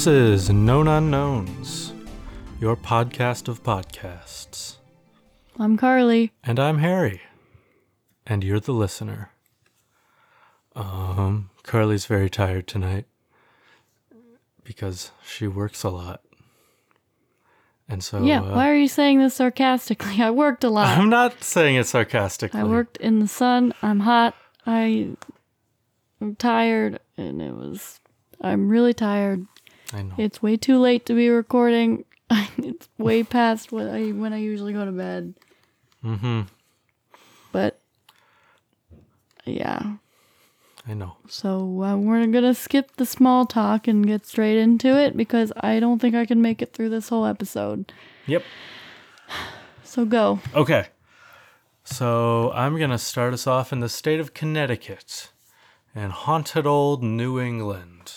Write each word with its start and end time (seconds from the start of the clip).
This 0.00 0.06
is 0.06 0.48
Known 0.48 0.88
Unknowns, 0.88 1.92
your 2.58 2.74
podcast 2.74 3.48
of 3.48 3.62
podcasts. 3.62 4.76
I'm 5.58 5.76
Carly. 5.76 6.32
And 6.42 6.58
I'm 6.58 6.78
Harry. 6.78 7.20
And 8.26 8.42
you're 8.42 8.60
the 8.60 8.72
listener. 8.72 9.32
Um, 10.74 11.50
Carly's 11.64 12.06
very 12.06 12.30
tired 12.30 12.66
tonight 12.66 13.04
because 14.64 15.10
she 15.22 15.46
works 15.46 15.82
a 15.82 15.90
lot. 15.90 16.22
And 17.86 18.02
so 18.02 18.24
yeah, 18.24 18.40
uh, 18.40 18.54
why 18.54 18.70
are 18.70 18.76
you 18.76 18.88
saying 18.88 19.18
this 19.18 19.34
sarcastically? 19.34 20.14
I 20.22 20.30
worked 20.30 20.64
a 20.64 20.70
lot. 20.70 20.96
I'm 20.96 21.10
not 21.10 21.44
saying 21.44 21.76
it 21.76 21.84
sarcastically. 21.84 22.58
I 22.58 22.64
worked 22.64 22.96
in 22.96 23.18
the 23.18 23.28
sun. 23.28 23.74
I'm 23.82 24.00
hot. 24.00 24.34
I 24.66 25.10
I'm 26.22 26.36
tired 26.36 27.00
and 27.18 27.42
it 27.42 27.52
was 27.52 28.00
I'm 28.40 28.70
really 28.70 28.94
tired. 28.94 29.46
I 29.92 30.02
know. 30.02 30.14
It's 30.18 30.42
way 30.42 30.56
too 30.56 30.78
late 30.78 31.06
to 31.06 31.14
be 31.14 31.28
recording. 31.28 32.04
it's 32.58 32.88
way 32.98 33.22
past 33.22 33.72
what 33.72 33.88
I 33.88 34.10
when 34.10 34.32
I 34.32 34.38
usually 34.38 34.72
go 34.72 34.84
to 34.84 34.92
bed. 34.92 35.34
Mhm. 36.04 36.46
But 37.52 37.80
yeah. 39.44 39.94
I 40.88 40.94
know. 40.94 41.16
So 41.28 41.82
uh, 41.82 41.96
we're 41.96 42.26
gonna 42.26 42.54
skip 42.54 42.96
the 42.96 43.06
small 43.06 43.46
talk 43.46 43.86
and 43.88 44.06
get 44.06 44.26
straight 44.26 44.58
into 44.58 44.96
it 44.96 45.16
because 45.16 45.52
I 45.56 45.80
don't 45.80 45.98
think 45.98 46.14
I 46.14 46.24
can 46.24 46.40
make 46.40 46.62
it 46.62 46.72
through 46.72 46.90
this 46.90 47.08
whole 47.08 47.26
episode. 47.26 47.92
Yep. 48.26 48.42
So 49.82 50.04
go. 50.04 50.38
Okay. 50.54 50.86
So 51.82 52.52
I'm 52.52 52.78
going 52.78 52.90
to 52.90 52.98
start 52.98 53.34
us 53.34 53.48
off 53.48 53.72
in 53.72 53.80
the 53.80 53.88
state 53.88 54.20
of 54.20 54.34
Connecticut 54.34 55.32
in 55.96 56.10
haunted 56.10 56.64
old 56.64 57.02
New 57.02 57.40
England 57.40 58.12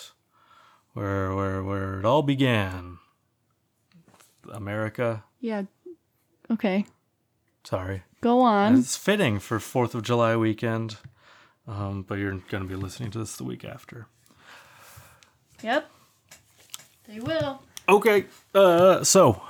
where 0.94 1.34
where 1.34 1.62
where 1.62 1.98
it 1.98 2.04
all 2.04 2.22
began. 2.22 2.98
America. 4.52 5.24
Yeah. 5.40 5.64
Okay. 6.50 6.86
Sorry. 7.64 8.02
Go 8.20 8.40
on. 8.40 8.78
It's 8.78 8.96
fitting 8.96 9.38
for 9.38 9.58
4th 9.58 9.94
of 9.94 10.02
July 10.02 10.36
weekend. 10.36 10.96
Um, 11.66 12.02
but 12.02 12.18
you're 12.18 12.32
going 12.50 12.62
to 12.62 12.68
be 12.68 12.74
listening 12.74 13.10
to 13.12 13.18
this 13.18 13.36
the 13.36 13.44
week 13.44 13.64
after. 13.64 14.06
Yep. 15.62 15.90
They 17.08 17.20
will. 17.20 17.62
Okay. 17.88 18.26
Uh, 18.54 19.02
so, 19.02 19.42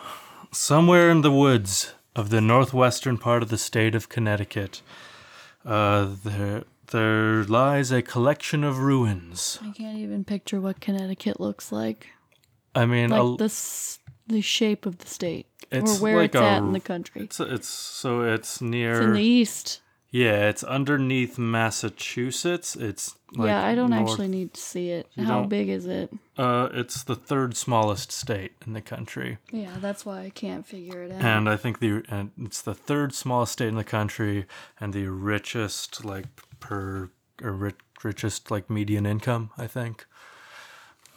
somewhere 0.52 1.10
in 1.10 1.22
the 1.22 1.32
woods 1.32 1.94
of 2.14 2.30
the 2.30 2.40
northwestern 2.40 3.18
part 3.18 3.42
of 3.42 3.48
the 3.48 3.58
state 3.58 3.96
of 3.96 4.08
Connecticut, 4.08 4.80
uh, 5.64 6.08
there 6.24 6.64
there 6.94 7.44
lies 7.44 7.90
a 7.92 8.02
collection 8.02 8.62
of 8.64 8.78
ruins. 8.78 9.58
I 9.62 9.70
can't 9.72 9.98
even 9.98 10.24
picture 10.24 10.60
what 10.60 10.80
Connecticut 10.80 11.40
looks 11.40 11.72
like. 11.72 12.08
I 12.74 12.86
mean, 12.86 13.10
Like 13.10 13.20
a- 13.22 13.36
the 13.36 13.98
the 14.26 14.40
shape 14.40 14.86
of 14.86 14.98
the 14.98 15.06
state 15.06 15.46
It's 15.70 15.98
or 15.98 16.02
where 16.02 16.16
like 16.16 16.34
it's 16.34 16.40
a- 16.40 16.44
at 16.54 16.62
in 16.62 16.72
the 16.72 16.80
country. 16.80 17.20
it's 17.22 17.38
it's 17.40 17.68
so 17.68 18.22
it's 18.22 18.60
near. 18.60 18.92
It's 18.92 19.00
in 19.04 19.12
the 19.12 19.22
east. 19.22 19.80
yeah, 20.10 20.48
it's 20.48 20.62
underneath 20.64 21.36
Massachusetts. 21.38 22.76
It's 22.76 23.14
like 23.36 23.48
yeah, 23.48 23.64
I 23.64 23.74
don't 23.74 23.90
north- 23.90 24.10
actually 24.10 24.28
need 24.28 24.54
to 24.54 24.60
see 24.60 24.90
it. 24.90 25.08
You 25.14 25.24
How 25.24 25.44
big 25.44 25.68
is 25.68 25.86
it? 25.86 26.10
Uh, 26.38 26.68
it's 26.72 27.02
the 27.02 27.16
third 27.16 27.56
smallest 27.56 28.10
state 28.12 28.52
in 28.66 28.72
the 28.72 28.80
country. 28.80 29.38
Yeah, 29.52 29.74
that's 29.80 30.04
why 30.06 30.20
I 30.22 30.30
can't 30.30 30.66
figure 30.66 31.02
it 31.04 31.12
out. 31.12 31.22
and 31.22 31.48
I 31.48 31.56
think 31.56 31.78
the 31.80 32.02
and 32.08 32.30
it's 32.40 32.62
the 32.62 32.74
third 32.74 33.14
smallest 33.14 33.52
state 33.54 33.68
in 33.68 33.76
the 33.76 33.84
country 33.84 34.46
and 34.80 34.92
the 34.92 35.06
richest 35.08 36.04
like 36.04 36.26
per 36.64 37.10
rich, 37.42 37.76
richest 38.02 38.50
like 38.50 38.70
median 38.70 39.04
income 39.04 39.50
I 39.58 39.66
think 39.66 40.06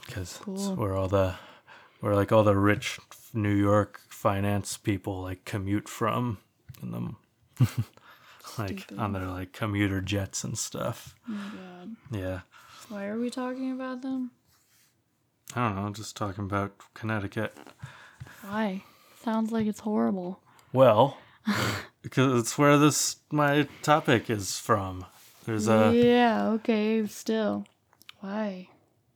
because 0.06 0.40
Cool. 0.44 0.76
where 0.76 0.94
all 0.94 1.08
the 1.08 1.36
where 2.02 2.16
like 2.16 2.32
all 2.34 2.44
the 2.44 2.56
rich 2.56 3.00
New 3.34 3.54
York 3.56 4.02
finance 4.10 4.76
people 4.78 5.22
like 5.22 5.46
commute 5.46 5.88
from 5.88 6.40
and 6.82 6.94
them 6.94 7.16
like 8.58 8.80
Stupid. 8.82 9.00
on 9.00 9.14
their 9.14 9.28
like 9.28 9.54
commuter 9.54 10.02
jets 10.02 10.44
and 10.44 10.58
stuff 10.58 11.16
oh 11.30 11.32
my 11.32 11.50
god. 11.56 11.96
yeah 12.12 12.40
Why 12.90 13.06
are 13.06 13.18
we 13.20 13.30
talking 13.30 13.72
about 13.72 14.02
them? 14.02 14.32
I 15.56 15.68
don't 15.70 15.76
know 15.78 15.90
just 15.94 16.18
talking 16.18 16.44
about 16.44 16.74
Connecticut 16.94 17.56
Why? 18.44 18.84
Sounds 19.24 19.52
like 19.54 19.66
it's 19.68 19.80
horrible. 19.82 20.42
well 20.74 21.18
because 22.02 22.38
it's 22.42 22.58
where 22.58 22.78
this 22.78 23.18
my 23.32 23.68
topic 23.82 24.30
is 24.30 24.60
from 24.60 25.06
there's 25.48 25.70
a 25.70 25.94
yeah, 25.96 26.50
okay, 26.50 27.08
still. 27.08 27.66
Why? 28.20 28.68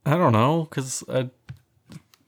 I 0.06 0.12
don't 0.12 0.32
know, 0.32 0.66
cause 0.72 1.04
I, 1.12 1.30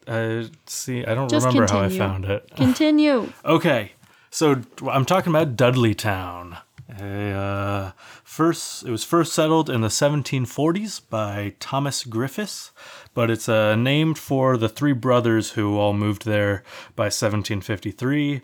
I 0.06 0.50
see. 0.66 1.06
I 1.06 1.16
don't 1.16 1.30
Just 1.30 1.46
remember 1.46 1.72
how 1.72 1.80
I 1.80 1.88
found 1.88 2.26
it. 2.26 2.52
Continue. 2.58 3.32
Okay, 3.46 3.94
so 4.30 4.62
I'm 4.92 5.06
talking 5.06 5.32
about 5.32 5.56
Dudley 5.56 5.96
Town. 5.96 6.58
Uh, 6.90 7.92
first, 8.24 8.84
it 8.84 8.92
was 8.92 9.04
first 9.04 9.34
settled 9.34 9.70
in 9.70 9.82
the 9.82 9.88
1740s 9.88 11.02
by 11.10 11.56
Thomas 11.60 12.04
Griffiths, 12.04 12.72
but 13.14 13.30
it's 13.30 13.48
uh, 13.48 13.76
named 13.76 14.18
for 14.18 14.58
the 14.58 14.70
three 14.70 14.94
brothers 14.94 15.52
who 15.52 15.78
all 15.78 15.94
moved 15.94 16.26
there 16.26 16.64
by 16.96 17.06
1753: 17.06 18.42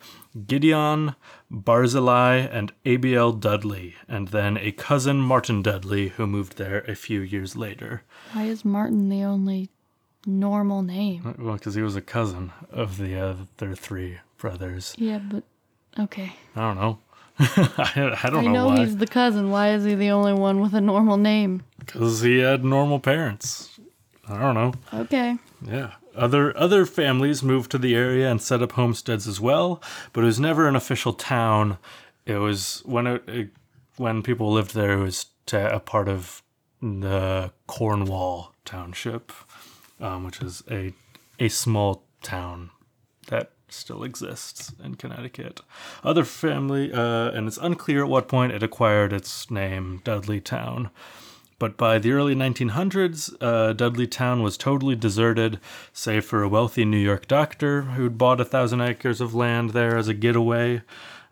Gideon, 0.48 1.16
Barzillai, 1.52 2.36
and 2.38 2.72
Abiel 2.86 3.34
Dudley, 3.34 3.96
and 4.08 4.30
then 4.30 4.58
a 4.58 4.72
cousin 4.72 5.20
Martin 5.20 5.62
Dudley 5.62 6.10
who 6.10 6.26
moved 6.26 6.58
there 6.58 6.80
a 6.88 6.96
few 6.96 7.22
years 7.22 7.56
later. 7.56 8.04
Why 8.34 8.46
is 8.46 8.64
Martin 8.64 9.10
the 9.10 9.24
only 9.24 9.70
normal 10.26 10.82
name? 10.82 11.36
Well, 11.38 11.56
because 11.56 11.76
he 11.76 11.82
was 11.82 11.96
a 11.96 12.02
cousin 12.02 12.52
of 12.72 12.98
the 12.98 13.20
other 13.20 13.76
three 13.76 14.20
brothers. 14.38 14.96
Yeah, 14.98 15.20
but 15.20 15.44
okay. 16.00 16.34
I 16.56 16.62
don't 16.62 16.78
know. 16.78 17.00
I, 17.58 18.18
I 18.24 18.30
don't 18.30 18.40
I 18.40 18.48
know, 18.48 18.52
know 18.54 18.68
why. 18.68 18.80
he's 18.80 18.98
the 18.98 19.08
cousin. 19.08 19.50
Why 19.50 19.72
is 19.72 19.86
he 19.86 19.96
the 19.96 20.12
only 20.12 20.34
one 20.34 20.60
with 20.60 20.74
a 20.74 20.82
normal 20.82 21.18
name? 21.18 21.64
Because 21.80 22.22
he 22.22 22.40
had 22.40 22.64
normal 22.66 23.00
parents. 23.00 23.80
I 24.28 24.38
don't 24.38 24.56
know. 24.56 24.74
Okay. 24.94 25.38
Yeah. 25.66 25.94
Other 26.16 26.56
other 26.58 26.86
families 26.86 27.42
moved 27.42 27.72
to 27.72 27.78
the 27.78 27.96
area 27.96 28.30
and 28.30 28.42
set 28.42 28.62
up 28.62 28.74
homesteads 28.74 29.28
as 29.28 29.40
well, 29.40 29.82
but 30.12 30.22
it 30.22 30.26
was 30.26 30.40
never 30.40 30.68
an 30.68 30.76
official 30.76 31.14
town. 31.14 31.78
It 32.26 32.38
was 32.38 32.82
when 32.86 33.08
it, 33.08 33.24
it 33.28 33.50
when 33.96 34.22
people 34.22 34.52
lived 34.52 34.74
there. 34.74 34.94
It 35.00 35.04
was 35.04 35.28
a 35.54 35.80
part 35.80 36.08
of 36.10 36.44
the 36.82 37.52
Cornwall 37.68 38.54
Township, 38.66 39.32
um, 40.02 40.26
which 40.26 40.42
is 40.42 40.62
a 40.70 40.94
a 41.40 41.48
small 41.50 42.04
town 42.22 42.72
that 43.28 43.52
still 43.74 44.04
exists 44.04 44.74
in 44.84 44.96
Connecticut. 44.96 45.62
Other 46.04 46.24
family, 46.24 46.92
uh, 46.92 47.32
and 47.32 47.48
it's 47.48 47.58
unclear 47.58 48.04
at 48.04 48.10
what 48.10 48.28
point 48.28 48.54
it 48.54 48.64
acquired 48.64 49.14
its 49.14 49.50
name, 49.52 50.02
Dudley 50.04 50.42
Town. 50.42 50.90
But 51.60 51.76
by 51.76 52.00
the 52.00 52.14
early 52.14 52.36
1900s, 52.36 53.36
uh, 53.42 53.74
Dudley 53.74 54.08
Town 54.08 54.42
was 54.42 54.58
totally 54.58 54.96
deserted, 54.96 55.60
save 55.92 56.24
for 56.24 56.42
a 56.42 56.48
wealthy 56.48 56.86
New 56.86 56.98
York 56.98 57.28
doctor 57.28 57.82
who'd 57.82 58.18
bought 58.18 58.40
a 58.40 58.46
thousand 58.46 58.80
acres 58.80 59.20
of 59.20 59.36
land 59.36 59.72
there 59.72 59.98
as 59.98 60.08
a 60.08 60.14
getaway. 60.14 60.82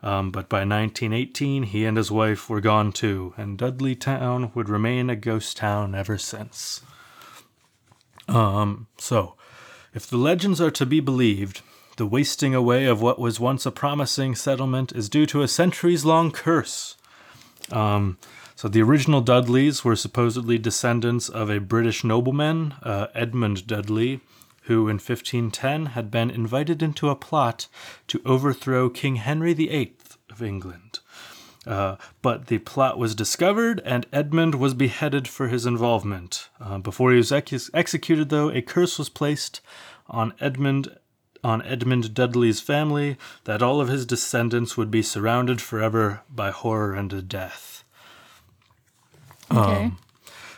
Um, 0.02 0.30
but 0.30 0.48
by 0.48 0.58
1918, 0.58 1.64
he 1.64 1.84
and 1.84 1.96
his 1.96 2.10
wife 2.10 2.48
were 2.48 2.60
gone 2.60 2.92
too, 2.92 3.34
and 3.36 3.58
Dudley 3.58 3.96
Town 3.96 4.52
would 4.54 4.68
remain 4.68 5.10
a 5.10 5.16
ghost 5.16 5.56
town 5.56 5.94
ever 5.94 6.18
since. 6.18 6.82
Um, 8.28 8.86
so, 8.98 9.34
if 9.94 10.06
the 10.06 10.18
legends 10.18 10.60
are 10.60 10.70
to 10.70 10.86
be 10.86 11.00
believed, 11.00 11.62
the 11.98 12.06
wasting 12.06 12.54
away 12.54 12.86
of 12.86 13.02
what 13.02 13.18
was 13.18 13.38
once 13.38 13.66
a 13.66 13.72
promising 13.72 14.34
settlement 14.34 14.92
is 14.92 15.08
due 15.08 15.26
to 15.26 15.42
a 15.42 15.48
centuries 15.48 16.04
long 16.04 16.30
curse. 16.30 16.96
Um, 17.70 18.18
so, 18.54 18.68
the 18.68 18.82
original 18.82 19.20
Dudleys 19.20 19.84
were 19.84 19.96
supposedly 19.96 20.58
descendants 20.58 21.28
of 21.28 21.50
a 21.50 21.60
British 21.60 22.02
nobleman, 22.02 22.74
uh, 22.82 23.08
Edmund 23.14 23.66
Dudley, 23.66 24.20
who 24.62 24.88
in 24.88 24.94
1510 24.94 25.86
had 25.86 26.10
been 26.10 26.30
invited 26.30 26.82
into 26.82 27.08
a 27.08 27.16
plot 27.16 27.66
to 28.06 28.22
overthrow 28.24 28.88
King 28.88 29.16
Henry 29.16 29.52
VIII 29.52 29.94
of 30.30 30.42
England. 30.42 31.00
Uh, 31.66 31.96
but 32.22 32.46
the 32.46 32.58
plot 32.58 32.96
was 32.98 33.14
discovered, 33.14 33.80
and 33.84 34.06
Edmund 34.12 34.54
was 34.54 34.72
beheaded 34.72 35.26
for 35.26 35.48
his 35.48 35.66
involvement. 35.66 36.48
Uh, 36.60 36.78
before 36.78 37.10
he 37.10 37.16
was 37.16 37.32
ex- 37.32 37.70
executed, 37.74 38.28
though, 38.28 38.50
a 38.50 38.62
curse 38.62 38.98
was 38.98 39.08
placed 39.08 39.60
on 40.08 40.32
Edmund 40.40 40.96
on 41.44 41.62
Edmund 41.62 42.14
Dudley's 42.14 42.60
family 42.60 43.16
that 43.44 43.62
all 43.62 43.80
of 43.80 43.88
his 43.88 44.06
descendants 44.06 44.76
would 44.76 44.90
be 44.90 45.02
surrounded 45.02 45.60
forever 45.60 46.22
by 46.28 46.50
horror 46.50 46.94
and 46.94 47.28
death. 47.28 47.84
Okay. 49.50 49.84
Um, 49.84 49.98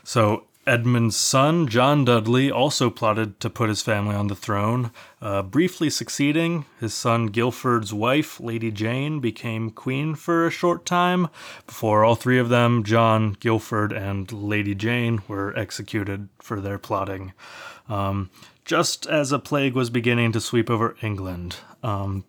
So 0.02 0.46
Edmund's 0.66 1.16
son, 1.16 1.68
John 1.68 2.04
Dudley, 2.04 2.50
also 2.50 2.90
plotted 2.90 3.40
to 3.40 3.48
put 3.48 3.68
his 3.68 3.80
family 3.80 4.14
on 4.14 4.26
the 4.26 4.34
throne. 4.34 4.90
Uh, 5.22 5.42
briefly 5.42 5.88
succeeding, 5.88 6.64
his 6.80 6.92
son 6.92 7.26
Guilford's 7.26 7.94
wife, 7.94 8.40
Lady 8.40 8.70
Jane, 8.70 9.20
became 9.20 9.70
queen 9.70 10.14
for 10.14 10.46
a 10.46 10.50
short 10.50 10.84
time 10.84 11.28
before 11.66 12.04
all 12.04 12.14
three 12.14 12.38
of 12.38 12.48
them, 12.48 12.82
John, 12.82 13.36
Guilford, 13.40 13.92
and 13.92 14.30
Lady 14.32 14.74
Jane, 14.74 15.22
were 15.28 15.56
executed 15.56 16.28
for 16.40 16.60
their 16.60 16.78
plotting. 16.78 17.32
Um, 17.88 18.30
just 18.70 19.04
as 19.06 19.32
a 19.32 19.38
plague 19.40 19.74
was 19.74 19.90
beginning 19.90 20.30
to 20.30 20.40
sweep 20.40 20.70
over 20.70 20.94
England. 21.02 21.56
Um, 21.82 22.22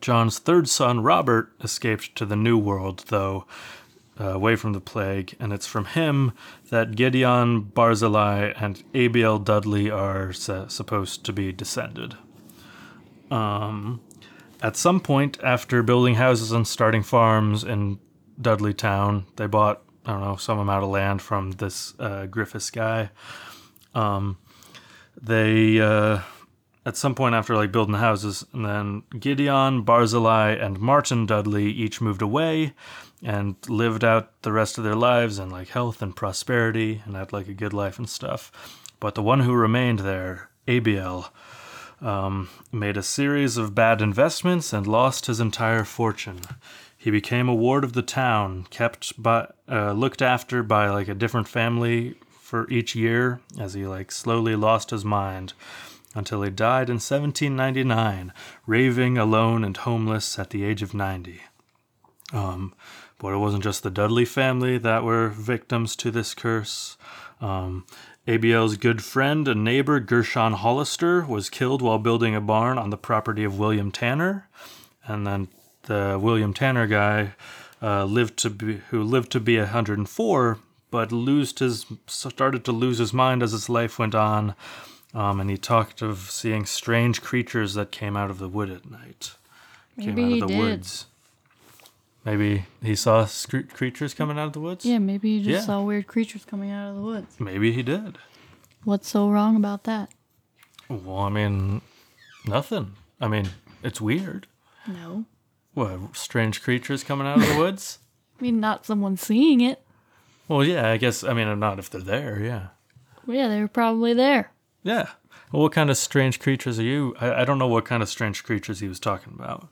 John's 0.00 0.38
third 0.38 0.66
son, 0.66 1.02
Robert, 1.02 1.52
escaped 1.62 2.16
to 2.16 2.24
the 2.24 2.36
New 2.36 2.56
World, 2.56 3.04
though, 3.08 3.44
uh, 4.18 4.30
away 4.30 4.56
from 4.56 4.72
the 4.72 4.80
plague, 4.80 5.36
and 5.38 5.52
it's 5.52 5.66
from 5.66 5.84
him 5.84 6.32
that 6.70 6.96
Gideon 6.96 7.60
Barzillai 7.60 8.54
and 8.58 8.82
Abiel 8.94 9.38
Dudley 9.44 9.90
are 9.90 10.32
supposed 10.32 11.26
to 11.26 11.34
be 11.34 11.52
descended. 11.52 12.14
Um, 13.30 14.00
at 14.62 14.74
some 14.74 15.00
point, 15.00 15.36
after 15.44 15.82
building 15.82 16.14
houses 16.14 16.50
and 16.50 16.66
starting 16.66 17.02
farms 17.02 17.62
in 17.62 17.98
Dudley 18.40 18.72
Town, 18.72 19.26
they 19.36 19.46
bought, 19.46 19.82
I 20.06 20.12
don't 20.12 20.22
know, 20.22 20.36
some 20.36 20.58
amount 20.58 20.84
of 20.84 20.88
land 20.88 21.20
from 21.20 21.50
this 21.50 21.92
uh, 21.98 22.24
Griffiths 22.24 22.70
guy. 22.70 23.10
Um, 23.94 24.38
they 25.20 25.80
uh, 25.80 26.20
at 26.86 26.96
some 26.96 27.14
point 27.14 27.34
after 27.34 27.54
like 27.54 27.72
building 27.72 27.92
the 27.92 27.98
houses, 27.98 28.44
and 28.52 28.64
then 28.64 29.02
Gideon, 29.18 29.82
Barzillai, 29.82 30.52
and 30.52 30.80
Martin 30.80 31.26
Dudley 31.26 31.70
each 31.70 32.00
moved 32.00 32.22
away 32.22 32.74
and 33.22 33.56
lived 33.68 34.04
out 34.04 34.42
the 34.42 34.52
rest 34.52 34.78
of 34.78 34.84
their 34.84 34.94
lives 34.94 35.38
in 35.38 35.50
like 35.50 35.68
health 35.68 36.00
and 36.02 36.14
prosperity 36.14 37.02
and 37.04 37.16
had 37.16 37.32
like 37.32 37.48
a 37.48 37.54
good 37.54 37.72
life 37.72 37.98
and 37.98 38.08
stuff. 38.08 38.52
But 39.00 39.14
the 39.14 39.22
one 39.22 39.40
who 39.40 39.52
remained 39.52 40.00
there, 40.00 40.50
Abiel, 40.66 41.32
um, 42.00 42.48
made 42.72 42.96
a 42.96 43.02
series 43.02 43.56
of 43.56 43.74
bad 43.74 44.00
investments 44.00 44.72
and 44.72 44.86
lost 44.86 45.26
his 45.26 45.40
entire 45.40 45.84
fortune. 45.84 46.40
He 46.96 47.10
became 47.10 47.48
a 47.48 47.54
ward 47.54 47.84
of 47.84 47.92
the 47.92 48.02
town, 48.02 48.66
kept 48.70 49.20
by, 49.20 49.48
uh, 49.68 49.92
looked 49.92 50.22
after 50.22 50.62
by 50.62 50.88
like 50.90 51.08
a 51.08 51.14
different 51.14 51.48
family 51.48 52.14
for 52.48 52.66
each 52.70 52.94
year 52.94 53.40
as 53.60 53.74
he 53.74 53.86
like 53.86 54.10
slowly 54.10 54.56
lost 54.56 54.88
his 54.88 55.04
mind 55.04 55.52
until 56.14 56.40
he 56.40 56.48
died 56.48 56.88
in 56.88 56.94
1799, 56.94 58.32
raving, 58.66 59.18
alone, 59.18 59.62
and 59.64 59.76
homeless 59.76 60.38
at 60.38 60.48
the 60.48 60.64
age 60.64 60.80
of 60.80 60.94
90. 60.94 61.42
Um, 62.32 62.72
but 63.18 63.34
it 63.34 63.36
wasn't 63.36 63.64
just 63.64 63.82
the 63.82 63.90
Dudley 63.90 64.24
family 64.24 64.78
that 64.78 65.04
were 65.04 65.28
victims 65.28 65.94
to 65.96 66.10
this 66.10 66.32
curse. 66.32 66.96
Um, 67.42 67.84
Abiel's 68.26 68.78
good 68.78 69.04
friend 69.04 69.46
and 69.46 69.62
neighbor 69.62 70.00
Gershom 70.00 70.54
Hollister 70.54 71.26
was 71.26 71.50
killed 71.50 71.82
while 71.82 71.98
building 71.98 72.34
a 72.34 72.40
barn 72.40 72.78
on 72.78 72.88
the 72.88 72.96
property 72.96 73.44
of 73.44 73.58
William 73.58 73.92
Tanner, 73.92 74.48
and 75.04 75.26
then 75.26 75.48
the 75.82 76.18
William 76.18 76.54
Tanner 76.54 76.86
guy 76.86 77.34
uh, 77.82 78.06
lived 78.06 78.38
to 78.38 78.48
be 78.48 78.80
who 78.88 79.02
lived 79.02 79.30
to 79.32 79.40
be 79.40 79.58
104, 79.58 80.58
but 80.90 81.12
losed 81.12 81.58
his 81.58 81.86
started 82.06 82.64
to 82.64 82.72
lose 82.72 82.98
his 82.98 83.12
mind 83.12 83.42
as 83.42 83.52
his 83.52 83.68
life 83.68 83.98
went 83.98 84.14
on, 84.14 84.54
um, 85.14 85.40
and 85.40 85.50
he 85.50 85.56
talked 85.56 86.02
of 86.02 86.30
seeing 86.30 86.64
strange 86.66 87.22
creatures 87.22 87.74
that 87.74 87.90
came 87.90 88.16
out 88.16 88.30
of 88.30 88.38
the 88.38 88.48
wood 88.48 88.70
at 88.70 88.90
night. 88.90 89.32
Maybe 89.96 90.12
came 90.14 90.24
out 90.24 90.28
he 90.28 90.34
of 90.40 90.48
the 90.48 90.54
did. 90.54 90.58
woods. 90.58 91.06
Maybe 92.24 92.66
he 92.82 92.94
saw 92.94 93.24
scr- 93.24 93.60
creatures 93.62 94.12
coming 94.14 94.38
out 94.38 94.48
of 94.48 94.52
the 94.52 94.60
woods. 94.60 94.84
Yeah, 94.84 94.98
maybe 94.98 95.38
he 95.38 95.44
just 95.44 95.50
Yeah. 95.62 95.66
saw 95.66 95.82
weird 95.82 96.06
creatures 96.06 96.44
coming 96.44 96.70
out 96.70 96.90
of 96.90 96.96
the 96.96 97.02
woods. 97.02 97.38
Maybe 97.40 97.72
he 97.72 97.82
did. 97.82 98.18
What's 98.84 99.08
so 99.08 99.30
wrong 99.30 99.56
about 99.56 99.84
that? 99.84 100.10
Well, 100.88 101.18
I 101.20 101.28
mean, 101.30 101.80
nothing. 102.46 102.92
I 103.20 103.28
mean, 103.28 103.50
it's 103.82 104.00
weird. 104.00 104.46
No. 104.86 105.24
What, 105.74 106.16
strange 106.16 106.62
creatures 106.62 107.04
coming 107.04 107.26
out 107.26 107.38
of 107.38 107.48
the 107.48 107.56
woods? 107.58 107.98
I 108.38 108.42
mean, 108.42 108.60
not 108.60 108.84
someone 108.86 109.16
seeing 109.16 109.60
it. 109.60 109.82
Well, 110.48 110.64
yeah, 110.64 110.90
I 110.90 110.96
guess, 110.96 111.22
I 111.22 111.34
mean, 111.34 111.58
not 111.60 111.78
if 111.78 111.90
they're 111.90 112.00
there, 112.00 112.40
yeah. 112.42 112.68
Well, 113.26 113.36
yeah, 113.36 113.48
they 113.48 113.60
were 113.60 113.68
probably 113.68 114.14
there. 114.14 114.50
Yeah. 114.82 115.08
Well, 115.52 115.62
what 115.62 115.72
kind 115.72 115.90
of 115.90 115.96
strange 115.96 116.40
creatures 116.40 116.78
are 116.78 116.84
you? 116.84 117.14
I, 117.20 117.42
I 117.42 117.44
don't 117.44 117.58
know 117.58 117.68
what 117.68 117.84
kind 117.84 118.02
of 118.02 118.08
strange 118.08 118.44
creatures 118.44 118.80
he 118.80 118.88
was 118.88 118.98
talking 118.98 119.34
about. 119.38 119.68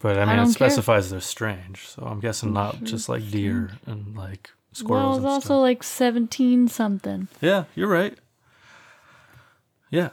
But 0.00 0.18
I 0.18 0.26
mean, 0.26 0.34
it 0.34 0.36
don't 0.36 0.44
care. 0.46 0.52
specifies 0.52 1.10
they're 1.10 1.20
strange, 1.20 1.86
so 1.86 2.02
I'm 2.02 2.20
guessing 2.20 2.52
not 2.52 2.84
just 2.84 3.08
like 3.08 3.30
deer 3.30 3.72
and 3.86 4.14
like 4.16 4.50
squirrels. 4.72 5.20
Well, 5.20 5.36
it's 5.36 5.46
also 5.46 5.46
stuff. 5.46 5.62
like 5.62 5.82
17 5.82 6.68
something. 6.68 7.28
Yeah, 7.40 7.64
you're 7.74 7.88
right. 7.88 8.16
Yeah. 9.90 10.10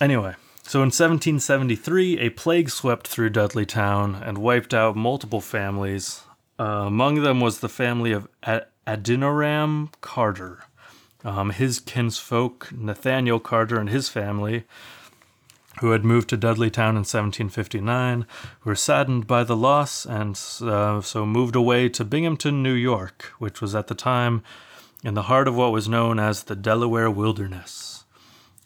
Anyway, 0.00 0.34
so 0.62 0.78
in 0.78 0.86
1773, 0.86 2.18
a 2.18 2.30
plague 2.30 2.70
swept 2.70 3.06
through 3.06 3.30
Dudley 3.30 3.66
Town 3.66 4.14
and 4.14 4.38
wiped 4.38 4.72
out 4.72 4.96
multiple 4.96 5.40
families. 5.40 6.22
Uh, 6.58 6.84
among 6.86 7.22
them 7.22 7.40
was 7.40 7.60
the 7.60 7.68
family 7.68 8.12
of 8.12 8.28
A- 8.44 8.62
Adinoram 8.86 9.90
Carter. 10.00 10.64
Um, 11.24 11.50
his 11.50 11.78
kinsfolk, 11.78 12.70
Nathaniel 12.72 13.38
Carter 13.38 13.78
and 13.78 13.88
his 13.88 14.08
family, 14.08 14.64
who 15.80 15.92
had 15.92 16.04
moved 16.04 16.28
to 16.30 16.36
Dudley 16.36 16.70
Town 16.70 16.90
in 16.90 17.04
1759, 17.04 18.26
were 18.64 18.74
saddened 18.74 19.26
by 19.26 19.44
the 19.44 19.56
loss 19.56 20.04
and 20.04 20.38
uh, 20.62 21.00
so 21.00 21.24
moved 21.24 21.54
away 21.54 21.88
to 21.90 22.04
Binghamton, 22.04 22.62
New 22.62 22.74
York, 22.74 23.32
which 23.38 23.60
was 23.60 23.74
at 23.74 23.86
the 23.86 23.94
time 23.94 24.42
in 25.04 25.14
the 25.14 25.22
heart 25.22 25.48
of 25.48 25.56
what 25.56 25.72
was 25.72 25.88
known 25.88 26.18
as 26.18 26.44
the 26.44 26.56
Delaware 26.56 27.10
Wilderness. 27.10 28.04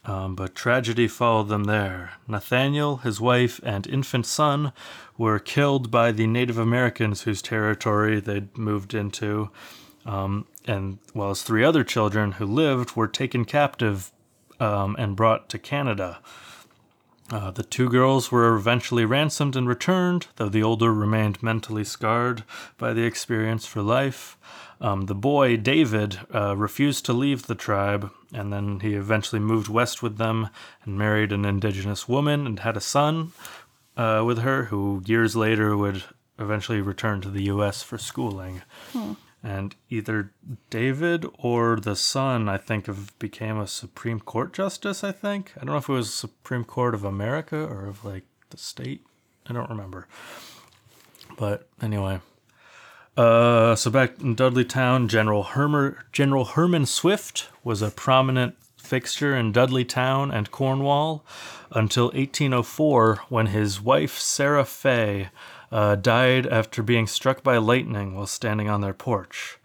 Um, 0.04 0.36
but 0.36 0.54
tragedy 0.54 1.08
followed 1.08 1.48
them 1.48 1.64
there. 1.64 2.12
Nathaniel, 2.28 2.98
his 2.98 3.20
wife, 3.20 3.60
and 3.64 3.86
infant 3.86 4.24
son 4.24 4.72
were 5.18 5.38
killed 5.38 5.90
by 5.90 6.12
the 6.12 6.26
Native 6.26 6.58
Americans 6.58 7.22
whose 7.22 7.42
territory 7.42 8.20
they'd 8.20 8.56
moved 8.56 8.94
into, 8.94 9.50
um, 10.06 10.46
and 10.66 10.98
while 11.12 11.28
his 11.30 11.42
three 11.42 11.64
other 11.64 11.84
children 11.84 12.32
who 12.32 12.46
lived 12.46 12.96
were 12.96 13.08
taken 13.08 13.44
captive 13.44 14.12
um, 14.58 14.96
and 14.98 15.16
brought 15.16 15.48
to 15.50 15.58
Canada. 15.58 16.18
Uh, 17.30 17.50
the 17.50 17.64
two 17.64 17.88
girls 17.88 18.30
were 18.30 18.54
eventually 18.54 19.04
ransomed 19.04 19.56
and 19.56 19.68
returned, 19.68 20.28
though 20.36 20.48
the 20.48 20.62
older 20.62 20.94
remained 20.94 21.42
mentally 21.42 21.82
scarred 21.82 22.44
by 22.78 22.92
the 22.92 23.02
experience 23.02 23.66
for 23.66 23.82
life. 23.82 24.36
Um, 24.80 25.06
the 25.06 25.14
boy, 25.14 25.56
David, 25.56 26.20
uh, 26.32 26.56
refused 26.56 27.04
to 27.06 27.12
leave 27.12 27.46
the 27.46 27.56
tribe, 27.56 28.12
and 28.32 28.52
then 28.52 28.80
he 28.80 28.94
eventually 28.94 29.40
moved 29.40 29.68
west 29.68 30.02
with 30.02 30.18
them 30.18 30.50
and 30.84 30.96
married 30.96 31.32
an 31.32 31.44
indigenous 31.44 32.08
woman 32.08 32.46
and 32.46 32.60
had 32.60 32.76
a 32.76 32.80
son 32.80 33.32
uh, 33.96 34.22
with 34.24 34.38
her, 34.38 34.64
who 34.66 35.02
years 35.04 35.34
later 35.34 35.76
would 35.76 36.04
eventually 36.38 36.80
return 36.80 37.20
to 37.22 37.30
the 37.30 37.44
U.S. 37.44 37.82
for 37.82 37.98
schooling. 37.98 38.62
And 39.46 39.76
either 39.88 40.32
David 40.70 41.24
or 41.38 41.76
the 41.76 41.94
son, 41.94 42.48
I 42.48 42.58
think, 42.58 42.88
of 42.88 43.16
became 43.20 43.60
a 43.60 43.68
Supreme 43.68 44.18
Court 44.18 44.52
justice. 44.52 45.04
I 45.04 45.12
think 45.12 45.52
I 45.56 45.60
don't 45.60 45.70
know 45.70 45.76
if 45.76 45.88
it 45.88 45.92
was 45.92 46.12
Supreme 46.12 46.64
Court 46.64 46.96
of 46.96 47.04
America 47.04 47.56
or 47.56 47.86
of 47.86 48.04
like 48.04 48.24
the 48.50 48.56
state. 48.56 49.06
I 49.48 49.52
don't 49.52 49.70
remember. 49.70 50.08
But 51.38 51.68
anyway, 51.80 52.18
uh, 53.16 53.76
so 53.76 53.88
back 53.88 54.20
in 54.20 54.34
Dudley 54.34 54.64
Town, 54.64 55.06
General 55.06 55.44
Hermer, 55.44 56.04
General 56.10 56.44
Herman 56.44 56.84
Swift 56.84 57.48
was 57.62 57.82
a 57.82 57.92
prominent 57.92 58.56
fixture 58.76 59.36
in 59.36 59.52
Dudley 59.52 59.84
Town 59.84 60.32
and 60.32 60.50
Cornwall 60.50 61.24
until 61.70 62.06
1804, 62.06 63.20
when 63.28 63.46
his 63.46 63.80
wife 63.80 64.18
Sarah 64.18 64.64
Fay 64.64 65.28
uh, 65.72 65.94
died 65.96 66.46
after 66.46 66.82
being 66.82 67.06
struck 67.06 67.42
by 67.42 67.56
lightning 67.58 68.14
while 68.14 68.26
standing 68.26 68.68
on 68.68 68.80
their 68.80 68.94
porch. 68.94 69.58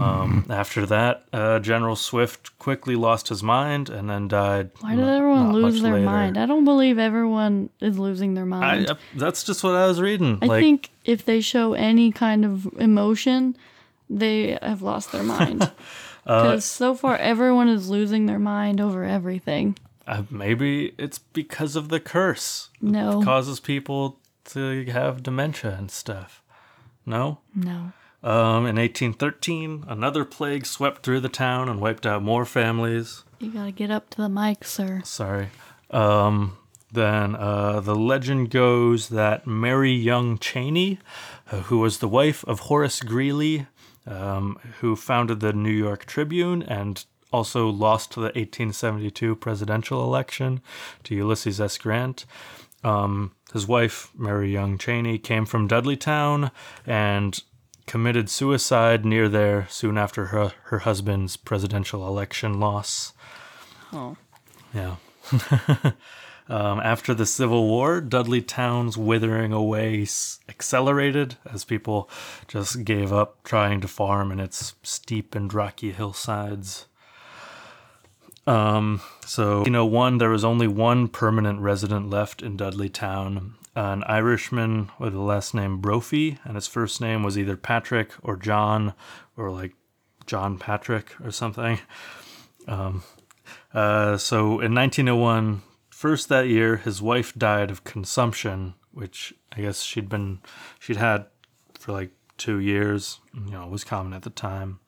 Um, 0.00 0.46
after 0.48 0.86
that, 0.86 1.24
uh, 1.32 1.58
General 1.58 1.94
Swift 1.94 2.58
quickly 2.58 2.96
lost 2.96 3.28
his 3.28 3.42
mind 3.42 3.90
and 3.90 4.08
then 4.08 4.28
died. 4.28 4.70
Why 4.80 4.96
did 4.96 5.06
everyone 5.06 5.52
lose 5.52 5.82
their 5.82 5.92
later. 5.94 6.06
mind? 6.06 6.38
I 6.38 6.46
don't 6.46 6.64
believe 6.64 6.98
everyone 6.98 7.68
is 7.80 7.98
losing 7.98 8.32
their 8.32 8.44
I, 8.44 8.46
mind. 8.46 8.90
uh, 8.90 8.94
that's 9.14 9.44
just 9.44 9.62
what 9.62 9.74
I 9.74 9.86
was 9.86 10.00
reading. 10.00 10.38
I 10.40 10.46
like, 10.46 10.62
think 10.62 10.90
if 11.04 11.26
they 11.26 11.42
show 11.42 11.74
any 11.74 12.10
kind 12.12 12.46
of 12.46 12.66
emotion, 12.78 13.56
they 14.08 14.58
have 14.62 14.80
lost 14.82 15.12
their 15.12 15.22
mind. 15.24 15.70
Uh, 16.26 16.40
Because 16.40 16.64
so 16.64 16.94
far, 16.94 17.18
everyone 17.18 17.68
is 17.68 17.90
losing 17.90 18.24
their 18.24 18.38
mind 18.38 18.80
over 18.80 19.04
everything. 19.04 19.76
uh, 20.06 20.22
maybe 20.30 20.94
it's 20.96 21.18
because 21.18 21.76
of 21.76 21.90
the 21.90 22.00
curse. 22.00 22.70
No, 22.80 23.20
it 23.20 23.24
causes 23.26 23.60
people 23.60 24.18
to 24.46 24.84
have 24.86 25.22
dementia 25.22 25.74
and 25.76 25.90
stuff. 25.90 26.42
No? 27.06 27.38
no. 27.54 27.92
Um, 28.22 28.66
in 28.66 28.76
1813, 28.76 29.84
another 29.86 30.24
plague 30.24 30.64
swept 30.64 31.02
through 31.02 31.20
the 31.20 31.28
town 31.28 31.68
and 31.68 31.80
wiped 31.80 32.06
out 32.06 32.22
more 32.22 32.46
families. 32.46 33.24
You 33.38 33.50
gotta 33.50 33.72
get 33.72 33.90
up 33.90 34.08
to 34.10 34.22
the 34.22 34.28
mic, 34.28 34.64
sir. 34.64 35.02
Sorry. 35.04 35.48
Um, 35.90 36.56
then 36.90 37.36
uh, 37.36 37.80
the 37.80 37.94
legend 37.94 38.50
goes 38.50 39.10
that 39.10 39.46
Mary 39.46 39.92
Young 39.92 40.38
Cheney, 40.38 41.00
uh, 41.50 41.62
who 41.62 41.78
was 41.78 41.98
the 41.98 42.08
wife 42.08 42.44
of 42.44 42.60
Horace 42.60 43.00
Greeley, 43.00 43.66
um, 44.06 44.58
who 44.80 44.96
founded 44.96 45.40
the 45.40 45.52
New 45.52 45.70
York 45.70 46.06
Tribune 46.06 46.62
and 46.62 47.04
also 47.32 47.68
lost 47.68 48.14
the 48.14 48.22
1872 48.22 49.34
presidential 49.36 50.04
election 50.04 50.60
to 51.02 51.14
Ulysses 51.14 51.60
S. 51.60 51.76
Grant. 51.78 52.24
Um, 52.84 53.32
his 53.54 53.68
wife, 53.68 54.10
Mary 54.18 54.52
Young 54.52 54.76
Cheney, 54.76 55.16
came 55.16 55.46
from 55.46 55.68
Dudleytown 55.68 56.50
and 56.84 57.40
committed 57.86 58.28
suicide 58.28 59.04
near 59.04 59.28
there 59.28 59.68
soon 59.70 59.96
after 59.96 60.26
her, 60.26 60.52
her 60.64 60.80
husband's 60.80 61.36
presidential 61.36 62.06
election 62.06 62.58
loss. 62.58 63.12
Oh. 63.92 64.16
Yeah. 64.74 64.96
um, 66.48 66.80
after 66.80 67.14
the 67.14 67.26
Civil 67.26 67.68
War, 67.68 68.02
Dudleytown's 68.02 68.98
withering 68.98 69.52
away 69.52 70.02
s- 70.02 70.40
accelerated 70.48 71.36
as 71.48 71.64
people 71.64 72.10
just 72.48 72.82
gave 72.84 73.12
up 73.12 73.44
trying 73.44 73.80
to 73.82 73.88
farm 73.88 74.32
in 74.32 74.40
its 74.40 74.74
steep 74.82 75.36
and 75.36 75.54
rocky 75.54 75.92
hillsides. 75.92 76.86
Um, 78.46 79.00
so, 79.24 79.64
you 79.64 79.70
know, 79.70 79.86
one, 79.86 80.18
there 80.18 80.30
was 80.30 80.44
only 80.44 80.68
one 80.68 81.08
permanent 81.08 81.60
resident 81.60 82.10
left 82.10 82.42
in 82.42 82.56
Dudley 82.56 82.88
Town, 82.88 83.54
an 83.74 84.04
Irishman 84.04 84.90
with 84.98 85.12
the 85.12 85.20
last 85.20 85.54
name 85.54 85.80
Brophy, 85.80 86.38
and 86.44 86.54
his 86.54 86.66
first 86.66 87.00
name 87.00 87.22
was 87.22 87.38
either 87.38 87.56
Patrick 87.56 88.12
or 88.22 88.36
John, 88.36 88.94
or 89.36 89.50
like 89.50 89.72
John 90.26 90.58
Patrick 90.58 91.14
or 91.22 91.30
something. 91.30 91.78
Um, 92.66 93.02
uh, 93.72 94.16
so 94.16 94.60
in 94.60 94.74
1901, 94.74 95.62
first 95.90 96.28
that 96.28 96.48
year, 96.48 96.76
his 96.76 97.02
wife 97.02 97.34
died 97.34 97.70
of 97.70 97.84
consumption, 97.84 98.74
which 98.92 99.34
I 99.52 99.62
guess 99.62 99.82
she'd 99.82 100.08
been, 100.08 100.40
she'd 100.78 100.96
had 100.96 101.26
for 101.78 101.92
like 101.92 102.10
two 102.36 102.58
years, 102.58 103.20
you 103.34 103.50
know, 103.50 103.66
was 103.66 103.84
common 103.84 104.12
at 104.12 104.22
the 104.22 104.30
time. 104.30 104.80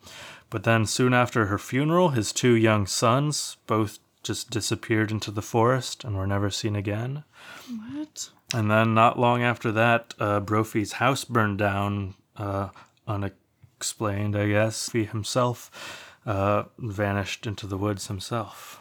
But 0.51 0.65
then 0.65 0.87
soon 0.87 1.13
after 1.13 1.47
her 1.47 1.59
funeral, 1.59 2.11
his 2.11 2.33
two 2.33 2.55
young 2.55 2.87
sons 2.87 3.57
both 3.67 3.99
just 4.23 4.51
disappeared 4.51 5.11
into 5.11 5.31
the 5.31 5.43
forest 5.43 6.05
and 6.05 6.17
were 6.17 6.27
never 6.27 6.51
seen 6.51 6.77
again. 6.77 7.25
What? 7.93 8.31
And 8.55 8.71
then 8.71 8.95
not 8.95 9.19
long 9.19 9.43
after 9.43 9.73
that, 9.73 10.15
uh, 10.19 10.41
Brophy's 10.41 10.93
house 10.93 11.25
burned 11.25 11.59
down, 11.59 12.15
uh, 12.37 12.69
unexplained, 13.07 14.37
I 14.37 14.49
guess. 14.49 14.91
He 14.93 15.05
himself 15.05 16.15
uh, 16.25 16.65
vanished 16.79 17.47
into 17.47 17.67
the 17.67 17.79
woods 17.79 18.07
himself. 18.07 18.81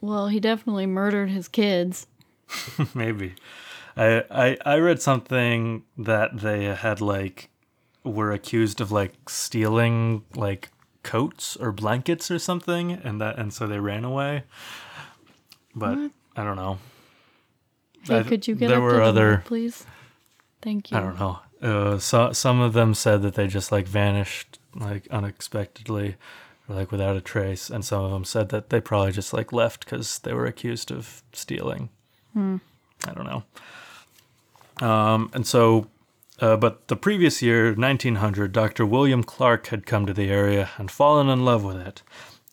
Well, 0.00 0.28
he 0.28 0.40
definitely 0.40 0.86
murdered 0.86 1.30
his 1.30 1.48
kids. 1.48 2.06
Maybe. 2.94 3.34
I, 3.96 4.24
I 4.30 4.56
I 4.64 4.78
read 4.78 5.02
something 5.02 5.84
that 5.98 6.38
they 6.38 6.64
had 6.64 7.00
like 7.00 7.49
were 8.04 8.32
accused 8.32 8.80
of 8.80 8.90
like 8.92 9.12
stealing 9.28 10.24
like 10.34 10.70
coats 11.02 11.56
or 11.56 11.72
blankets 11.72 12.30
or 12.30 12.38
something 12.38 12.92
and 12.92 13.20
that 13.20 13.38
and 13.38 13.52
so 13.52 13.66
they 13.66 13.78
ran 13.80 14.04
away. 14.04 14.42
But 15.74 15.96
What? 15.98 16.10
I 16.36 16.44
don't 16.44 16.56
know. 16.56 16.78
Hey, 18.02 18.20
I- 18.20 18.22
could 18.22 18.46
you 18.48 18.54
get 18.54 18.68
there 18.68 18.80
were 18.80 19.02
other- 19.02 19.42
please? 19.44 19.84
Thank 20.62 20.90
you. 20.90 20.96
I 20.96 21.00
don't 21.00 21.18
know. 21.18 21.38
Uh, 21.62 21.98
so 21.98 22.32
some 22.32 22.60
of 22.60 22.72
them 22.72 22.94
said 22.94 23.22
that 23.22 23.34
they 23.34 23.46
just 23.46 23.70
like 23.72 23.86
vanished 23.86 24.58
like 24.74 25.06
unexpectedly, 25.10 26.16
or 26.68 26.74
like 26.76 26.90
without 26.92 27.16
a 27.16 27.20
trace, 27.20 27.68
and 27.70 27.84
some 27.84 28.02
of 28.04 28.10
them 28.12 28.24
said 28.24 28.48
that 28.50 28.70
they 28.70 28.80
probably 28.80 29.12
just 29.12 29.32
like 29.32 29.52
left 29.52 29.84
because 29.84 30.20
they 30.20 30.32
were 30.32 30.46
accused 30.46 30.90
of 30.90 31.22
stealing. 31.32 31.88
I 32.36 33.12
don't 33.14 33.26
know. 33.26 34.86
Um, 34.86 35.30
and 35.34 35.46
so, 35.46 35.88
uh, 36.40 36.56
but 36.56 36.88
the 36.88 36.96
previous 36.96 37.42
year, 37.42 37.74
1900, 37.74 38.52
Dr. 38.52 38.86
William 38.86 39.22
Clark 39.22 39.68
had 39.68 39.86
come 39.86 40.06
to 40.06 40.14
the 40.14 40.30
area 40.30 40.70
and 40.78 40.90
fallen 40.90 41.28
in 41.28 41.44
love 41.44 41.62
with 41.64 41.76
it. 41.76 42.02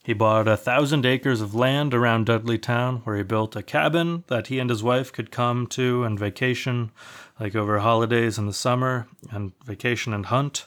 He 0.04 0.14
bought 0.14 0.48
a 0.48 0.56
thousand 0.56 1.06
acres 1.06 1.42
of 1.42 1.54
land 1.54 1.94
around 1.94 2.28
Dudley 2.28 2.58
Town, 2.58 3.02
where 3.04 3.18
he 3.18 3.24
built 3.24 3.58
a 3.58 3.64
cabin 3.64 4.24
that 4.28 4.48
he 4.48 4.58
and 4.58 4.70
his 4.70 4.82
wife 4.82 5.12
could 5.12 5.32
come 5.32 5.68
to 5.68 6.04
and 6.06 6.18
vacation, 6.18 6.92
like 7.40 7.56
over 7.56 7.80
holidays 7.80 8.38
in 8.38 8.46
the 8.46 8.54
summer, 8.54 9.08
and 9.32 9.52
vacation 9.66 10.14
and 10.14 10.28
hunt. 10.28 10.66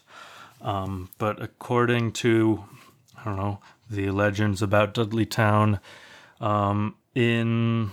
Um, 0.61 1.09
but 1.17 1.43
according 1.43 2.13
to, 2.13 2.65
I 3.19 3.25
don't 3.25 3.37
know, 3.37 3.61
the 3.89 4.11
legends 4.11 4.61
about 4.61 4.93
Dudley 4.93 5.25
Town, 5.25 5.81
um, 6.39 6.97
in 7.15 7.93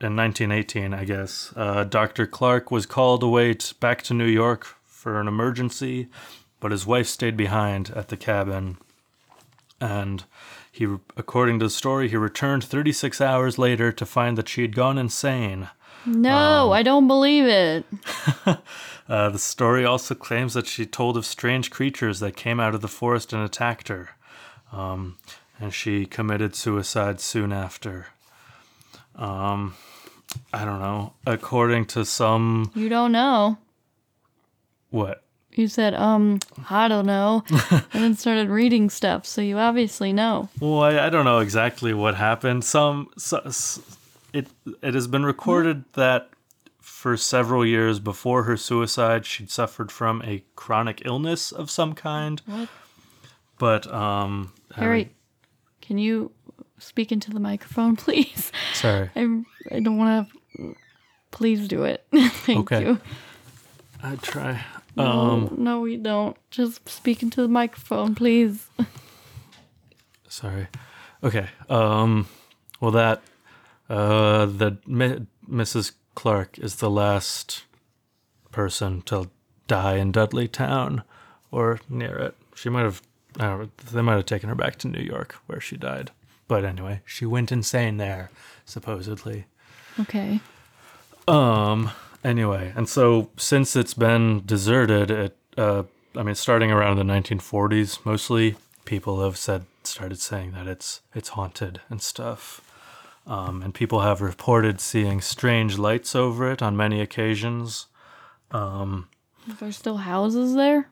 in 0.00 0.16
1918, 0.16 0.94
I 0.94 1.04
guess, 1.04 1.52
uh, 1.56 1.84
Dr. 1.84 2.26
Clark 2.26 2.70
was 2.70 2.86
called 2.86 3.22
away 3.22 3.54
t- 3.54 3.74
back 3.80 4.02
to 4.04 4.14
New 4.14 4.26
York 4.26 4.66
for 4.86 5.20
an 5.20 5.28
emergency, 5.28 6.08
but 6.58 6.70
his 6.72 6.86
wife 6.86 7.06
stayed 7.06 7.36
behind 7.36 7.90
at 7.90 8.08
the 8.08 8.16
cabin. 8.16 8.78
And 9.80 10.24
he, 10.72 10.84
according 11.16 11.58
to 11.60 11.66
the 11.66 11.70
story, 11.70 12.08
he 12.08 12.16
returned 12.16 12.64
36 12.64 13.20
hours 13.20 13.58
later 13.58 13.92
to 13.92 14.06
find 14.06 14.36
that 14.38 14.48
she 14.48 14.62
had 14.62 14.74
gone 14.74 14.98
insane. 14.98 15.68
No, 16.06 16.66
Um, 16.66 16.72
I 16.72 16.82
don't 16.82 17.06
believe 17.06 17.44
it. 17.46 17.84
Uh, 19.08 19.28
the 19.28 19.40
story 19.40 19.84
also 19.84 20.14
claims 20.14 20.54
that 20.54 20.68
she 20.68 20.86
told 20.86 21.16
of 21.16 21.26
strange 21.26 21.68
creatures 21.72 22.20
that 22.20 22.36
came 22.36 22.60
out 22.60 22.76
of 22.76 22.80
the 22.80 22.86
forest 22.86 23.32
and 23.32 23.42
attacked 23.42 23.88
her. 23.88 24.10
Um, 24.72 25.18
and 25.58 25.74
she 25.74 26.06
committed 26.06 26.54
suicide 26.54 27.20
soon 27.20 27.52
after. 27.52 28.06
Um, 29.16 29.74
I 30.52 30.64
don't 30.64 30.80
know. 30.80 31.12
According 31.26 31.86
to 31.86 32.04
some. 32.04 32.70
You 32.74 32.88
don't 32.88 33.12
know. 33.12 33.58
What? 34.90 35.24
You 35.52 35.66
said, 35.66 35.94
um, 35.94 36.38
I 36.68 36.86
don't 36.86 37.06
know, 37.06 37.42
and 37.70 37.84
then 37.92 38.14
started 38.14 38.48
reading 38.48 38.88
stuff, 38.88 39.26
so 39.26 39.40
you 39.40 39.58
obviously 39.58 40.12
know. 40.12 40.48
Well, 40.60 40.80
I, 40.80 41.06
I 41.06 41.10
don't 41.10 41.24
know 41.24 41.40
exactly 41.40 41.92
what 41.92 42.14
happened. 42.14 42.64
Some. 42.64 43.10
So, 43.18 43.42
it, 44.32 44.46
it 44.80 44.94
has 44.94 45.08
been 45.08 45.24
recorded 45.24 45.84
that 45.94 46.30
for 46.80 47.16
several 47.16 47.66
years 47.66 47.98
before 47.98 48.44
her 48.44 48.56
suicide, 48.56 49.26
she'd 49.26 49.50
suffered 49.50 49.90
from 49.90 50.22
a 50.24 50.44
chronic 50.54 51.02
illness 51.04 51.50
of 51.50 51.68
some 51.68 51.94
kind. 51.94 52.40
What? 52.46 52.68
But, 53.58 53.92
um. 53.92 54.52
Harry, 54.76 55.10
can 55.80 55.98
you 55.98 56.30
speak 56.80 57.12
into 57.12 57.30
the 57.30 57.40
microphone, 57.40 57.96
please? 58.04 58.50
Sorry. 58.74 59.10
I, 59.14 59.42
I 59.70 59.80
don't 59.80 59.96
want 59.98 60.28
to. 60.28 60.74
Please 61.30 61.68
do 61.68 61.84
it. 61.84 62.04
Thank 62.12 62.72
Okay. 62.72 62.82
you. 62.84 63.00
I 64.02 64.16
try. 64.16 64.64
No, 64.96 65.04
Um, 65.06 65.54
no, 65.58 65.80
we 65.80 65.96
don't. 65.96 66.36
Just 66.50 66.88
speak 66.88 67.22
into 67.22 67.40
the 67.42 67.48
microphone, 67.48 68.14
please. 68.16 68.66
sorry. 70.28 70.66
Okay. 71.22 71.46
Um, 71.68 72.26
well, 72.80 72.90
that 72.92 73.22
uh, 73.88 74.46
the 74.46 74.78
Mi- 74.86 75.26
Mrs. 75.48 75.92
Clark 76.14 76.58
is 76.58 76.76
the 76.76 76.90
last 76.90 77.64
person 78.50 79.02
to 79.02 79.30
die 79.68 79.96
in 79.96 80.10
Dudley 80.12 80.48
Town 80.48 81.02
or 81.52 81.78
near 81.88 82.16
it. 82.18 82.34
She 82.54 82.68
might 82.68 82.82
have. 82.82 83.02
I 83.38 83.46
don't 83.46 83.60
know, 83.60 83.68
they 83.92 84.02
might 84.02 84.14
have 84.16 84.26
taken 84.26 84.48
her 84.48 84.56
back 84.56 84.76
to 84.78 84.88
New 84.88 85.02
York 85.02 85.36
where 85.46 85.60
she 85.60 85.76
died. 85.76 86.10
But 86.50 86.64
anyway, 86.64 87.00
she 87.06 87.26
went 87.26 87.52
insane 87.52 87.98
there, 87.98 88.28
supposedly. 88.64 89.44
Okay. 90.00 90.40
Um. 91.28 91.92
Anyway, 92.24 92.72
and 92.74 92.88
so 92.88 93.30
since 93.36 93.76
it's 93.76 93.94
been 93.94 94.42
deserted, 94.44 95.12
it. 95.12 95.36
Uh, 95.56 95.84
I 96.16 96.24
mean, 96.24 96.34
starting 96.34 96.72
around 96.72 96.96
the 96.96 97.04
1940s, 97.04 98.04
mostly 98.04 98.56
people 98.84 99.22
have 99.22 99.36
said 99.36 99.64
started 99.84 100.18
saying 100.20 100.50
that 100.50 100.66
it's 100.66 101.02
it's 101.14 101.28
haunted 101.30 101.82
and 101.88 102.02
stuff. 102.02 102.60
Um, 103.28 103.62
and 103.62 103.72
people 103.72 104.00
have 104.00 104.20
reported 104.20 104.80
seeing 104.80 105.20
strange 105.20 105.78
lights 105.78 106.16
over 106.16 106.50
it 106.50 106.60
on 106.62 106.76
many 106.76 107.00
occasions. 107.00 107.86
Are 109.48 109.54
there 109.60 109.70
still 109.70 109.98
houses 109.98 110.56
there? 110.56 110.88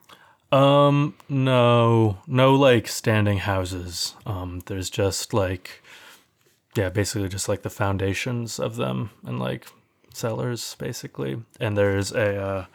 Um, 0.51 1.15
no, 1.29 2.19
no, 2.27 2.55
like 2.55 2.89
standing 2.89 3.39
houses. 3.39 4.15
Um, 4.25 4.63
there's 4.67 4.89
just 4.89 5.35
like, 5.35 5.83
yeah, 6.75 6.89
basically 6.89 7.29
just 7.29 7.49
like 7.49 7.63
the 7.63 7.71
foundations 7.71 8.59
of 8.59 8.77
them 8.77 9.11
and 9.25 9.39
like 9.39 9.67
cellars, 10.15 10.75
basically. 10.79 11.43
And 11.61 11.77
there's 11.77 12.13
a 12.13 12.43
uh, 12.43 12.67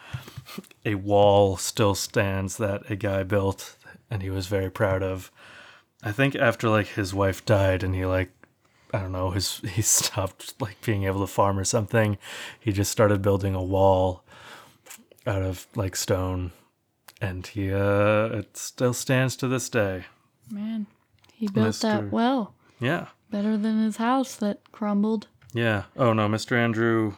a 0.85 0.95
wall 0.95 1.57
still 1.57 1.95
stands 1.95 2.57
that 2.57 2.89
a 2.91 2.95
guy 2.95 3.23
built, 3.23 3.75
and 4.09 4.21
he 4.21 4.29
was 4.29 4.47
very 4.47 4.69
proud 4.69 5.01
of. 5.01 5.31
I 6.03 6.11
think 6.11 6.35
after 6.35 6.69
like 6.69 6.87
his 6.87 7.13
wife 7.13 7.43
died, 7.43 7.81
and 7.81 7.95
he 7.95 8.05
like, 8.05 8.29
I 8.93 8.99
don't 8.99 9.11
know, 9.11 9.31
his 9.31 9.57
he 9.73 9.81
stopped 9.81 10.61
like 10.61 10.79
being 10.85 11.05
able 11.05 11.21
to 11.21 11.27
farm 11.27 11.57
or 11.57 11.63
something. 11.63 12.19
He 12.59 12.71
just 12.71 12.91
started 12.91 13.23
building 13.23 13.55
a 13.55 13.63
wall 13.63 14.23
out 15.25 15.41
of 15.41 15.65
like 15.75 15.95
stone 15.95 16.51
and 17.22 17.48
he 17.48 17.72
uh 17.72 18.25
it 18.39 18.58
still 18.58 18.93
stands 18.93 19.36
to 19.38 19.48
this 19.48 19.70
day 19.70 20.05
Man, 20.50 20.88
he 21.34 21.48
built 21.48 21.67
Mr. 21.70 21.82
that 21.82 22.12
well. 22.12 22.53
yeah 22.79 23.08
Better 23.32 23.58
than 23.58 23.84
his 23.84 23.98
house 23.98 24.36
that 24.36 24.60
crumbled. 24.72 25.27
yeah 25.53 25.84
oh 25.98 26.13
no 26.13 26.27
mr 26.27 26.58
andrew 26.58 27.13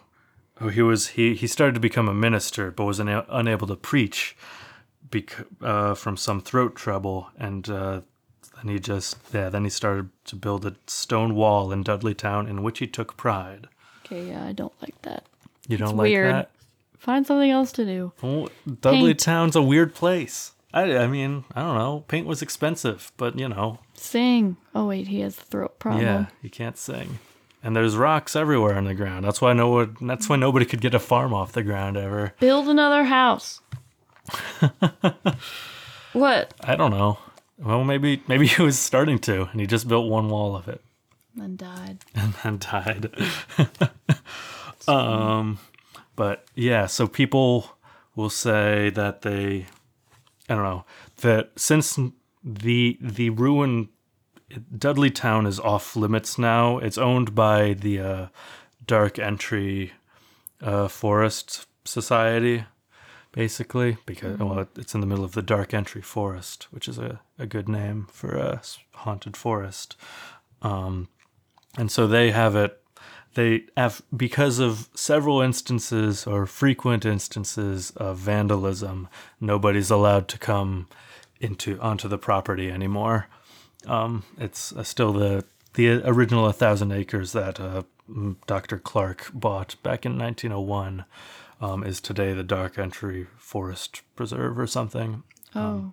oh 0.62 0.70
he 0.70 0.82
was 0.82 1.08
he 1.10 1.36
he 1.36 1.48
started 1.48 1.74
to 1.74 1.80
become 1.80 2.08
a 2.08 2.14
minister 2.14 2.72
but 2.72 2.86
was 2.86 3.00
una- 3.00 3.26
unable 3.30 3.68
to 3.68 3.76
preach 3.76 4.36
bec- 5.10 5.46
uh, 5.62 5.94
from 5.96 6.16
some 6.18 6.40
throat 6.42 6.76
trouble 6.76 7.30
and 7.38 7.70
uh 7.70 8.02
then 8.64 8.72
he 8.74 8.80
just 8.80 9.18
yeah, 9.34 9.50
then 9.50 9.64
he 9.66 9.70
started 9.70 10.10
to 10.26 10.36
build 10.36 10.66
a 10.66 10.76
stone 10.88 11.36
wall 11.36 11.74
in 11.74 11.84
Dudleytown 11.84 12.48
in 12.50 12.64
which 12.64 12.80
he 12.80 12.88
took 12.88 13.18
pride. 13.18 13.68
Okay, 14.06 14.30
yeah, 14.30 14.46
I 14.48 14.54
don't 14.54 14.72
like 14.82 15.00
that. 15.02 15.26
You 15.68 15.78
don't 15.78 15.90
It's 15.90 15.98
like 15.98 16.10
weird. 16.10 16.34
that? 16.34 16.52
Find 17.06 17.26
something 17.28 17.52
else 17.52 17.72
to 17.74 17.86
do. 17.86 18.14
Well, 18.24 18.50
Dudleytown's 18.68 19.56
a 19.56 19.62
weird 19.62 19.94
place. 19.94 20.54
I, 20.74 20.98
I 20.98 21.06
mean, 21.08 21.44
I 21.54 21.62
don't 21.62 21.78
know. 21.78 22.04
Paint 22.08 22.26
was 22.26 22.42
expensive, 22.42 23.12
but 23.16 23.38
you 23.38 23.48
know, 23.48 23.78
Sing. 23.94 24.58
Oh 24.74 24.88
wait, 24.88 25.08
he 25.08 25.20
has 25.20 25.38
a 25.38 25.42
throat 25.42 25.78
problem. 25.78 26.04
yeah, 26.04 26.26
he 26.42 26.50
can't 26.50 26.80
sing. 26.80 27.20
And 27.64 27.76
there's 27.76 27.96
rocks 27.96 28.36
everywhere 28.36 28.76
on 28.76 28.86
the 28.86 28.96
ground. 28.96 29.24
That's 29.24 29.40
why 29.40 29.54
no 29.54 29.70
one, 29.70 29.96
that's 30.02 30.28
why 30.28 30.36
nobody 30.36 30.66
could 30.66 30.82
get 30.82 30.96
a 30.96 31.00
farm 31.00 31.32
off 31.32 31.52
the 31.52 31.62
ground 31.62 31.96
ever. 31.96 32.34
Build 32.40 32.68
another 32.68 33.04
house. 33.04 33.62
what? 36.14 36.54
I 36.62 36.76
don't 36.76 36.92
know. 36.92 37.20
Well, 37.60 37.84
maybe 37.84 38.24
maybe 38.28 38.48
he 38.48 38.62
was 38.64 38.80
starting 38.80 39.20
to, 39.20 39.44
and 39.52 39.62
he 39.62 39.68
just 39.68 39.88
built 39.88 40.10
one 40.10 40.28
wall 40.30 40.56
of 40.56 40.68
it 40.68 40.82
And 41.40 41.56
died. 41.58 42.00
and 42.16 42.34
then 42.44 42.58
died. 42.58 43.10
um, 44.88 45.60
but 46.16 46.46
yeah, 46.56 46.86
so 46.86 47.08
people 47.08 47.78
will 48.16 48.30
say 48.30 48.90
that 48.92 49.22
they, 49.22 49.66
I 50.50 50.56
don't 50.56 50.64
know, 50.64 50.86
that 51.18 51.52
since 51.56 52.00
the 52.44 52.98
the 53.02 53.30
ruin 53.32 53.90
Dudley 54.78 55.12
Town 55.12 55.46
is 55.46 55.60
off 55.60 55.96
limits 55.96 56.38
now. 56.38 56.78
It's 56.78 56.98
owned 56.98 57.34
by 57.34 57.74
the 57.74 58.00
uh, 58.00 58.28
Dark 58.86 59.18
Entry 59.18 59.94
uh, 60.62 60.88
Forest 60.88 61.66
Society, 61.84 62.66
basically, 63.32 63.98
because 64.06 64.40
well, 64.40 64.68
it's 64.76 64.94
in 64.94 65.02
the 65.02 65.08
middle 65.08 65.26
of 65.26 65.34
the 65.34 65.42
Dark 65.42 65.74
Entry 65.74 66.02
Forest, 66.02 66.68
which 66.72 66.88
is 66.88 66.98
a, 66.98 67.22
a 67.40 67.46
good 67.46 67.68
name 67.68 68.08
for 68.12 68.36
a 68.36 68.62
haunted 68.94 69.36
forest. 69.36 69.96
Um, 70.62 71.10
and 71.78 71.92
so 71.92 72.08
they 72.08 72.32
have 72.32 72.56
it. 72.56 72.80
They 73.36 73.66
have 73.78 74.02
because 74.16 74.60
of 74.60 74.90
several 74.96 75.42
instances 75.42 76.26
or 76.26 76.46
frequent 76.46 77.06
instances 77.06 77.92
of 77.92 78.18
vandalism. 78.18 79.10
Nobody's 79.40 79.92
allowed 79.92 80.28
to 80.30 80.38
come 80.38 80.88
into 81.40 81.80
onto 81.80 82.08
the 82.08 82.18
property 82.18 82.72
anymore. 82.72 83.28
Um, 83.86 84.24
it's 84.38 84.72
uh, 84.74 84.84
still 84.84 85.14
the 85.14 85.46
the 85.74 86.02
original 86.10 86.44
1,000 86.44 86.94
acres 86.94 87.34
that 87.34 87.60
uh, 87.60 87.84
Dr. 88.48 88.80
Clark 88.80 89.30
bought 89.34 89.76
back 89.84 90.06
in 90.06 90.18
1901 90.18 91.04
um, 91.60 91.84
is 91.84 92.00
today 92.00 92.32
the 92.34 92.44
Dark 92.44 92.80
Entry 92.80 93.28
Forest 93.38 94.02
Preserve 94.16 94.58
or 94.58 94.68
something. 94.68 95.24
Oh. 95.54 95.92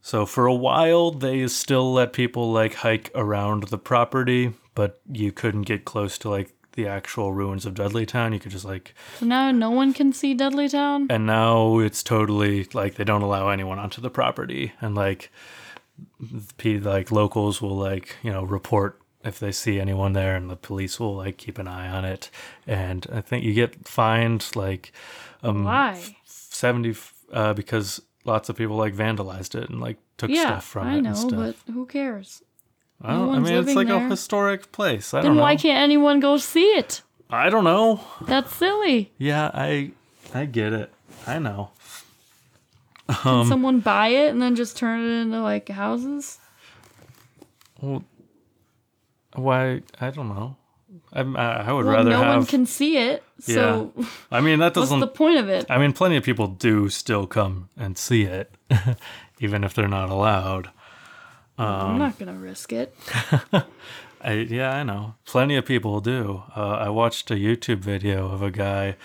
So 0.00 0.24
for 0.24 0.46
a 0.46 0.54
while, 0.54 1.10
they 1.10 1.46
still 1.48 1.92
let 1.92 2.14
people 2.14 2.50
like 2.50 2.74
hike 2.76 3.10
around 3.14 3.64
the 3.64 3.78
property, 3.78 4.54
but 4.74 5.00
you 5.10 5.30
couldn't 5.30 5.62
get 5.62 5.84
close 5.84 6.16
to 6.18 6.30
like 6.30 6.54
the 6.72 6.86
actual 6.86 7.32
ruins 7.32 7.66
of 7.66 7.74
Dudleytown. 7.74 8.32
You 8.32 8.40
could 8.40 8.52
just 8.52 8.64
like, 8.64 8.94
so 9.18 9.26
now 9.26 9.50
no 9.50 9.70
one 9.70 9.92
can 9.92 10.12
see 10.12 10.34
Dudleytown? 10.34 11.06
and 11.10 11.26
now 11.26 11.78
it's 11.78 12.02
totally 12.02 12.68
like 12.72 12.94
they 12.94 13.04
don't 13.04 13.22
allow 13.22 13.48
anyone 13.48 13.78
onto 13.78 14.00
the 14.00 14.10
property, 14.10 14.72
and 14.80 14.94
like, 14.94 15.30
p 16.56 16.78
like 16.78 17.10
locals 17.10 17.60
will 17.60 17.76
like 17.76 18.16
you 18.22 18.32
know 18.32 18.42
report 18.44 18.98
if 19.24 19.38
they 19.38 19.52
see 19.52 19.78
anyone 19.80 20.12
there, 20.14 20.34
and 20.34 20.50
the 20.50 20.56
police 20.56 20.98
will 20.98 21.14
like 21.14 21.36
keep 21.36 21.58
an 21.58 21.68
eye 21.68 21.88
on 21.88 22.04
it, 22.04 22.28
and 22.66 23.06
I 23.12 23.20
think 23.20 23.44
you 23.44 23.54
get 23.54 23.86
fined 23.86 24.50
like 24.56 24.92
um 25.42 25.64
Why? 25.64 26.16
70 26.26 26.96
uh, 27.32 27.54
because 27.54 28.02
lots 28.24 28.48
of 28.48 28.56
people 28.56 28.76
like 28.76 28.94
vandalized 28.94 29.54
it 29.54 29.68
and 29.70 29.80
like 29.80 29.96
took 30.16 30.30
Yeah, 30.30 30.42
stuff 30.58 30.64
from 30.64 30.86
I 30.88 30.96
it 30.98 31.02
know, 31.02 31.08
and 31.10 31.18
stuff. 31.18 31.64
but 31.66 31.72
who 31.72 31.86
cares? 31.86 32.42
I, 33.04 33.14
don't, 33.14 33.34
I 33.34 33.38
mean, 33.40 33.54
it's 33.54 33.74
like 33.74 33.88
a 33.88 34.00
historic 34.08 34.70
place. 34.72 35.12
I 35.12 35.18
Then 35.22 35.30
don't 35.30 35.36
know. 35.36 35.42
why 35.42 35.56
can't 35.56 35.78
anyone 35.82 36.20
go 36.20 36.36
see 36.36 36.64
it? 36.76 37.02
I 37.30 37.50
don't 37.50 37.64
know. 37.64 38.00
That's 38.22 38.54
silly. 38.54 39.10
Yeah, 39.18 39.50
I 39.52 39.90
I 40.34 40.44
get 40.46 40.72
it. 40.72 40.92
I 41.26 41.38
know. 41.38 41.70
Um, 43.08 43.16
Can 43.16 43.46
someone 43.46 43.80
buy 43.80 44.08
it 44.08 44.30
and 44.30 44.40
then 44.40 44.54
just 44.54 44.76
turn 44.76 45.00
it 45.00 45.22
into 45.22 45.40
like 45.40 45.68
houses? 45.68 46.38
Well, 47.80 48.04
why? 49.34 49.82
I 50.00 50.10
don't 50.10 50.28
know. 50.28 50.56
I 51.12 51.20
I 51.20 51.72
would 51.72 51.84
Well, 51.86 51.94
rather 51.96 52.10
no 52.10 52.22
have. 52.22 52.36
one 52.36 52.46
can 52.46 52.66
see 52.66 52.96
it. 52.98 53.22
So 53.40 53.92
I 54.30 54.40
mean, 54.40 54.60
that 54.60 54.74
doesn't. 54.74 55.00
What's 55.00 55.10
the 55.12 55.16
point 55.16 55.38
of 55.38 55.48
it? 55.48 55.66
I 55.70 55.78
mean, 55.78 55.92
plenty 55.92 56.16
of 56.16 56.22
people 56.24 56.46
do 56.46 56.88
still 56.88 57.26
come 57.26 57.68
and 57.76 57.98
see 57.98 58.22
it, 58.22 58.54
even 59.40 59.64
if 59.64 59.74
they're 59.74 59.88
not 59.88 60.10
allowed. 60.10 60.70
Um, 61.58 61.66
I'm 61.66 61.98
not 61.98 62.18
gonna 62.18 62.32
risk 62.34 62.72
it. 62.72 62.94
I, 64.24 64.32
yeah, 64.34 64.72
I 64.74 64.82
know. 64.84 65.16
Plenty 65.26 65.56
of 65.56 65.66
people 65.66 66.00
do. 66.00 66.44
Uh, 66.56 66.70
I 66.72 66.88
watched 66.90 67.30
a 67.30 67.34
YouTube 67.34 67.78
video 67.78 68.26
of 68.30 68.40
a 68.42 68.50
guy 68.50 68.96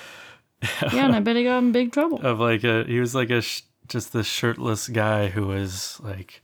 Yeah, 0.93 1.05
and 1.05 1.15
I 1.15 1.19
bet 1.19 1.35
he 1.35 1.43
got 1.43 1.57
in 1.59 1.71
big 1.71 1.91
trouble. 1.91 2.19
of 2.25 2.39
like 2.39 2.63
a 2.63 2.83
he 2.85 2.99
was 2.99 3.13
like 3.15 3.29
a 3.29 3.41
sh- 3.41 3.61
just 3.87 4.13
this 4.13 4.27
shirtless 4.27 4.87
guy 4.87 5.27
who 5.27 5.47
was 5.47 5.99
like 6.03 6.41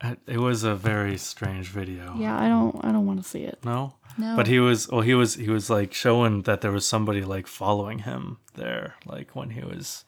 I- 0.00 0.16
it 0.26 0.38
was 0.38 0.64
a 0.64 0.74
very 0.74 1.16
strange 1.18 1.68
video 1.68 2.14
Yeah, 2.18 2.38
I 2.38 2.48
don't. 2.48 2.76
I 2.84 2.90
don't 2.92 3.06
want 3.06 3.22
to 3.22 3.28
see 3.28 3.42
it. 3.44 3.58
no 3.64 3.94
No. 4.18 4.34
but 4.36 4.46
he 4.46 4.58
was 4.58 4.88
well 4.88 5.00
he 5.02 5.14
was 5.14 5.34
he 5.36 5.48
was 5.48 5.70
like 5.70 5.92
showing 5.94 6.42
that 6.42 6.60
there 6.60 6.72
was 6.72 6.86
somebody 6.86 7.22
like 7.22 7.46
following 7.46 8.00
him 8.00 8.38
there 8.54 8.94
like 9.06 9.34
when 9.36 9.50
he 9.50 9.60
was 9.62 10.04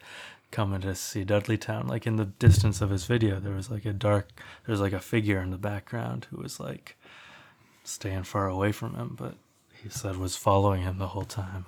coming 0.55 0.81
to 0.81 0.95
see 0.95 1.25
Dudley 1.25 1.59
Town. 1.59 1.87
like 1.89 2.07
in 2.07 2.17
the 2.17 2.25
distance 2.27 2.81
of 2.81 2.91
his 2.91 3.05
video 3.07 3.41
there 3.41 3.55
was 3.55 3.71
like 3.71 3.85
a 3.85 3.93
dark 3.93 4.29
there 4.65 4.73
was 4.73 4.81
like 4.81 4.93
a 4.93 5.01
figure 5.01 5.41
in 5.41 5.51
the 5.51 5.59
background 5.59 6.27
who 6.31 6.39
was 6.41 6.59
like 6.61 6.97
staying 7.83 8.23
far 8.23 8.47
away 8.49 8.71
from 8.73 8.95
him 8.95 9.15
but 9.19 9.35
he 9.83 9.89
said 9.89 10.17
was 10.17 10.37
following 10.37 10.83
him 10.83 10.99
the 10.99 11.09
whole 11.09 11.25
time 11.25 11.67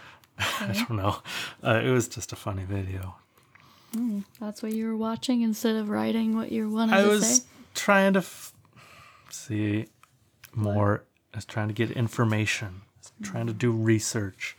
I 0.38 0.72
don't 0.72 0.96
know 0.96 1.16
uh, 1.64 1.80
it 1.84 1.90
was 1.90 2.06
just 2.08 2.32
a 2.32 2.36
funny 2.36 2.64
video 2.64 3.16
That's 4.40 4.62
what 4.62 4.72
you 4.72 4.86
were 4.86 4.96
watching 4.96 5.42
instead 5.42 5.76
of 5.76 5.88
writing 5.88 6.36
what 6.36 6.52
you 6.52 6.70
wanted 6.70 6.94
I 6.94 7.02
to 7.02 7.08
was 7.08 7.36
say. 7.38 7.44
trying 7.74 8.12
to 8.12 8.20
f- 8.20 8.52
see 9.30 9.86
more. 10.54 11.04
I 11.34 11.38
was 11.38 11.44
trying 11.44 11.68
to 11.68 11.74
get 11.74 11.90
information. 11.90 12.82
Trying 13.22 13.46
to 13.48 13.52
do 13.52 13.70
research. 13.72 14.56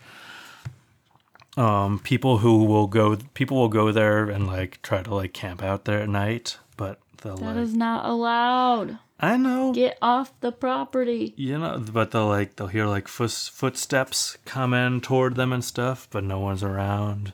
Um, 1.58 2.00
people 2.00 2.38
who 2.38 2.64
will 2.66 2.88
go, 2.88 3.18
people 3.34 3.58
will 3.58 3.70
go 3.70 3.92
there 3.92 4.30
and 4.30 4.48
like 4.48 4.82
try 4.82 5.02
to 5.02 5.14
like 5.14 5.34
camp 5.34 5.62
out 5.64 5.86
there 5.86 6.00
at 6.02 6.10
night, 6.10 6.58
but 6.78 7.00
they'll 7.22 7.38
That 7.38 7.56
like. 7.56 7.58
is 7.58 7.74
not 7.74 8.06
allowed. 8.06 9.00
I 9.20 9.36
know. 9.36 9.74
Get 9.74 9.98
off 10.02 10.32
the 10.40 10.52
property. 10.54 11.34
You 11.36 11.58
know, 11.58 11.84
but 11.92 12.12
they'll 12.12 12.28
like 12.28 12.56
they'll 12.56 12.68
hear 12.68 12.86
like 12.86 13.08
foot, 13.08 13.32
footsteps 13.32 14.38
coming 14.46 15.02
toward 15.02 15.36
them 15.36 15.52
and 15.52 15.64
stuff, 15.64 16.08
but 16.12 16.24
no 16.24 16.40
one's 16.40 16.64
around. 16.64 17.34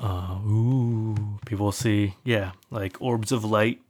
Uh, 0.00 0.38
ooh, 0.46 1.38
people 1.46 1.72
see 1.72 2.14
yeah, 2.24 2.52
like 2.70 3.00
orbs 3.00 3.32
of 3.32 3.44
light 3.44 3.80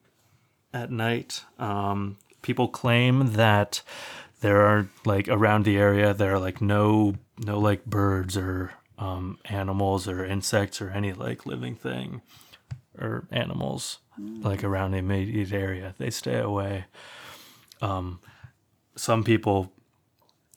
at 0.72 0.90
night. 0.90 1.42
Um, 1.58 2.16
people 2.42 2.68
claim 2.68 3.32
that 3.32 3.82
there 4.40 4.60
are 4.62 4.88
like 5.04 5.28
around 5.28 5.64
the 5.64 5.76
area 5.78 6.12
there 6.14 6.34
are 6.34 6.38
like 6.38 6.60
no 6.60 7.14
no 7.38 7.58
like 7.58 7.84
birds 7.86 8.36
or 8.36 8.72
um, 8.98 9.38
animals 9.46 10.08
or 10.08 10.24
insects 10.24 10.80
or 10.80 10.90
any 10.90 11.12
like 11.12 11.46
living 11.46 11.74
thing 11.74 12.22
or 12.98 13.26
animals 13.30 13.98
like 14.18 14.62
around 14.62 14.92
the 14.92 14.98
immediate 14.98 15.52
area. 15.52 15.94
They 15.98 16.10
stay 16.10 16.38
away. 16.38 16.84
Um, 17.82 18.20
some 18.96 19.24
people 19.24 19.72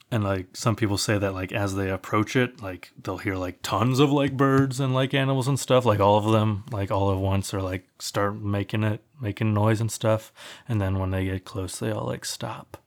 and 0.09 0.23
like 0.23 0.55
some 0.55 0.75
people 0.75 0.97
say 0.97 1.17
that 1.17 1.33
like 1.33 1.51
as 1.51 1.75
they 1.75 1.89
approach 1.89 2.35
it 2.35 2.61
like 2.61 2.91
they'll 3.01 3.17
hear 3.17 3.35
like 3.35 3.61
tons 3.61 3.99
of 3.99 4.11
like 4.11 4.37
birds 4.37 4.79
and 4.79 4.93
like 4.93 5.13
animals 5.13 5.47
and 5.47 5.59
stuff 5.59 5.83
like 5.85 5.99
all 5.99 6.17
of 6.17 6.31
them 6.31 6.63
like 6.71 6.91
all 6.91 7.11
at 7.11 7.17
once 7.17 7.53
or 7.53 7.61
like 7.61 7.85
start 7.99 8.35
making 8.35 8.83
it 8.83 9.03
making 9.19 9.53
noise 9.53 9.81
and 9.81 9.91
stuff. 9.91 10.31
And 10.67 10.79
then 10.79 10.99
when 10.99 11.11
they 11.11 11.25
get 11.25 11.45
close 11.45 11.79
they 11.79 11.91
all 11.91 12.05
like 12.05 12.23
stop 12.23 12.77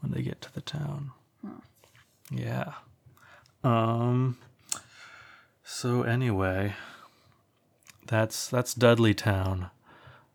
when 0.00 0.12
they 0.12 0.22
get 0.22 0.40
to 0.40 0.52
the 0.52 0.62
town. 0.62 1.12
Yeah. 2.30 2.72
Um 3.62 4.38
so 5.70 6.02
anyway 6.02 6.74
that's 8.06 8.48
that's 8.48 8.74
dudley 8.74 9.14
town 9.14 9.70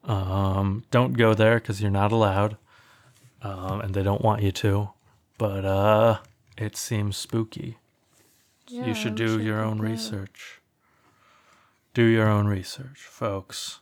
um 0.04 0.84
don't 0.92 1.14
go 1.14 1.34
there 1.34 1.56
because 1.56 1.82
you're 1.82 1.92
not 1.92 2.12
allowed 2.12 2.58
um, 3.46 3.82
and 3.82 3.94
they 3.94 4.02
don't 4.02 4.24
want 4.24 4.42
you 4.42 4.52
to. 4.52 4.90
But 5.38 5.66
uh, 5.66 6.18
it 6.58 6.76
seems 6.76 7.16
spooky. 7.16 7.78
Yeah, 8.68 8.88
you 8.88 8.96
should 8.96 9.16
do 9.16 9.40
your 9.40 9.64
own 9.64 9.80
research. 9.80 10.62
Do 11.94 12.04
your 12.04 12.28
own 12.28 12.48
research, 12.48 13.00
folks. 13.00 13.80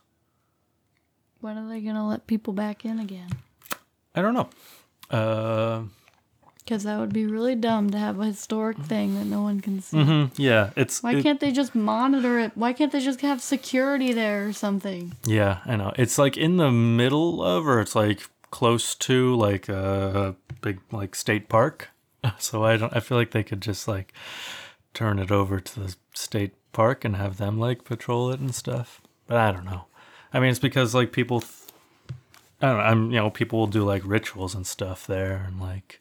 When 1.40 1.56
are 1.56 1.68
they 1.68 1.80
gonna 1.80 2.06
let 2.06 2.26
people 2.26 2.52
back 2.52 2.84
in 2.84 2.98
again? 2.98 3.30
I 4.14 4.20
don't 4.20 4.34
know. 4.34 4.50
Uh, 5.10 5.84
Because 6.64 6.84
that 6.84 6.98
would 6.98 7.12
be 7.12 7.26
really 7.26 7.54
dumb 7.54 7.90
to 7.90 7.98
have 7.98 8.18
a 8.18 8.24
historic 8.24 8.78
thing 8.78 9.16
that 9.18 9.26
no 9.26 9.42
one 9.42 9.60
can 9.60 9.82
see. 9.82 9.98
Mm-hmm. 9.98 10.40
Yeah, 10.40 10.70
it's 10.76 11.02
Why 11.02 11.16
it- 11.16 11.22
can't 11.22 11.38
they 11.38 11.52
just 11.52 11.74
monitor 11.74 12.38
it? 12.38 12.52
Why 12.54 12.72
can't 12.72 12.90
they 12.90 13.00
just 13.00 13.20
have 13.20 13.42
security 13.42 14.12
there 14.14 14.46
or 14.48 14.52
something? 14.54 15.14
Yeah, 15.26 15.58
I 15.66 15.76
know. 15.76 15.92
It's 15.96 16.16
like 16.16 16.38
in 16.38 16.56
the 16.56 16.70
middle 16.70 17.42
of, 17.42 17.66
or 17.66 17.80
it's 17.80 17.94
like 17.94 18.22
close 18.50 18.94
to, 18.94 19.34
like 19.36 19.68
a 19.68 20.36
big 20.62 20.80
like 20.90 21.14
state 21.14 21.48
park. 21.48 21.90
So 22.38 22.64
I 22.64 22.78
don't. 22.78 22.96
I 22.96 23.00
feel 23.00 23.18
like 23.18 23.32
they 23.32 23.42
could 23.42 23.60
just 23.60 23.86
like 23.86 24.14
turn 24.94 25.18
it 25.18 25.30
over 25.30 25.60
to 25.60 25.80
the 25.80 25.94
state 26.14 26.54
park 26.72 27.04
and 27.04 27.16
have 27.16 27.36
them 27.36 27.58
like 27.60 27.84
patrol 27.84 28.30
it 28.30 28.40
and 28.40 28.54
stuff. 28.54 29.02
But 29.26 29.36
I 29.36 29.52
don't 29.52 29.66
know. 29.66 29.84
I 30.32 30.40
mean, 30.40 30.48
it's 30.48 30.58
because 30.58 30.94
like 30.94 31.12
people. 31.12 31.40
Th- 31.42 31.52
I 32.62 32.66
don't 32.68 32.76
know. 32.78 32.82
I'm 32.82 33.10
you 33.10 33.16
know 33.18 33.28
people 33.28 33.58
will 33.58 33.66
do 33.66 33.84
like 33.84 34.00
rituals 34.06 34.54
and 34.54 34.66
stuff 34.66 35.06
there 35.06 35.44
and 35.46 35.60
like 35.60 36.00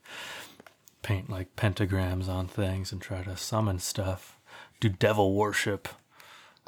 paint 1.04 1.30
like 1.30 1.56
pentagrams 1.56 2.28
on 2.28 2.48
things 2.48 2.92
and 2.92 3.00
try 3.02 3.22
to 3.24 3.38
summon 3.38 3.78
stuff. 3.78 4.39
Do 4.80 4.89
devil 4.89 5.36
worship. 5.36 5.88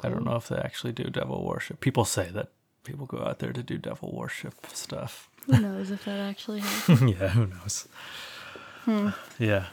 I 0.00 0.08
don't 0.08 0.24
know 0.24 0.36
if 0.36 0.48
they 0.48 0.56
actually 0.56 0.92
do 0.92 1.04
devil 1.04 1.44
worship. 1.44 1.80
People 1.80 2.04
say 2.04 2.30
that 2.30 2.50
people 2.84 3.06
go 3.06 3.18
out 3.24 3.40
there 3.40 3.52
to 3.52 3.62
do 3.62 3.78
devil 3.78 4.12
worship 4.14 4.54
stuff. 4.72 5.28
Who 5.46 5.58
knows 5.58 5.90
if 5.90 6.04
that 6.04 6.20
actually 6.20 6.60
happens? 6.60 7.02
yeah, 7.18 7.28
who 7.28 7.46
knows? 7.46 7.88
Hmm. 8.84 9.08
Yeah. 9.38 9.66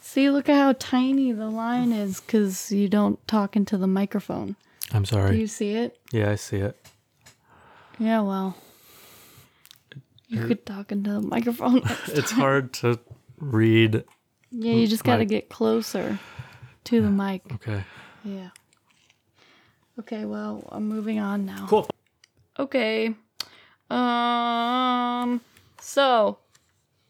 See, 0.00 0.30
look 0.30 0.48
at 0.48 0.56
how 0.56 0.72
tiny 0.78 1.32
the 1.32 1.48
line 1.48 1.92
is 1.92 2.20
because 2.20 2.72
you 2.72 2.88
don't 2.88 3.24
talk 3.28 3.56
into 3.56 3.76
the 3.76 3.86
microphone. 3.86 4.56
I'm 4.92 5.04
sorry. 5.04 5.32
Do 5.32 5.36
you 5.36 5.46
see 5.46 5.74
it? 5.74 5.98
Yeah, 6.12 6.30
I 6.30 6.36
see 6.36 6.56
it. 6.56 6.76
Yeah, 7.98 8.22
well. 8.22 8.56
You 10.28 10.46
could 10.46 10.66
talk 10.66 10.92
into 10.92 11.10
the 11.10 11.20
microphone. 11.20 11.82
It's 12.08 12.30
hard 12.30 12.72
to 12.74 12.98
read. 13.40 14.04
yeah, 14.50 14.72
you 14.74 14.86
just 14.86 15.04
got 15.04 15.16
to 15.18 15.24
get 15.24 15.48
closer 15.48 16.18
to 16.84 17.00
the 17.02 17.10
mic. 17.10 17.42
Okay. 17.54 17.82
Yeah. 18.24 18.50
Okay, 19.98 20.24
well, 20.24 20.62
I'm 20.70 20.88
moving 20.88 21.18
on 21.18 21.44
now. 21.44 21.66
Cool. 21.68 21.88
Okay. 22.58 23.14
Um 23.90 25.40
so 25.80 26.38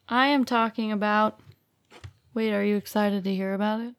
I 0.08 0.26
am 0.28 0.44
talking 0.44 0.92
about 0.92 1.40
Wait, 2.34 2.52
are 2.52 2.62
you 2.64 2.76
excited 2.76 3.24
to 3.24 3.34
hear 3.34 3.52
about 3.52 3.80
it? 3.80 3.94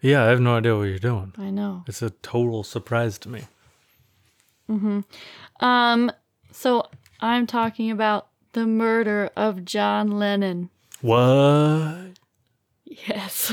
Yeah, 0.00 0.24
I 0.24 0.28
have 0.28 0.40
no 0.40 0.56
idea 0.56 0.76
what 0.76 0.84
you're 0.84 0.98
doing. 0.98 1.34
I 1.36 1.50
know. 1.50 1.82
It's 1.88 2.02
a 2.02 2.10
total 2.10 2.62
surprise 2.62 3.18
to 3.18 3.28
me. 3.28 3.42
Mhm. 4.68 5.04
Um 5.60 6.12
so 6.52 6.86
I'm 7.20 7.46
talking 7.46 7.90
about 7.90 8.28
the 8.52 8.66
murder 8.66 9.30
of 9.36 9.64
John 9.64 10.12
Lennon. 10.18 10.70
What? 11.00 12.10
Yes. 12.84 13.52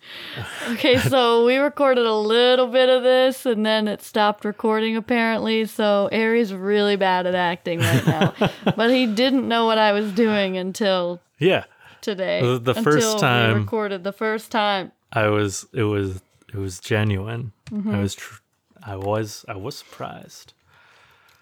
okay, 0.70 0.98
so 0.98 1.44
we 1.44 1.56
recorded 1.56 2.06
a 2.06 2.14
little 2.14 2.68
bit 2.68 2.88
of 2.88 3.02
this 3.02 3.46
and 3.46 3.64
then 3.66 3.88
it 3.88 4.02
stopped 4.02 4.44
recording 4.44 4.96
apparently. 4.96 5.64
So 5.66 6.08
Harry's 6.12 6.52
really 6.52 6.96
bad 6.96 7.26
at 7.26 7.34
acting 7.34 7.80
right 7.80 8.06
now. 8.06 8.34
but 8.76 8.90
he 8.90 9.06
didn't 9.06 9.48
know 9.48 9.66
what 9.66 9.78
I 9.78 9.92
was 9.92 10.12
doing 10.12 10.56
until 10.56 11.20
Yeah, 11.38 11.64
today. 12.00 12.40
The- 12.42 12.58
the 12.58 12.74
first 12.82 13.18
time- 13.18 13.54
we 13.54 13.60
recorded 13.60 14.04
the 14.04 14.12
first 14.12 14.50
time. 14.52 14.92
I 15.12 15.28
was. 15.28 15.66
It 15.72 15.84
was. 15.84 16.20
It 16.52 16.56
was 16.58 16.80
genuine. 16.80 17.52
Mm-hmm. 17.70 17.94
I 17.94 18.00
was. 18.00 18.14
Tr- 18.14 18.40
I 18.82 18.96
was. 18.96 19.42
I 19.48 19.56
was 19.56 19.74
surprised. 19.78 20.52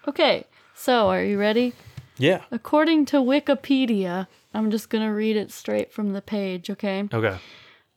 Okay, 0.07 0.45
so 0.73 1.09
are 1.09 1.21
you 1.21 1.37
ready? 1.37 1.73
Yeah. 2.17 2.43
According 2.49 3.05
to 3.07 3.17
Wikipedia, 3.17 4.27
I'm 4.57 4.71
just 4.71 4.89
gonna 4.89 5.13
read 5.13 5.37
it 5.37 5.51
straight 5.51 5.91
from 5.91 6.13
the 6.13 6.21
page, 6.21 6.69
okay? 6.71 7.07
Okay. 7.13 7.37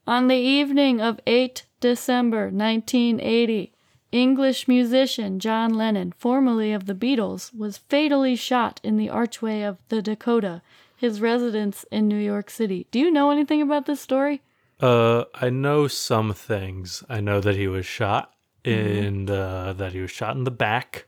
On 0.07 0.29
the 0.29 0.37
evening 0.37 1.01
of 1.01 1.19
8 1.27 1.65
December 1.81 2.51
1980, 2.51 3.73
English 4.13 4.69
musician 4.69 5.39
John 5.39 5.73
Lennon, 5.73 6.13
formerly 6.19 6.73
of 6.73 6.85
the 6.85 6.95
Beatles, 6.95 7.57
was 7.57 7.79
fatally 7.79 8.37
shot 8.37 8.79
in 8.83 8.99
the 8.99 9.09
archway 9.09 9.63
of 9.63 9.79
the 9.89 10.03
Dakota, 10.03 10.61
his 10.97 11.23
residence 11.23 11.87
in 11.91 12.09
New 12.09 12.19
York 12.19 12.51
City. 12.51 12.87
Do 12.91 12.99
you 12.99 13.11
know 13.11 13.31
anything 13.31 13.63
about 13.63 13.87
this 13.87 14.03
story? 14.03 14.43
Uh, 14.81 15.25
I 15.35 15.49
know 15.49 15.89
some 15.89 16.35
things. 16.35 17.03
I 17.09 17.21
know 17.21 17.41
that 17.41 17.57
he 17.57 17.69
was 17.69 17.87
shot 17.87 18.35
and 18.67 19.31
uh, 19.31 19.73
that 19.75 19.93
he 19.93 20.01
was 20.01 20.11
shot 20.11 20.37
in 20.37 20.45
the 20.45 20.51
back. 20.51 21.07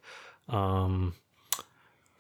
Um, 0.48 1.14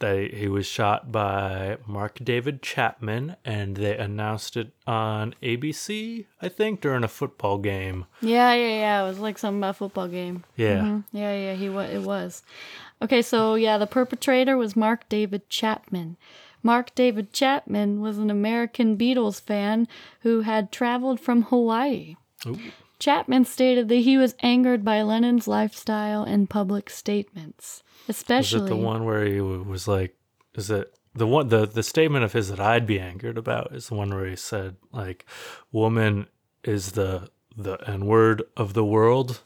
that 0.02 0.34
he 0.34 0.46
was 0.46 0.66
shot 0.66 1.10
by 1.10 1.78
Mark 1.86 2.18
David 2.22 2.60
Chapman, 2.62 3.36
and 3.44 3.76
they 3.76 3.96
announced 3.96 4.56
it 4.56 4.72
on 4.86 5.34
ABC, 5.42 6.26
I 6.40 6.48
think, 6.48 6.80
during 6.82 7.02
a 7.02 7.08
football 7.08 7.56
game. 7.58 8.04
Yeah, 8.20 8.52
yeah, 8.52 8.68
yeah. 8.68 9.02
It 9.02 9.08
was 9.08 9.18
like 9.18 9.38
something 9.38 9.60
about 9.60 9.76
football 9.76 10.08
game. 10.08 10.44
Yeah. 10.56 10.82
Mhm. 10.82 11.04
Yeah, 11.12 11.34
yeah, 11.34 11.54
he 11.54 11.68
was. 11.68 11.90
It 11.90 12.02
was. 12.02 12.42
Okay, 13.00 13.22
so 13.22 13.54
yeah, 13.54 13.78
the 13.78 13.86
perpetrator 13.86 14.56
was 14.56 14.76
Mark 14.76 15.08
David 15.08 15.48
Chapman. 15.48 16.16
Mark 16.62 16.94
David 16.94 17.32
Chapman 17.32 18.00
was 18.00 18.18
an 18.18 18.30
American 18.30 18.96
Beatles 18.96 19.40
fan 19.40 19.88
who 20.20 20.42
had 20.42 20.70
traveled 20.70 21.18
from 21.18 21.42
Hawaii. 21.44 22.14
Ooh. 22.46 22.58
Chapman 23.00 23.44
stated 23.44 23.88
that 23.88 23.96
he 23.96 24.16
was 24.16 24.36
angered 24.44 24.84
by 24.84 25.02
Lennon's 25.02 25.48
lifestyle 25.48 26.22
and 26.22 26.48
public 26.48 26.88
statements, 26.88 27.82
Is 28.08 28.16
especially 28.16 28.66
it 28.66 28.68
the 28.68 28.76
one 28.76 29.04
where 29.04 29.24
he 29.24 29.40
was 29.40 29.86
like, 29.88 30.16
is 30.54 30.70
it 30.70 30.92
the 31.14 31.26
one, 31.26 31.48
the, 31.48 31.66
the 31.66 31.82
statement 31.82 32.24
of 32.24 32.32
his 32.32 32.48
that 32.48 32.58
I'd 32.60 32.86
be 32.86 32.98
angered 32.98 33.36
about 33.38 33.74
is 33.74 33.88
the 33.88 33.94
one 33.94 34.10
where 34.14 34.26
he 34.26 34.36
said, 34.36 34.76
like, 34.92 35.26
woman 35.70 36.26
is 36.64 36.92
the, 36.92 37.30
the 37.56 37.76
N 37.86 38.06
word 38.06 38.42
of 38.56 38.72
the 38.74 38.84
world. 38.84 39.40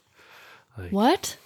what? 0.90 1.36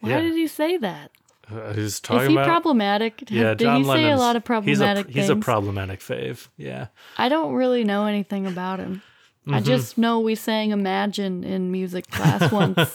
Why 0.00 0.10
Yeah. 0.10 0.20
did 0.20 0.34
he 0.34 0.46
say 0.46 0.76
that? 0.78 1.10
Uh, 1.50 1.72
he's 1.72 1.84
Is 1.94 2.00
talking 2.00 2.30
he 2.30 2.34
about 2.36 2.46
problematic? 2.46 3.24
Yeah. 3.30 3.50
did 3.54 3.58
John 3.60 3.82
he 3.82 3.84
say 3.90 4.10
a 4.10 4.16
lot 4.16 4.36
of 4.36 4.44
problematic 4.44 5.06
he's 5.06 5.16
a, 5.16 5.20
He's 5.20 5.28
a 5.28 5.36
problematic 5.36 6.00
fave. 6.00 6.48
Yeah. 6.56 6.86
I 7.18 7.28
don't 7.28 7.54
really 7.54 7.84
know 7.84 8.06
anything 8.06 8.46
about 8.46 8.78
him. 8.78 9.02
I 9.48 9.50
Mm-hmm. 9.56 9.64
just 9.64 9.98
know 9.98 10.20
we 10.20 10.36
sang 10.36 10.70
Imagine 10.70 11.42
in 11.42 11.72
music 11.72 12.08
class 12.08 12.52
once. 12.52 12.94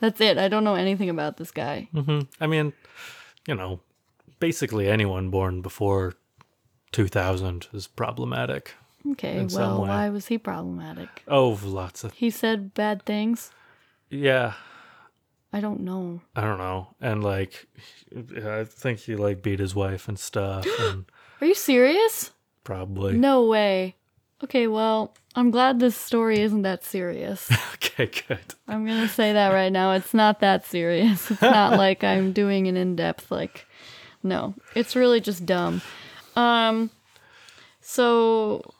That's 0.00 0.20
it. 0.20 0.38
I 0.38 0.48
don't 0.48 0.64
know 0.64 0.74
anything 0.74 1.10
about 1.10 1.36
this 1.36 1.50
guy. 1.50 1.88
hmm 1.92 2.20
I 2.40 2.46
mean, 2.46 2.72
you 3.46 3.54
know, 3.54 3.80
basically 4.40 4.88
anyone 4.88 5.30
born 5.30 5.60
before 5.62 6.14
2000 6.92 7.68
is 7.72 7.86
problematic. 7.86 8.74
Okay, 9.12 9.46
well, 9.50 9.80
why 9.80 10.10
was 10.10 10.26
he 10.26 10.36
problematic? 10.36 11.22
Oh, 11.26 11.58
lots 11.64 12.04
of 12.04 12.12
He 12.12 12.28
said 12.30 12.74
bad 12.74 13.04
things. 13.04 13.50
yeah. 14.10 14.54
I 15.52 15.60
don't 15.60 15.80
know. 15.80 16.20
I 16.36 16.42
don't 16.42 16.58
know, 16.58 16.94
and 17.00 17.24
like, 17.24 17.66
I 18.14 18.62
think 18.62 19.00
he 19.00 19.16
like 19.16 19.42
beat 19.42 19.58
his 19.58 19.74
wife 19.74 20.06
and 20.06 20.16
stuff, 20.16 20.64
and 20.80 21.06
Are 21.40 21.46
you 21.46 21.54
serious? 21.56 22.30
probably 22.62 23.14
No 23.18 23.46
way. 23.46 23.96
Okay, 24.42 24.66
well, 24.66 25.14
I'm 25.34 25.50
glad 25.50 25.80
this 25.80 25.96
story 25.96 26.40
isn't 26.40 26.62
that 26.62 26.84
serious. 26.84 27.50
okay, 27.74 28.06
good. 28.06 28.54
I'm 28.66 28.86
gonna 28.86 29.08
say 29.08 29.32
that 29.32 29.52
right 29.52 29.70
now. 29.70 29.92
It's 29.92 30.14
not 30.14 30.40
that 30.40 30.66
serious. 30.66 31.30
It's 31.30 31.42
not 31.42 31.72
like 31.78 32.02
I'm 32.02 32.32
doing 32.32 32.66
an 32.66 32.76
in 32.76 32.96
depth 32.96 33.30
like 33.30 33.66
no. 34.22 34.54
It's 34.74 34.96
really 34.96 35.20
just 35.20 35.46
dumb. 35.46 35.82
Um 36.36 36.90
so 37.80 38.72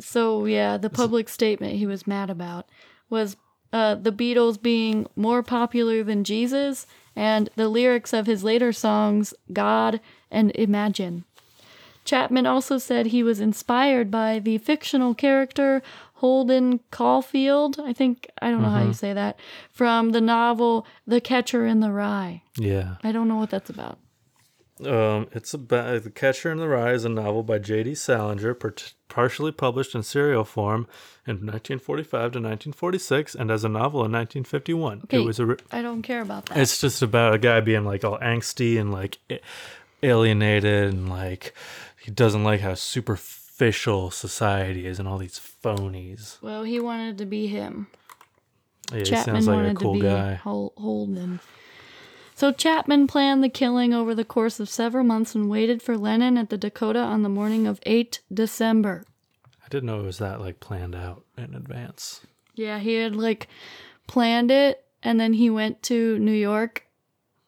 so 0.00 0.44
yeah, 0.46 0.76
the 0.76 0.90
public 0.90 1.28
statement 1.28 1.74
he 1.74 1.86
was 1.86 2.06
mad 2.06 2.28
about 2.28 2.68
was 3.08 3.36
uh, 3.72 3.94
the 3.96 4.12
Beatles 4.12 4.60
being 4.60 5.06
more 5.16 5.42
popular 5.42 6.04
than 6.04 6.22
Jesus 6.22 6.86
and 7.16 7.48
the 7.56 7.68
lyrics 7.68 8.12
of 8.12 8.26
his 8.26 8.44
later 8.44 8.72
songs 8.72 9.34
God 9.52 10.00
and 10.30 10.50
Imagine. 10.54 11.24
Chapman 12.04 12.46
also 12.46 12.78
said 12.78 13.06
he 13.06 13.22
was 13.22 13.40
inspired 13.40 14.10
by 14.10 14.38
the 14.38 14.58
fictional 14.58 15.14
character 15.14 15.82
Holden 16.14 16.80
Caulfield, 16.90 17.78
I 17.80 17.92
think, 17.92 18.30
I 18.40 18.50
don't 18.50 18.62
know 18.62 18.70
how 18.70 18.84
you 18.84 18.92
say 18.94 19.12
that, 19.12 19.38
from 19.70 20.12
the 20.12 20.20
novel 20.20 20.86
The 21.06 21.20
Catcher 21.20 21.66
in 21.66 21.80
the 21.80 21.90
Rye. 21.90 22.42
Yeah. 22.56 22.96
I 23.02 23.12
don't 23.12 23.28
know 23.28 23.36
what 23.36 23.50
that's 23.50 23.68
about. 23.68 23.98
Um, 24.84 25.28
it's 25.32 25.52
about 25.52 26.02
The 26.04 26.10
Catcher 26.10 26.50
in 26.50 26.58
the 26.58 26.68
Rye 26.68 26.92
is 26.92 27.04
a 27.04 27.08
novel 27.08 27.42
by 27.42 27.58
J.D. 27.58 27.94
Salinger, 27.96 28.54
per- 28.54 28.74
partially 29.08 29.52
published 29.52 29.94
in 29.94 30.02
serial 30.02 30.44
form 30.44 30.86
in 31.26 31.36
1945 31.36 32.10
to 32.10 32.24
1946, 32.38 33.34
and 33.34 33.50
as 33.50 33.62
a 33.64 33.68
novel 33.68 34.00
in 34.04 34.12
1951. 34.12 35.02
Okay. 35.04 35.18
It 35.18 35.20
was 35.26 35.38
a. 35.38 35.46
Ri- 35.46 35.56
I 35.72 35.82
don't 35.82 36.02
care 36.02 36.22
about 36.22 36.46
that. 36.46 36.58
it's 36.58 36.80
just 36.80 37.02
about 37.02 37.34
a 37.34 37.38
guy 37.38 37.60
being 37.60 37.84
like 37.84 38.02
all 38.02 38.18
angsty 38.18 38.80
and 38.80 38.92
like 38.92 39.18
alienated 40.02 40.92
and 40.92 41.08
like 41.08 41.54
he 42.04 42.10
doesn't 42.10 42.44
like 42.44 42.60
how 42.60 42.74
superficial 42.74 44.10
society 44.10 44.86
is 44.86 44.98
and 44.98 45.08
all 45.08 45.16
these 45.16 45.40
phonies. 45.40 46.36
well, 46.42 46.62
he 46.62 46.78
wanted 46.78 47.16
to 47.16 47.24
be 47.24 47.46
him. 47.46 47.86
Yeah, 48.92 48.98
he 48.98 49.04
Chapman 49.04 49.36
sounds 49.36 49.46
like 49.46 49.54
a 49.54 49.56
wanted 49.56 49.76
cool 49.78 49.94
to 49.94 50.00
be 50.00 50.06
guy. 50.06 50.34
Hol- 50.34 50.74
Holden. 50.76 51.40
So 52.34 52.52
Chapman 52.52 53.06
planned 53.06 53.42
the 53.42 53.48
killing 53.48 53.94
over 53.94 54.14
the 54.14 54.24
course 54.24 54.60
of 54.60 54.68
several 54.68 55.02
months 55.02 55.34
and 55.34 55.48
waited 55.48 55.80
for 55.80 55.96
Lennon 55.96 56.36
at 56.36 56.50
the 56.50 56.58
Dakota 56.58 56.98
on 56.98 57.22
the 57.22 57.30
morning 57.30 57.66
of 57.66 57.80
8 57.86 58.20
December. 58.30 59.06
I 59.64 59.68
didn't 59.70 59.86
know 59.86 60.00
it 60.00 60.04
was 60.06 60.18
that 60.18 60.40
like 60.40 60.60
planned 60.60 60.94
out 60.94 61.24
in 61.38 61.54
advance. 61.54 62.20
Yeah, 62.54 62.80
he 62.80 62.96
had 62.96 63.16
like 63.16 63.48
planned 64.06 64.50
it 64.50 64.84
and 65.02 65.18
then 65.18 65.32
he 65.32 65.48
went 65.48 65.82
to 65.84 66.18
New 66.18 66.32
York 66.32 66.86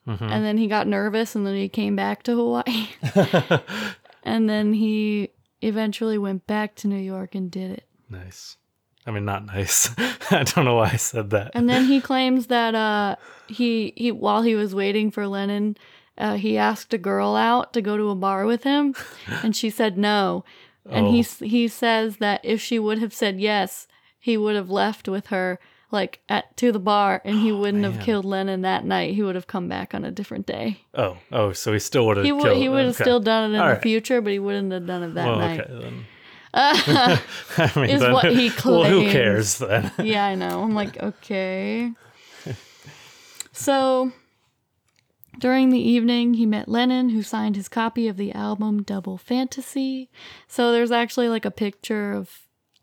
mm-hmm. 0.08 0.24
and 0.24 0.42
then 0.42 0.56
he 0.56 0.66
got 0.66 0.86
nervous 0.86 1.34
and 1.34 1.46
then 1.46 1.56
he 1.56 1.68
came 1.68 1.94
back 1.94 2.22
to 2.22 2.34
Hawaii. 2.34 2.88
and 4.26 4.50
then 4.50 4.74
he 4.74 5.30
eventually 5.62 6.18
went 6.18 6.46
back 6.46 6.74
to 6.76 6.88
New 6.88 7.00
York 7.00 7.34
and 7.34 7.50
did 7.50 7.70
it. 7.70 7.84
Nice. 8.10 8.58
I 9.06 9.10
mean, 9.12 9.24
not 9.24 9.46
nice. 9.46 9.88
I 10.30 10.42
don't 10.42 10.64
know 10.66 10.74
why 10.74 10.90
I 10.92 10.96
said 10.96 11.30
that. 11.30 11.52
And 11.54 11.68
then 11.70 11.84
he 11.86 12.00
claims 12.00 12.48
that 12.48 12.74
uh, 12.74 13.16
he 13.46 13.92
he 13.96 14.10
while 14.12 14.42
he 14.42 14.54
was 14.56 14.74
waiting 14.74 15.10
for 15.12 15.26
Lennon, 15.26 15.76
uh, 16.18 16.36
he 16.36 16.58
asked 16.58 16.92
a 16.92 16.98
girl 16.98 17.36
out 17.36 17.72
to 17.74 17.80
go 17.80 17.96
to 17.96 18.10
a 18.10 18.14
bar 18.16 18.44
with 18.46 18.64
him, 18.64 18.94
and 19.42 19.54
she 19.56 19.70
said 19.70 19.96
no. 19.96 20.44
And 20.90 21.06
he 21.08 21.18
Oh. 21.18 21.20
s 21.20 21.38
he 21.38 21.68
says 21.68 22.16
that 22.18 22.40
if 22.44 22.60
she 22.60 22.78
would 22.78 22.98
have 22.98 23.14
said 23.14 23.40
yes, 23.40 23.86
he 24.18 24.36
would 24.36 24.56
have 24.56 24.70
left 24.70 25.08
with 25.08 25.28
her 25.28 25.58
like 25.90 26.20
at 26.29 26.57
to 26.59 26.72
the 26.72 26.79
bar, 26.81 27.22
and 27.25 27.38
he 27.38 27.53
wouldn't 27.53 27.85
have 27.85 28.01
killed 28.01 28.25
Lennon 28.25 28.62
that 28.62 28.85
night. 28.85 29.14
He 29.14 29.22
would 29.22 29.35
have 29.35 29.46
come 29.46 29.68
back 29.68 29.94
on 29.94 30.05
a 30.05 30.11
different 30.11 30.46
day. 30.46 30.81
Oh, 30.94 31.16
oh, 31.33 31.53
so 31.53 31.72
he 31.72 31.79
still 31.79 32.07
would 32.07 32.16
have 32.16 32.27
He 32.27 32.33
would 32.33 32.42
killed 32.42 32.57
he 32.59 32.68
would 32.68 32.85
have 32.87 32.94
okay. 32.96 33.05
still 33.05 33.20
done 33.20 33.51
it 33.51 33.55
in 33.55 33.61
All 33.61 33.68
the 33.68 33.72
right. 33.75 33.83
future, 33.83 34.20
but 34.20 34.33
he 34.33 34.38
wouldn't 34.38 34.72
have 34.72 34.87
done 34.87 35.03
it 35.05 35.14
that 35.14 35.27
well, 35.27 35.38
night. 35.38 35.61
okay 35.61 35.81
then. 35.83 36.05
I 36.55 37.72
mean, 37.77 37.90
Is 37.90 38.01
then- 38.01 38.12
what 38.12 38.33
he 38.33 38.51
Well, 38.64 38.85
who 38.85 39.11
cares 39.11 39.59
then? 39.59 39.92
yeah, 40.03 40.25
I 40.27 40.35
know. 40.35 40.62
I'm 40.62 40.75
like, 40.75 41.01
okay. 41.03 41.92
So, 43.53 44.12
during 45.38 45.70
the 45.70 45.79
evening, 45.81 46.35
he 46.35 46.46
met 46.46 46.68
Lennon, 46.68 47.11
who 47.11 47.22
signed 47.22 47.57
his 47.57 47.68
copy 47.68 48.07
of 48.09 48.16
the 48.16 48.33
album 48.33 48.83
Double 48.83 49.16
Fantasy. 49.18 50.11
So, 50.49 50.72
there's 50.72 50.90
actually 50.90 51.29
like 51.29 51.44
a 51.44 51.51
picture 51.51 52.12
of 52.12 52.31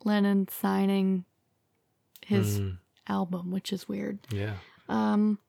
Lennon 0.03 0.47
signing 0.49 1.25
his 2.25 2.59
Mm, 2.59 2.77
album, 3.07 3.51
which 3.51 3.71
is 3.73 3.87
weird. 3.87 4.19
yeah. 4.31 4.55
Um, 4.89 5.39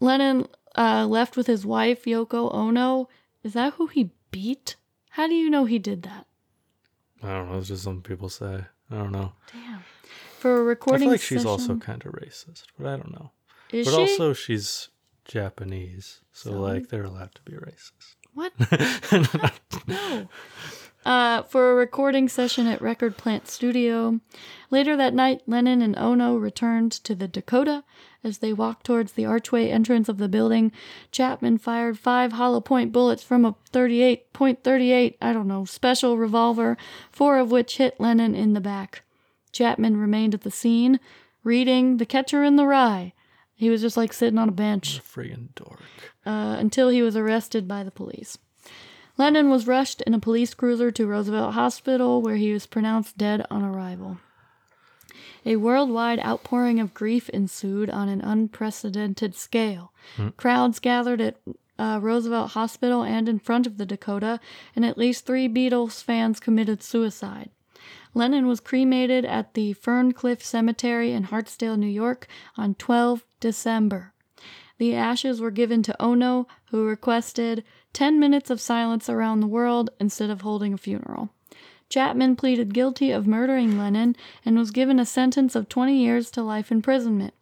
Lennon 0.00 0.46
uh, 0.76 1.06
left 1.06 1.36
with 1.36 1.46
his 1.46 1.64
wife, 1.66 2.04
Yoko 2.04 2.52
Ono. 2.54 3.08
Is 3.42 3.54
that 3.54 3.74
who 3.74 3.86
he 3.86 4.10
beat? 4.30 4.76
How 5.10 5.26
do 5.26 5.34
you 5.34 5.50
know 5.50 5.64
he 5.64 5.78
did 5.78 6.02
that? 6.02 6.26
I 7.22 7.28
don't 7.30 7.50
know. 7.50 7.58
It's 7.58 7.68
just 7.68 7.82
some 7.82 8.02
people 8.02 8.28
say. 8.28 8.64
I 8.90 8.94
don't 8.94 9.10
know. 9.12 9.32
Damn. 9.52 9.82
For 10.38 10.58
a 10.58 10.60
I 10.60 10.66
recording 10.66 11.00
feel 11.06 11.10
like 11.12 11.20
she's 11.20 11.44
also 11.44 11.76
kind 11.76 12.04
of 12.06 12.12
racist, 12.12 12.64
but 12.78 12.86
I 12.86 12.96
don't 12.96 13.10
know. 13.12 13.32
Is 13.72 13.86
but 13.86 13.94
she? 13.94 14.00
also, 14.00 14.32
she's 14.34 14.88
Japanese, 15.24 16.20
so, 16.32 16.50
So? 16.52 16.60
like 16.60 16.88
they're 16.88 17.04
allowed 17.04 17.34
to 17.34 17.42
be 17.42 17.52
racist. 17.52 18.14
What? 18.34 18.52
no. 19.88 20.28
Uh, 21.08 21.42
for 21.44 21.70
a 21.70 21.74
recording 21.74 22.28
session 22.28 22.66
at 22.66 22.82
Record 22.82 23.16
Plant 23.16 23.48
Studio. 23.48 24.20
Later 24.70 24.94
that 24.94 25.14
night, 25.14 25.40
Lennon 25.46 25.80
and 25.80 25.96
Ono 25.96 26.36
returned 26.36 26.92
to 26.92 27.14
the 27.14 27.26
Dakota. 27.26 27.82
As 28.22 28.38
they 28.38 28.52
walked 28.52 28.84
towards 28.84 29.12
the 29.12 29.24
archway 29.24 29.70
entrance 29.70 30.10
of 30.10 30.18
the 30.18 30.28
building, 30.28 30.70
Chapman 31.10 31.56
fired 31.56 31.98
five 31.98 32.32
hollow 32.32 32.60
point 32.60 32.92
bullets 32.92 33.22
from 33.22 33.46
a 33.46 33.56
38.38, 33.72 35.14
I 35.22 35.32
don't 35.32 35.48
know, 35.48 35.64
special 35.64 36.18
revolver, 36.18 36.76
four 37.10 37.38
of 37.38 37.50
which 37.50 37.78
hit 37.78 37.98
Lennon 37.98 38.34
in 38.34 38.52
the 38.52 38.60
back. 38.60 39.02
Chapman 39.50 39.96
remained 39.96 40.34
at 40.34 40.42
the 40.42 40.50
scene, 40.50 41.00
reading 41.42 41.96
The 41.96 42.04
Catcher 42.04 42.44
in 42.44 42.56
the 42.56 42.66
Rye. 42.66 43.14
He 43.54 43.70
was 43.70 43.80
just 43.80 43.96
like 43.96 44.12
sitting 44.12 44.38
on 44.38 44.50
a 44.50 44.52
bench 44.52 45.00
Friggin' 45.00 45.54
dork. 45.54 45.80
uh, 46.26 46.56
until 46.58 46.90
he 46.90 47.00
was 47.00 47.16
arrested 47.16 47.66
by 47.66 47.82
the 47.82 47.90
police. 47.90 48.36
Lennon 49.18 49.50
was 49.50 49.66
rushed 49.66 50.00
in 50.02 50.14
a 50.14 50.20
police 50.20 50.54
cruiser 50.54 50.92
to 50.92 51.06
Roosevelt 51.06 51.54
Hospital, 51.54 52.22
where 52.22 52.36
he 52.36 52.52
was 52.52 52.66
pronounced 52.66 53.18
dead 53.18 53.44
on 53.50 53.64
arrival. 53.64 54.18
A 55.44 55.56
worldwide 55.56 56.20
outpouring 56.20 56.78
of 56.78 56.94
grief 56.94 57.28
ensued 57.30 57.90
on 57.90 58.08
an 58.08 58.20
unprecedented 58.20 59.34
scale. 59.34 59.92
Crowds 60.36 60.78
gathered 60.78 61.20
at 61.20 61.40
uh, 61.78 61.98
Roosevelt 62.00 62.52
Hospital 62.52 63.02
and 63.02 63.28
in 63.28 63.38
front 63.38 63.66
of 63.66 63.76
the 63.76 63.86
Dakota, 63.86 64.40
and 64.74 64.84
at 64.84 64.98
least 64.98 65.26
three 65.26 65.48
Beatles 65.48 66.02
fans 66.02 66.40
committed 66.40 66.82
suicide. 66.82 67.50
Lennon 68.14 68.46
was 68.46 68.60
cremated 68.60 69.24
at 69.24 69.54
the 69.54 69.74
Ferncliff 69.74 70.42
Cemetery 70.42 71.12
in 71.12 71.24
Hartsdale, 71.24 71.78
New 71.78 71.86
York 71.86 72.26
on 72.56 72.74
12 72.74 73.24
December. 73.40 74.12
The 74.78 74.94
ashes 74.94 75.40
were 75.40 75.50
given 75.50 75.82
to 75.84 76.02
Ono, 76.02 76.46
who 76.70 76.84
requested 76.84 77.64
10 77.92 78.18
minutes 78.20 78.50
of 78.50 78.60
silence 78.60 79.08
around 79.08 79.40
the 79.40 79.46
world 79.46 79.90
instead 79.98 80.30
of 80.30 80.42
holding 80.42 80.72
a 80.72 80.78
funeral. 80.78 81.30
Chapman 81.88 82.36
pleaded 82.36 82.74
guilty 82.74 83.10
of 83.10 83.26
murdering 83.26 83.78
Lennon 83.78 84.14
and 84.44 84.58
was 84.58 84.70
given 84.70 85.00
a 85.00 85.06
sentence 85.06 85.54
of 85.56 85.68
20 85.68 85.96
years 85.96 86.30
to 86.32 86.42
life 86.42 86.70
imprisonment. 86.70 87.32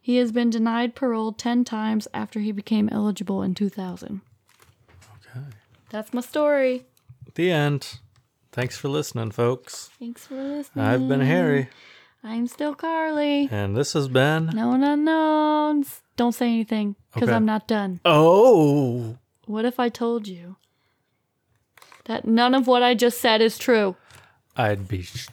He 0.00 0.16
has 0.16 0.32
been 0.32 0.50
denied 0.50 0.96
parole 0.96 1.32
10 1.32 1.64
times 1.64 2.08
after 2.12 2.40
he 2.40 2.50
became 2.50 2.88
eligible 2.90 3.42
in 3.42 3.54
2000. 3.54 4.20
Okay. 5.30 5.46
That's 5.90 6.12
my 6.12 6.20
story. 6.20 6.84
The 7.36 7.52
end. 7.52 8.00
Thanks 8.50 8.76
for 8.76 8.88
listening, 8.88 9.30
folks. 9.30 9.88
Thanks 9.98 10.26
for 10.26 10.34
listening. 10.34 10.84
I've 10.84 11.08
been 11.08 11.20
Harry, 11.20 11.68
I'm 12.24 12.46
still 12.48 12.74
Carly. 12.74 13.48
and 13.50 13.76
this 13.76 13.92
has 13.94 14.08
been. 14.08 14.46
Known 14.46 14.82
unknowns. 14.82 16.02
Don't 16.16 16.32
say 16.32 16.48
anything 16.48 16.96
because 17.14 17.28
Okay. 17.28 17.36
I'm 17.36 17.46
not 17.46 17.66
done. 17.68 18.00
Oh! 18.04 19.16
What 19.52 19.66
if 19.66 19.78
I 19.78 19.90
told 19.90 20.26
you 20.26 20.56
that 22.06 22.26
none 22.26 22.54
of 22.54 22.66
what 22.66 22.82
I 22.82 22.94
just 22.94 23.20
said 23.20 23.42
is 23.42 23.58
true? 23.58 23.96
I'd 24.56 24.88
be 24.88 25.02
sh- 25.02 25.28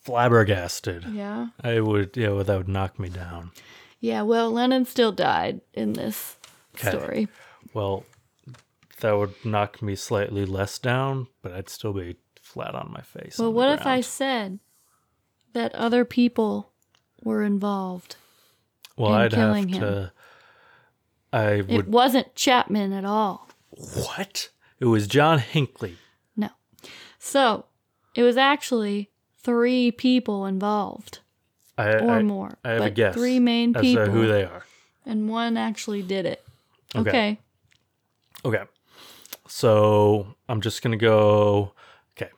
flabbergasted. 0.00 1.04
Yeah. 1.04 1.50
I 1.62 1.78
would, 1.78 2.16
yeah, 2.16 2.30
well, 2.30 2.42
that 2.42 2.58
would 2.58 2.68
knock 2.68 2.98
me 2.98 3.08
down. 3.08 3.52
Yeah, 4.00 4.22
well, 4.22 4.50
Lennon 4.50 4.84
still 4.84 5.12
died 5.12 5.60
in 5.72 5.92
this 5.92 6.36
story. 6.74 7.28
Well, 7.72 8.04
that 8.98 9.12
would 9.12 9.34
knock 9.44 9.80
me 9.80 9.94
slightly 9.94 10.44
less 10.44 10.80
down, 10.80 11.28
but 11.40 11.52
I'd 11.52 11.68
still 11.68 11.92
be 11.92 12.16
flat 12.42 12.74
on 12.74 12.90
my 12.92 13.02
face. 13.02 13.38
Well, 13.38 13.52
what 13.52 13.68
if 13.68 13.86
I 13.86 14.00
said 14.00 14.58
that 15.52 15.72
other 15.76 16.04
people 16.04 16.72
were 17.22 17.44
involved? 17.44 18.16
Well, 18.96 19.14
in 19.14 19.20
I'd 19.20 19.32
have 19.34 19.56
him? 19.56 19.70
to. 19.74 20.12
I 21.36 21.64
It 21.68 21.88
wasn't 21.88 22.34
Chapman 22.34 22.92
at 22.92 23.04
all. 23.04 23.48
What? 23.70 24.48
It 24.80 24.86
was 24.86 25.06
John 25.06 25.38
Hinckley. 25.38 25.96
No. 26.36 26.48
So, 27.18 27.66
it 28.14 28.22
was 28.22 28.36
actually 28.36 29.10
three 29.42 29.90
people 29.90 30.46
involved 30.46 31.20
I, 31.76 31.92
or 31.94 32.10
I, 32.10 32.22
more. 32.22 32.56
I 32.64 32.70
have 32.70 32.82
a 32.82 32.90
guess 32.90 33.14
Three 33.14 33.38
main 33.38 33.76
as 33.76 33.82
people. 33.82 34.06
to 34.06 34.10
who 34.10 34.26
they 34.26 34.44
are. 34.44 34.64
and 35.04 35.28
one 35.28 35.56
actually 35.56 36.02
did 36.02 36.24
it. 36.24 36.42
Okay. 36.94 37.10
okay. 37.10 37.38
Okay. 38.44 38.64
So 39.48 40.34
I'm 40.48 40.60
just 40.60 40.82
gonna 40.82 40.96
go. 40.96 41.72
Okay. 42.16 42.30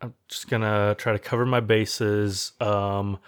I'm 0.00 0.14
just 0.28 0.48
gonna 0.48 0.96
try 0.98 1.12
to 1.12 1.18
cover 1.18 1.46
my 1.46 1.60
bases. 1.60 2.52
Um, 2.60 3.18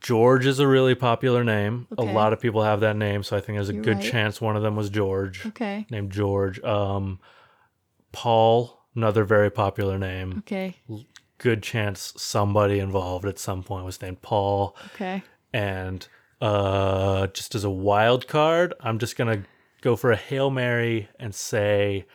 George 0.00 0.46
is 0.46 0.58
a 0.58 0.66
really 0.66 0.94
popular 0.94 1.44
name. 1.44 1.86
Okay. 1.96 2.10
A 2.10 2.12
lot 2.14 2.32
of 2.32 2.40
people 2.40 2.62
have 2.62 2.80
that 2.80 2.96
name, 2.96 3.22
so 3.22 3.36
I 3.36 3.40
think 3.40 3.56
there's 3.56 3.68
a 3.70 3.74
You're 3.74 3.82
good 3.82 3.96
right. 3.98 4.04
chance 4.10 4.40
one 4.40 4.56
of 4.56 4.62
them 4.62 4.76
was 4.76 4.90
George, 4.90 5.44
Okay. 5.46 5.86
named 5.90 6.10
George. 6.10 6.62
Um, 6.64 7.20
Paul, 8.12 8.80
another 8.96 9.24
very 9.24 9.50
popular 9.50 9.98
name. 9.98 10.36
Okay. 10.38 10.74
Good 11.38 11.62
chance 11.62 12.12
somebody 12.16 12.78
involved 12.78 13.24
at 13.26 13.38
some 13.38 13.62
point 13.62 13.84
was 13.84 14.00
named 14.00 14.22
Paul. 14.22 14.76
Okay. 14.94 15.22
And 15.52 16.06
uh, 16.40 17.26
just 17.28 17.54
as 17.54 17.64
a 17.64 17.70
wild 17.70 18.26
card, 18.26 18.74
I'm 18.80 18.98
just 18.98 19.16
gonna 19.16 19.44
go 19.82 19.96
for 19.96 20.10
a 20.12 20.16
hail 20.16 20.50
mary 20.50 21.08
and 21.18 21.34
say 21.34 22.06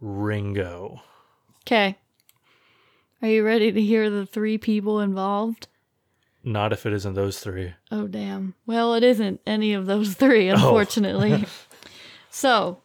Ringo. 0.00 1.02
Okay. 1.66 1.96
Are 3.22 3.28
you 3.28 3.44
ready 3.44 3.70
to 3.72 3.80
hear 3.82 4.08
the 4.08 4.24
three 4.24 4.56
people 4.58 5.00
involved? 5.00 5.68
Not 6.42 6.72
if 6.72 6.86
it 6.86 6.92
isn't 6.94 7.14
those 7.14 7.38
three. 7.40 7.74
Oh, 7.90 8.06
damn. 8.06 8.54
Well, 8.66 8.94
it 8.94 9.02
isn't 9.02 9.40
any 9.46 9.72
of 9.74 9.86
those 9.86 10.14
three, 10.14 10.50
oh. 10.50 10.54
unfortunately. 10.54 11.44
Oh. 11.46 11.48
so, 12.30 12.78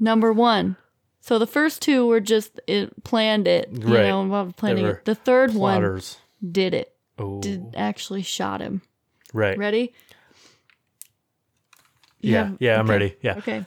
number 0.00 0.32
one. 0.32 0.76
So 1.20 1.38
the 1.38 1.46
first 1.46 1.80
two 1.82 2.04
were 2.06 2.18
just 2.20 2.58
it 2.66 3.04
planned 3.04 3.46
it, 3.46 3.68
you 3.70 3.94
Right. 3.94 4.08
know, 4.08 4.22
involved 4.22 4.56
planning 4.56 4.86
it. 4.86 5.04
The 5.04 5.14
third 5.14 5.52
Plotters. 5.52 6.16
one 6.40 6.52
did 6.52 6.74
it. 6.74 6.92
Oh, 7.18 7.40
Did 7.40 7.74
actually 7.76 8.22
shot 8.22 8.60
him. 8.60 8.82
right. 9.32 9.56
Ready? 9.56 9.92
You 12.20 12.32
Yeah, 12.32 12.44
have- 12.46 12.56
yeah, 12.58 12.78
I'm 12.80 12.90
ready. 12.90 13.14
Yeah. 13.22 13.36
Okay. 13.38 13.64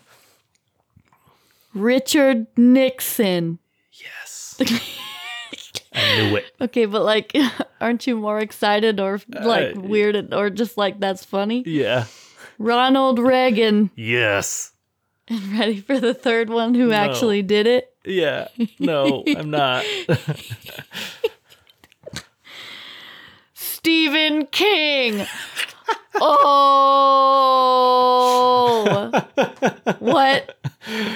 Richard 1.73 2.47
Nixon. 2.57 3.59
Yes. 3.93 4.59
Knew 6.15 6.35
it. 6.37 6.45
Okay, 6.61 6.85
but 6.85 7.03
like, 7.03 7.33
aren't 7.81 8.07
you 8.07 8.15
more 8.17 8.39
excited 8.39 8.99
or 8.99 9.19
like 9.29 9.75
Uh, 9.75 9.79
weirded 9.81 10.33
or 10.33 10.49
just 10.49 10.77
like 10.77 10.99
that's 10.99 11.23
funny? 11.25 11.63
Yeah. 11.65 12.05
Ronald 12.57 13.19
Reagan. 13.19 13.91
Yes. 13.95 14.71
And 15.27 15.57
ready 15.59 15.81
for 15.81 15.99
the 15.99 16.13
third 16.13 16.49
one 16.51 16.75
who 16.75 16.91
actually 16.91 17.41
did 17.41 17.65
it? 17.67 17.89
Yeah. 18.05 18.47
No, 18.77 19.23
I'm 19.27 19.49
not. 19.49 19.83
Stephen 23.53 24.45
King. 24.47 25.25
Oh. 26.15 29.11
what? 29.99 30.57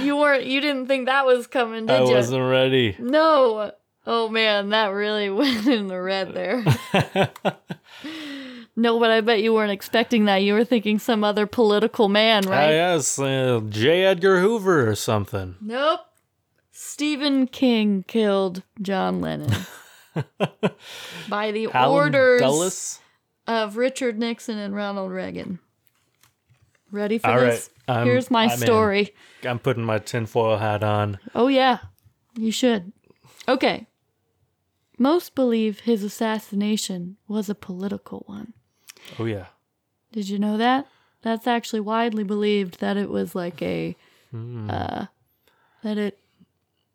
You 0.02 0.18
weren't 0.18 0.46
you 0.46 0.62
didn't 0.62 0.88
think 0.88 1.06
that 1.06 1.26
was 1.26 1.48
coming, 1.48 1.86
did 1.86 2.08
you? 2.08 2.14
I 2.14 2.18
wasn't 2.18 2.50
ready. 2.50 2.96
No. 3.00 3.72
Oh 4.08 4.30
man, 4.30 4.70
that 4.70 4.88
really 4.88 5.30
went 5.30 5.68
in 5.68 5.88
the 5.88 6.02
red 6.02 6.34
there. 6.34 6.64
no, 8.76 9.00
but 9.00 9.12
I 9.12 9.22
bet 9.22 9.42
you 9.42 9.54
weren't 9.54 9.72
expecting 9.72 10.26
that. 10.26 10.38
You 10.38 10.54
were 10.54 10.64
thinking 10.66 11.00
some 11.00 11.24
other 11.24 11.46
political 11.46 12.08
man, 12.10 12.48
I 12.48 12.52
right? 12.52 12.72
guess 12.72 13.20
uh, 13.20 13.62
J. 13.70 14.06
Edgar 14.06 14.40
Hoover 14.40 14.90
or 14.90 14.96
something. 14.96 15.56
Nope. 15.62 16.02
Stephen 16.72 17.46
King 17.48 18.04
killed 18.08 18.64
John 18.82 19.20
Lennon 19.20 19.52
by 21.30 21.52
the 21.52 21.68
Allen 21.74 21.94
orders 21.94 22.42
Dulles? 22.42 23.00
of 23.48 23.76
Richard 23.76 24.18
Nixon 24.18 24.58
and 24.58 24.74
Ronald 24.74 25.12
Reagan. 25.12 25.60
Ready 26.92 27.18
for 27.18 27.28
All 27.28 27.40
this? 27.42 27.70
right, 27.88 27.98
I'm- 27.98 28.08
Here's 28.08 28.32
my 28.32 28.46
I'm 28.46 28.52
in. 28.52 28.58
story. 28.58 29.14
I'm 29.44 29.60
putting 29.60 29.84
my 29.84 30.00
tinfoil 30.00 30.58
hat 30.58 30.82
on. 30.84 31.20
Oh, 31.36 31.48
yeah. 31.48 31.80
You 32.38 32.52
should. 32.52 32.92
Okay. 33.48 33.86
Most 35.00 35.34
believe 35.34 35.80
his 35.82 36.04
assassination 36.04 37.16
was 37.28 37.50
a 37.50 37.56
political 37.56 38.24
one. 38.28 38.54
Oh 39.18 39.26
yeah. 39.26 39.48
Did 40.12 40.28
you 40.30 40.38
know 40.38 40.58
that? 40.58 40.88
That's 41.22 41.48
actually 41.48 41.80
widely 41.80 42.24
believed 42.24 42.80
that 42.82 42.98
it 42.98 43.10
was 43.10 43.34
like 43.34 43.62
a, 43.62 43.96
Hmm. 44.32 44.70
uh, 44.70 45.06
that 45.84 45.98
it, 45.98 46.20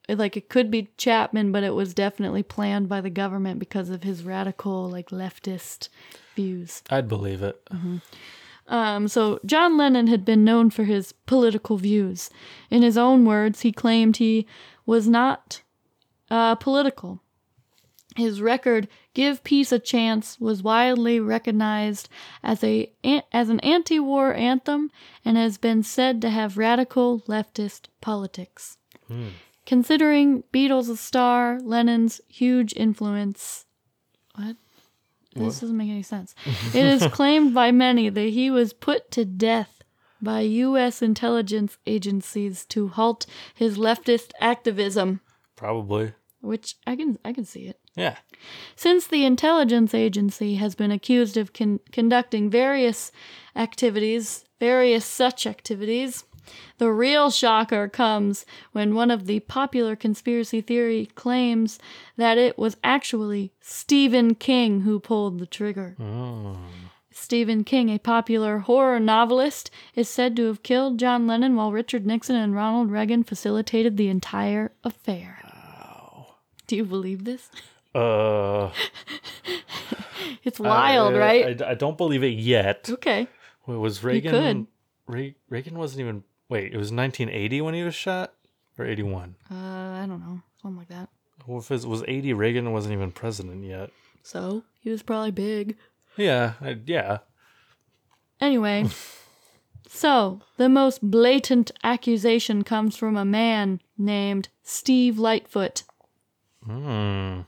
it, 0.08 0.18
like 0.18 0.36
it 0.36 0.48
could 0.48 0.70
be 0.70 0.90
Chapman, 0.96 1.50
but 1.50 1.64
it 1.64 1.74
was 1.74 1.92
definitely 1.94 2.42
planned 2.44 2.88
by 2.88 3.00
the 3.00 3.10
government 3.10 3.58
because 3.58 3.90
of 3.90 4.02
his 4.04 4.22
radical, 4.22 4.88
like 4.88 5.08
leftist 5.10 5.88
views. 6.36 6.82
I'd 6.90 7.08
believe 7.08 7.42
it. 7.42 7.66
Um, 8.68 9.08
so 9.08 9.40
John 9.44 9.76
Lennon 9.76 10.06
had 10.06 10.24
been 10.24 10.44
known 10.44 10.70
for 10.70 10.84
his 10.84 11.12
political 11.26 11.76
views. 11.76 12.30
In 12.70 12.82
his 12.82 12.96
own 12.96 13.24
words, 13.24 13.60
he 13.62 13.72
claimed 13.72 14.16
he 14.18 14.46
was 14.86 15.08
not 15.08 15.62
uh, 16.30 16.54
political. 16.54 17.20
His 18.16 18.40
record 18.40 18.88
"Give 19.12 19.42
Peace 19.42 19.72
a 19.72 19.78
Chance" 19.78 20.40
was 20.40 20.62
widely 20.62 21.18
recognized 21.18 22.08
as 22.42 22.62
a 22.62 22.92
as 23.32 23.48
an 23.48 23.60
anti-war 23.60 24.34
anthem 24.34 24.90
and 25.24 25.36
has 25.36 25.58
been 25.58 25.82
said 25.82 26.20
to 26.22 26.30
have 26.30 26.56
radical 26.58 27.20
leftist 27.22 27.86
politics. 28.00 28.78
Considering 29.66 30.44
Beatles 30.52 30.90
a 30.90 30.96
star, 30.96 31.58
Lennon's 31.60 32.20
huge 32.28 32.72
influence. 32.76 33.66
What? 34.34 34.56
This 35.34 35.60
doesn't 35.60 35.76
make 35.76 35.90
any 35.90 36.02
sense. 36.02 36.34
it 36.72 36.84
is 36.86 37.06
claimed 37.12 37.54
by 37.54 37.72
many 37.72 38.08
that 38.08 38.28
he 38.28 38.50
was 38.50 38.72
put 38.72 39.10
to 39.12 39.24
death 39.24 39.82
by 40.22 40.40
U.S. 40.40 41.02
intelligence 41.02 41.76
agencies 41.86 42.64
to 42.66 42.88
halt 42.88 43.26
his 43.54 43.76
leftist 43.76 44.30
activism, 44.40 45.20
Probably. 45.56 46.12
Which 46.44 46.76
I 46.86 46.96
can 46.96 47.18
I 47.24 47.32
can 47.32 47.44
see 47.44 47.66
it. 47.66 47.78
Yeah. 47.96 48.16
Since 48.76 49.06
the 49.06 49.24
intelligence 49.24 49.94
agency 49.94 50.56
has 50.56 50.74
been 50.74 50.90
accused 50.90 51.36
of 51.36 51.52
con- 51.52 51.80
conducting 51.92 52.50
various 52.50 53.12
activities, 53.54 54.44
various 54.58 55.04
such 55.04 55.46
activities, 55.46 56.24
the 56.78 56.90
real 56.90 57.30
shocker 57.30 57.88
comes 57.88 58.44
when 58.72 58.94
one 58.94 59.10
of 59.10 59.26
the 59.26 59.40
popular 59.40 59.96
conspiracy 59.96 60.60
theory 60.60 61.06
claims 61.14 61.78
that 62.16 62.36
it 62.36 62.58
was 62.58 62.76
actually 62.84 63.52
Stephen 63.60 64.34
King 64.34 64.82
who 64.82 64.98
pulled 65.00 65.38
the 65.38 65.46
trigger. 65.46 65.96
Oh. 66.00 66.58
Stephen 67.10 67.62
King, 67.62 67.90
a 67.90 67.98
popular 67.98 68.58
horror 68.58 68.98
novelist, 68.98 69.70
is 69.94 70.08
said 70.08 70.34
to 70.34 70.46
have 70.46 70.64
killed 70.64 70.98
John 70.98 71.28
Lennon 71.28 71.54
while 71.54 71.70
Richard 71.70 72.04
Nixon 72.04 72.34
and 72.34 72.54
Ronald 72.54 72.90
Reagan 72.90 73.22
facilitated 73.22 73.96
the 73.96 74.08
entire 74.08 74.72
affair. 74.82 75.38
Do 76.66 76.76
you 76.76 76.84
believe 76.84 77.24
this? 77.24 77.50
Uh. 77.94 78.70
It's 80.42 80.60
wild, 80.60 81.14
I- 81.14 81.18
right? 81.18 81.62
I, 81.62 81.70
I 81.70 81.74
don't 81.74 81.96
believe 81.96 82.22
it 82.22 82.38
yet. 82.38 82.88
okay. 82.90 83.26
Wait, 83.66 83.76
was. 83.76 84.04
Reagan? 84.04 84.68
Re- 85.06 85.36
Reagan 85.48 85.78
wasn't 85.78 86.00
even. 86.00 86.22
Wait, 86.48 86.72
it 86.72 86.76
was 86.76 86.92
1980 86.92 87.60
when 87.62 87.74
he 87.74 87.82
was 87.82 87.94
shot, 87.94 88.34
or 88.78 88.84
81. 88.84 89.36
Uh, 89.50 89.54
I 89.54 90.04
don't 90.06 90.20
know. 90.20 90.42
Something 90.60 90.78
like 90.78 90.88
that. 90.88 91.08
Well, 91.46 91.58
if 91.58 91.70
it 91.70 91.84
was 91.86 92.04
80, 92.06 92.34
Reagan 92.34 92.72
wasn't 92.72 92.92
even 92.92 93.10
president 93.10 93.64
yet. 93.64 93.90
So, 94.22 94.64
he 94.80 94.90
was 94.90 95.02
probably 95.02 95.30
big. 95.30 95.76
Yeah, 96.16 96.54
I, 96.60 96.78
yeah. 96.86 97.18
Anyway, 98.40 98.86
so 99.88 100.40
the 100.58 100.68
most 100.68 101.10
blatant 101.10 101.70
accusation 101.82 102.62
comes 102.64 102.96
from 102.96 103.16
a 103.16 103.24
man 103.24 103.80
named 103.96 104.48
Steve 104.62 105.18
Lightfoot 105.18 105.84
Hmm. 106.66 107.40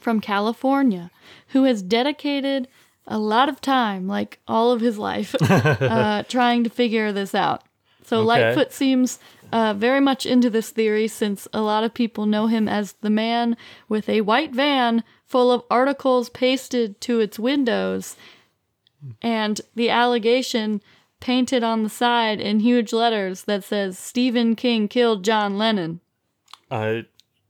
from 0.00 0.20
California 0.20 1.10
who 1.48 1.64
has 1.64 1.82
dedicated 1.82 2.68
a 3.06 3.18
lot 3.18 3.48
of 3.48 3.60
time, 3.60 4.06
like 4.06 4.38
all 4.46 4.70
of 4.70 4.80
his 4.82 4.98
life, 4.98 5.34
uh, 5.40 6.22
trying 6.28 6.62
to 6.64 6.70
figure 6.70 7.10
this 7.12 7.34
out. 7.34 7.62
So 8.04 8.18
Okay. 8.18 8.26
Lightfoot 8.26 8.72
seems 8.72 9.18
uh, 9.52 9.74
very 9.74 10.00
much 10.00 10.26
into 10.26 10.50
this 10.50 10.70
theory 10.70 11.08
since 11.08 11.48
a 11.52 11.60
lot 11.62 11.84
of 11.84 11.94
people 11.94 12.26
know 12.26 12.46
him 12.48 12.68
as 12.68 12.92
the 13.00 13.10
man 13.10 13.56
with 13.88 14.08
a 14.08 14.20
white 14.22 14.52
van 14.54 15.04
full 15.24 15.50
of 15.50 15.62
articles 15.70 16.28
pasted 16.28 17.00
to 17.02 17.20
its 17.20 17.38
windows 17.38 18.16
and 19.22 19.60
the 19.74 19.90
allegation 19.90 20.80
painted 21.20 21.62
on 21.62 21.82
the 21.82 21.88
side 21.88 22.40
in 22.40 22.60
huge 22.60 22.92
letters 22.92 23.42
that 23.44 23.64
says 23.64 23.98
Stephen 23.98 24.56
King 24.56 24.88
killed 24.88 25.24
John 25.24 25.58
Lennon. 25.58 26.00
I, 26.70 27.06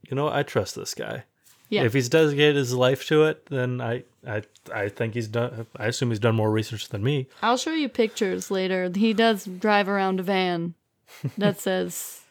you 0.09 0.15
know, 0.15 0.29
I 0.29 0.43
trust 0.43 0.75
this 0.75 0.93
guy. 0.93 1.23
Yeah. 1.69 1.83
If 1.83 1.93
he's 1.93 2.09
dedicated 2.09 2.55
his 2.55 2.73
life 2.73 3.05
to 3.07 3.25
it, 3.25 3.45
then 3.45 3.79
I, 3.79 4.03
I, 4.27 4.41
I 4.73 4.89
think 4.89 5.13
he's 5.13 5.27
done. 5.27 5.67
I 5.77 5.85
assume 5.85 6.09
he's 6.09 6.17
done 6.19 6.35
more 6.35 6.49
research 6.51 6.89
than 6.89 7.03
me. 7.03 7.27
I'll 7.43 7.57
show 7.57 7.73
you 7.73 7.87
pictures 7.89 8.49
later. 8.49 8.91
He 8.95 9.13
does 9.13 9.45
drive 9.45 9.87
around 9.87 10.19
a 10.19 10.23
van 10.23 10.73
that 11.37 11.59
says 11.59 12.21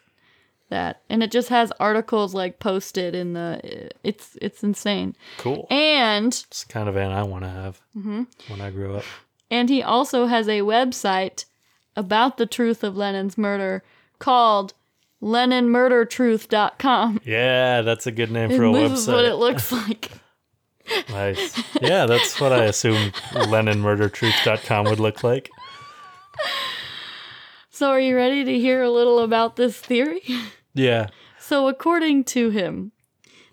that, 0.69 1.01
and 1.09 1.23
it 1.23 1.31
just 1.31 1.47
has 1.49 1.71
articles 1.79 2.33
like 2.33 2.59
posted 2.59 3.15
in 3.15 3.31
the. 3.33 3.89
It's 4.03 4.37
it's 4.41 4.61
insane. 4.61 5.15
Cool. 5.37 5.67
And 5.69 6.27
It's 6.33 6.65
the 6.65 6.73
kind 6.73 6.89
of 6.89 6.95
van 6.95 7.11
I 7.11 7.23
want 7.23 7.45
to 7.45 7.49
have 7.49 7.79
Mm-hmm. 7.97 8.23
when 8.49 8.59
I 8.61 8.71
grow 8.71 8.97
up. 8.97 9.05
and 9.49 9.69
he 9.69 9.81
also 9.81 10.25
has 10.25 10.47
a 10.49 10.59
website 10.61 11.45
about 11.95 12.37
the 12.37 12.45
truth 12.45 12.83
of 12.83 12.95
Lennon's 12.97 13.37
murder 13.37 13.83
called 14.19 14.73
LennonMurderTruth.com. 15.21 17.21
Yeah, 17.25 17.81
that's 17.81 18.07
a 18.07 18.11
good 18.11 18.31
name 18.31 18.49
for 18.51 18.63
a 18.63 18.73
And 18.73 18.75
this 18.75 18.91
website. 18.91 18.95
is 18.95 19.07
what 19.07 19.25
it 19.25 19.35
looks 19.35 19.71
like. 19.71 20.11
Nice. 21.09 21.63
Yeah, 21.81 22.05
that's 22.07 22.39
what 22.41 22.51
I 22.51 22.65
assumed 22.65 23.13
LennonMurderTruth.com 23.33 24.85
would 24.85 24.99
look 24.99 25.23
like. 25.23 25.49
So, 27.69 27.89
are 27.89 27.99
you 27.99 28.15
ready 28.15 28.43
to 28.43 28.59
hear 28.59 28.81
a 28.81 28.89
little 28.89 29.19
about 29.19 29.55
this 29.55 29.79
theory? 29.79 30.21
Yeah. 30.73 31.07
So, 31.37 31.67
according 31.67 32.25
to 32.25 32.49
him, 32.49 32.91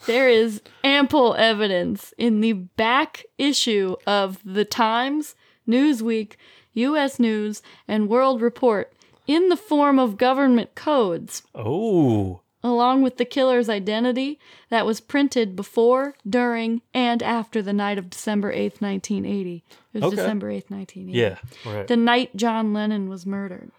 there 0.07 0.29
is 0.29 0.63
ample 0.83 1.35
evidence 1.35 2.13
in 2.19 2.41
the 2.41 2.55
back 2.55 3.25
issue 3.39 3.97
of 4.07 4.39
The 4.45 4.65
Times, 4.65 5.35
Newsweek, 5.69 6.33
U.S. 6.75 7.19
News, 7.19 7.63
and 7.87 8.09
World 8.09 8.41
Report 8.43 8.93
in 9.27 9.49
the 9.49 9.57
form 9.57 9.99
of 9.99 10.17
government 10.17 10.75
codes, 10.75 11.43
Oh. 11.55 12.41
along 12.63 13.03
with 13.03 13.17
the 13.17 13.25
killer's 13.25 13.69
identity 13.69 14.39
that 14.71 14.85
was 14.87 15.01
printed 15.01 15.55
before, 15.57 16.15
during, 16.29 16.83
and 16.95 17.23
after 17.23 17.63
the 17.63 17.73
night 17.73 17.99
of 17.99 18.11
December 18.11 18.53
8th, 18.53 18.81
1980. 18.81 19.65
It 19.93 20.03
was 20.03 20.13
Okay. 20.13 20.17
December 20.17 20.51
8th, 20.51 20.71
1980. 20.71 21.19
Yeah. 21.19 21.39
Right. 21.73 21.87
The 21.87 21.97
night 21.97 22.35
John 22.37 22.73
Lennon 22.73 23.09
was 23.09 23.25
murdered. 23.27 23.71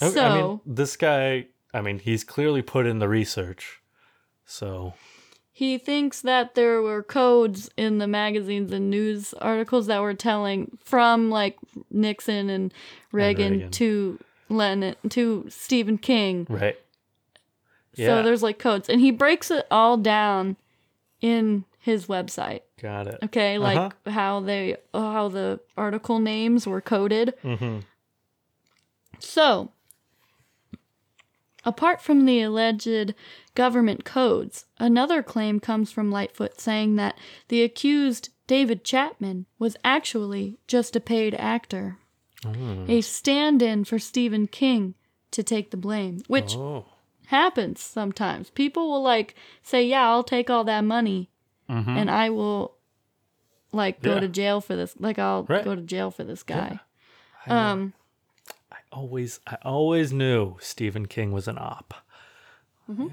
Okay, 0.00 0.12
so, 0.14 0.24
I 0.24 0.34
mean, 0.42 0.60
this 0.66 0.96
guy, 0.96 1.46
I 1.72 1.80
mean, 1.80 1.98
he's 2.00 2.24
clearly 2.24 2.62
put 2.62 2.86
in 2.86 2.98
the 2.98 3.08
research. 3.08 3.80
So, 4.44 4.94
He 5.54 5.76
thinks 5.76 6.22
that 6.22 6.54
there 6.54 6.80
were 6.80 7.02
codes 7.02 7.68
in 7.76 7.98
the 7.98 8.06
magazines 8.06 8.72
and 8.72 8.88
news 8.90 9.34
articles 9.34 9.86
that 9.86 10.00
were 10.00 10.14
telling 10.14 10.78
from 10.82 11.28
like 11.30 11.58
Nixon 11.90 12.48
and 12.48 12.72
Reagan, 13.12 13.52
Reagan. 13.52 13.70
to 13.72 14.18
Lennon 14.48 14.96
to 15.10 15.46
Stephen 15.50 15.98
King. 15.98 16.46
right. 16.48 16.76
So 17.94 18.02
Yeah. 18.02 18.22
there's 18.22 18.42
like 18.42 18.58
codes, 18.58 18.88
and 18.88 19.00
he 19.02 19.10
breaks 19.10 19.50
it 19.50 19.66
all 19.70 19.98
down 19.98 20.56
in 21.20 21.66
his 21.78 22.06
website. 22.06 22.60
Got 22.80 23.06
it. 23.08 23.18
Okay, 23.24 23.58
like 23.58 23.76
Uh-huh. 23.76 24.10
how 24.10 24.40
they 24.40 24.76
how 24.94 25.28
the 25.28 25.60
article 25.76 26.18
names 26.18 26.66
were 26.66 26.80
coded. 26.80 27.34
Mm-hmm. 27.44 27.80
So, 29.18 29.70
apart 31.64 32.00
from 32.00 32.24
the 32.24 32.40
alleged 32.42 33.14
government 33.54 34.04
codes, 34.04 34.66
another 34.78 35.22
claim 35.22 35.60
comes 35.60 35.90
from 35.92 36.10
Lightfoot 36.10 36.60
saying 36.60 36.96
that 36.96 37.18
the 37.48 37.62
accused 37.62 38.30
David 38.46 38.84
Chapman 38.84 39.46
was 39.58 39.76
actually 39.84 40.58
just 40.66 40.96
a 40.96 41.00
paid 41.00 41.34
actor, 41.34 41.98
a 42.44 43.00
stand-in 43.00 43.84
for 43.84 43.98
Stephen 43.98 44.46
King 44.46 44.94
to 45.30 45.42
take 45.42 45.70
the 45.70 45.76
blame, 45.76 46.22
which 46.26 46.56
Oh. 46.56 46.84
happens 47.26 47.80
sometimes. 47.80 48.50
People 48.50 48.90
will 48.90 49.02
like 49.02 49.34
say, 49.62 49.84
"Yeah, 49.86 50.08
I'll 50.10 50.24
take 50.24 50.50
all 50.50 50.64
that 50.64 50.82
money 50.84 51.30
Mm-hmm. 51.70 51.90
and 51.96 52.10
I 52.10 52.28
will 52.30 52.74
like 53.72 54.02
go 54.02 54.14
Yeah. 54.14 54.20
to 54.20 54.28
jail 54.28 54.60
for 54.60 54.76
this. 54.76 54.94
Like 54.98 55.18
I'll 55.18 55.44
Right. 55.44 55.64
go 55.64 55.74
to 55.74 55.80
jail 55.80 56.10
for 56.10 56.24
this 56.24 56.42
guy." 56.42 56.80
I 57.46 57.50
Um 57.72 57.94
always 58.92 59.40
I 59.46 59.56
always 59.62 60.12
knew 60.12 60.56
Stephen 60.60 61.06
King 61.06 61.32
was 61.32 61.48
an 61.48 61.58
op. 61.58 61.94
Mm-hmm. 62.90 63.08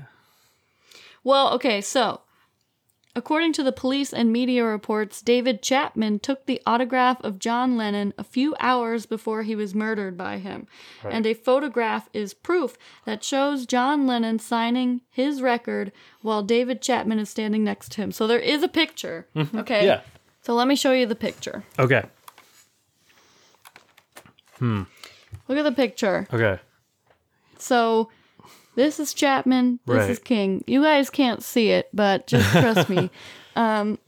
Well, 1.24 1.54
okay, 1.54 1.82
so 1.82 2.22
according 3.16 3.54
to 3.54 3.64
the 3.64 3.72
police 3.72 4.14
and 4.14 4.32
media 4.32 4.64
reports, 4.64 5.22
David 5.22 5.62
Chapman 5.62 6.20
took 6.20 6.46
the 6.46 6.62
autograph 6.66 7.22
of 7.22 7.40
John 7.40 7.76
Lennon 7.76 8.14
a 8.18 8.24
few 8.24 8.56
hours 8.60 9.06
before 9.06 9.44
he 9.44 9.56
was 9.56 9.76
murdered 9.76 10.18
by 10.18 10.38
him. 10.38 10.68
And 11.04 11.26
a 11.26 11.34
photograph 11.34 12.10
is 12.14 12.34
proof 12.34 12.78
that 13.06 13.24
shows 13.24 13.66
John 13.66 14.08
Lennon 14.08 14.40
signing 14.40 15.02
his 15.10 15.42
record 15.42 15.92
while 16.22 16.44
David 16.44 16.82
Chapman 16.82 17.20
is 17.20 17.30
standing 17.30 17.64
next 17.64 17.92
to 17.94 18.02
him. 18.02 18.12
So 18.12 18.28
there 18.28 18.40
is 18.40 18.64
a 18.64 18.70
picture. 18.70 19.28
Mm-hmm. 19.36 19.60
Okay. 19.60 19.86
Yeah. 19.86 20.02
So 20.42 20.54
let 20.54 20.68
me 20.68 20.76
show 20.76 20.94
you 20.94 21.06
the 21.06 21.16
picture. 21.16 21.64
Okay. 21.78 22.06
Hmm. 24.60 24.84
Look 25.50 25.58
at 25.58 25.64
the 25.64 25.72
picture. 25.74 26.28
Okay. 26.32 26.60
So 27.58 28.10
this 28.76 29.00
is 29.00 29.14
Chapman, 29.14 29.80
this 29.86 29.96
Right. 29.98 30.10
is 30.12 30.20
King. 30.20 30.64
You 30.68 30.84
guys 30.84 31.10
can't 31.10 31.44
see 31.44 31.72
it, 31.72 31.90
but 31.94 32.28
just 32.28 32.50
trust 32.52 32.88
me. 32.90 33.10
Um, 33.58 34.00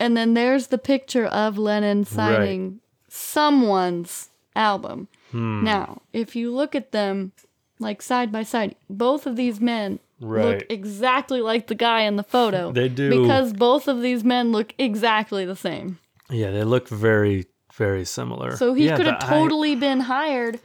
and 0.00 0.16
then 0.16 0.32
there's 0.34 0.68
the 0.68 0.78
picture 0.78 1.26
of 1.26 1.58
Lennon 1.58 2.04
signing 2.04 2.80
someone's 3.08 4.30
album. 4.56 5.08
Hmm. 5.32 5.64
Now, 5.64 6.02
if 6.12 6.34
you 6.36 6.54
look 6.54 6.74
at 6.74 6.92
them 6.92 7.32
like 7.80 8.00
side 8.00 8.30
by 8.32 8.44
side, 8.44 8.76
both 8.88 9.26
of 9.26 9.36
these 9.36 9.60
men 9.60 9.98
Right. 10.20 10.44
look 10.58 10.66
exactly 10.70 11.40
like 11.42 11.66
the 11.66 11.74
guy 11.74 12.02
in 12.02 12.14
the 12.16 12.22
photo. 12.22 12.72
They 12.80 12.88
do. 12.88 13.10
Because 13.10 13.52
both 13.52 13.88
of 13.88 14.00
these 14.00 14.22
men 14.24 14.52
look 14.52 14.72
exactly 14.78 15.44
the 15.44 15.56
same. 15.56 15.98
Yeah, 16.30 16.50
they 16.52 16.62
look 16.64 16.88
very 16.88 17.46
very 17.74 18.04
similar. 18.04 18.56
So 18.56 18.72
he 18.74 18.86
Yeah, 18.86 18.96
could 18.96 19.06
have 19.06 19.18
totally 19.28 19.74
been 19.74 20.00
hired. 20.00 20.60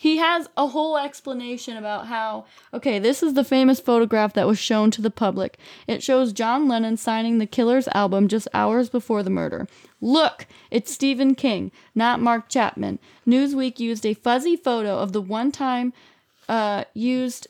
He 0.00 0.16
has 0.16 0.48
a 0.56 0.68
whole 0.68 0.96
explanation 0.96 1.76
about 1.76 2.06
how, 2.06 2.46
okay, 2.72 2.98
this 2.98 3.22
is 3.22 3.34
the 3.34 3.44
famous 3.44 3.80
photograph 3.80 4.32
that 4.32 4.46
was 4.46 4.58
shown 4.58 4.90
to 4.92 5.02
the 5.02 5.10
public. 5.10 5.58
It 5.86 6.02
shows 6.02 6.32
John 6.32 6.66
Lennon 6.66 6.96
signing 6.96 7.36
the 7.36 7.44
Killer's 7.44 7.86
album 7.88 8.26
just 8.26 8.48
hours 8.54 8.88
before 8.88 9.22
the 9.22 9.28
murder. 9.28 9.68
Look, 10.00 10.46
it's 10.70 10.90
Stephen 10.90 11.34
King, 11.34 11.70
not 11.94 12.18
Mark 12.18 12.48
Chapman. 12.48 12.98
Newsweek 13.28 13.78
used 13.78 14.06
a 14.06 14.14
fuzzy 14.14 14.56
photo 14.56 14.96
of 14.96 15.12
the 15.12 15.20
one 15.20 15.52
time 15.52 15.92
uh, 16.48 16.84
used 16.94 17.48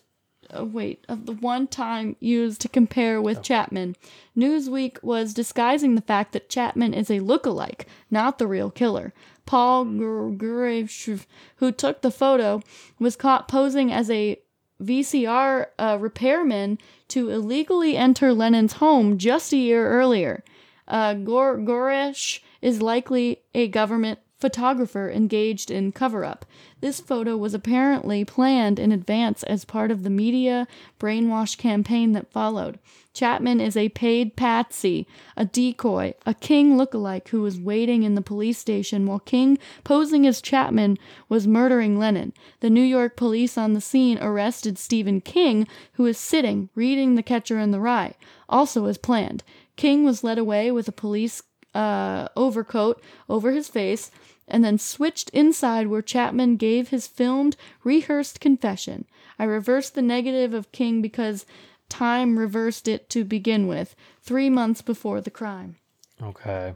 uh, 0.53 0.65
wait, 0.65 1.05
of 1.09 1.27
the 1.27 1.33
one 1.35 1.69
time 1.69 2.17
used 2.19 2.61
to 2.63 2.69
compare 2.69 3.23
with 3.23 3.43
Chapman. 3.43 3.95
Newsweek 4.37 5.01
was 5.05 5.33
disguising 5.33 5.95
the 5.95 6.01
fact 6.01 6.33
that 6.33 6.49
Chapman 6.49 6.95
is 6.95 7.13
a 7.13 7.21
look-alike, 7.21 7.87
not 8.11 8.39
the 8.41 8.49
real 8.49 8.73
killer. 8.73 9.13
Paul 9.51 9.85
Goresh, 9.85 11.27
who 11.57 11.73
took 11.73 12.03
the 12.03 12.13
photo, 12.13 12.63
was 13.01 13.17
caught 13.17 13.49
posing 13.49 13.91
as 13.91 14.09
a 14.09 14.39
VCR 14.81 15.67
uh, 15.77 15.99
repairman 16.01 16.79
to 17.09 17.31
illegally 17.31 17.97
enter 17.97 18.33
Lennon's 18.33 18.75
home 18.75 19.19
just 19.19 19.53
a 19.53 19.57
year 19.57 19.91
earlier. 19.91 20.45
Uh, 20.87 21.15
Gor- 21.15 21.59
Goresh 21.59 22.39
is 22.63 22.81
likely 22.81 23.43
a 23.53 23.67
government 23.67 24.21
photographer 24.39 25.11
engaged 25.11 25.69
in 25.69 25.91
cover 25.91 26.25
up. 26.25 26.47
This 26.81 27.01
photo 27.01 27.37
was 27.37 27.53
apparently 27.53 28.25
planned 28.25 28.79
in 28.79 28.93
advance 28.93 29.43
as 29.43 29.65
part 29.65 29.91
of 29.91 30.05
the 30.05 30.11
media 30.11 30.69
brainwash 31.01 31.59
campaign 31.59 32.13
that 32.13 32.31
followed. 32.31 32.79
Chapman 33.13 33.61
is 33.61 33.77
a 33.77 33.89
paid 33.91 34.37
patsy, 34.37 35.07
a 35.37 35.45
decoy, 35.45 36.15
a 36.25 36.35
King 36.35 36.77
lookalike 36.77 37.29
who 37.29 37.43
was 37.43 37.59
waiting 37.59 38.03
in 38.03 38.15
the 38.15 38.23
police 38.23 38.59
station 38.59 39.07
while 39.07 39.19
King, 39.19 39.59
posing 39.83 40.27
as 40.27 40.41
Chapman, 40.41 40.97
was 41.29 41.47
murdering 41.47 41.99
Lennon. 41.99 42.33
The 42.61 42.71
New 42.71 42.83
York 42.83 43.17
police 43.17 43.59
on 43.59 43.73
the 43.73 43.81
scene 43.81 44.19
arrested 44.21 44.79
Stephen 44.79 45.21
King, 45.21 45.67
who 45.95 46.05
was 46.05 46.19
sitting 46.19 46.71
reading 46.75 47.15
The 47.15 47.23
Catcher 47.23 47.59
in 47.59 47.73
the 47.73 47.81
Rye, 47.81 48.15
also 48.49 48.87
as 48.87 48.99
planned. 48.99 49.43
King 49.77 50.05
was 50.05 50.23
led 50.23 50.39
away 50.39 50.71
with 50.71 50.87
a 50.89 50.93
police 50.93 51.43
uh, 51.75 52.29
overcoat 52.37 53.03
over 53.29 53.53
his 53.53 53.69
face 53.69 54.11
and 54.51 54.65
then 54.65 54.79
switched 54.79 55.31
inside 55.31 55.87
where 55.87 56.03
Chapman 56.03 56.57
gave 56.57 56.89
his 56.89 57.07
filmed, 57.07 57.57
rehearsed 57.85 58.41
confession. 58.41 59.05
I 59.39 59.45
reversed 59.45 59.95
the 59.95 60.03
negative 60.03 60.53
of 60.53 60.73
King 60.73 61.01
because 61.01 61.47
time 61.91 62.39
reversed 62.39 62.89
it 62.89 63.11
to 63.11 63.25
begin 63.25 63.67
with, 63.67 63.95
three 64.23 64.49
months 64.49 64.81
before 64.81 65.21
the 65.21 65.31
crime. 65.31 65.77
Okay. 66.23 66.75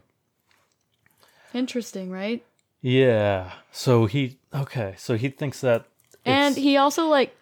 Interesting, 1.52 2.10
right? 2.10 2.44
Yeah. 2.82 3.52
So 3.72 4.06
he 4.06 4.38
okay. 4.52 4.94
So 4.98 5.16
he 5.16 5.28
thinks 5.30 5.60
that. 5.60 5.86
And 6.26 6.56
he 6.56 6.76
also 6.76 7.06
like, 7.06 7.34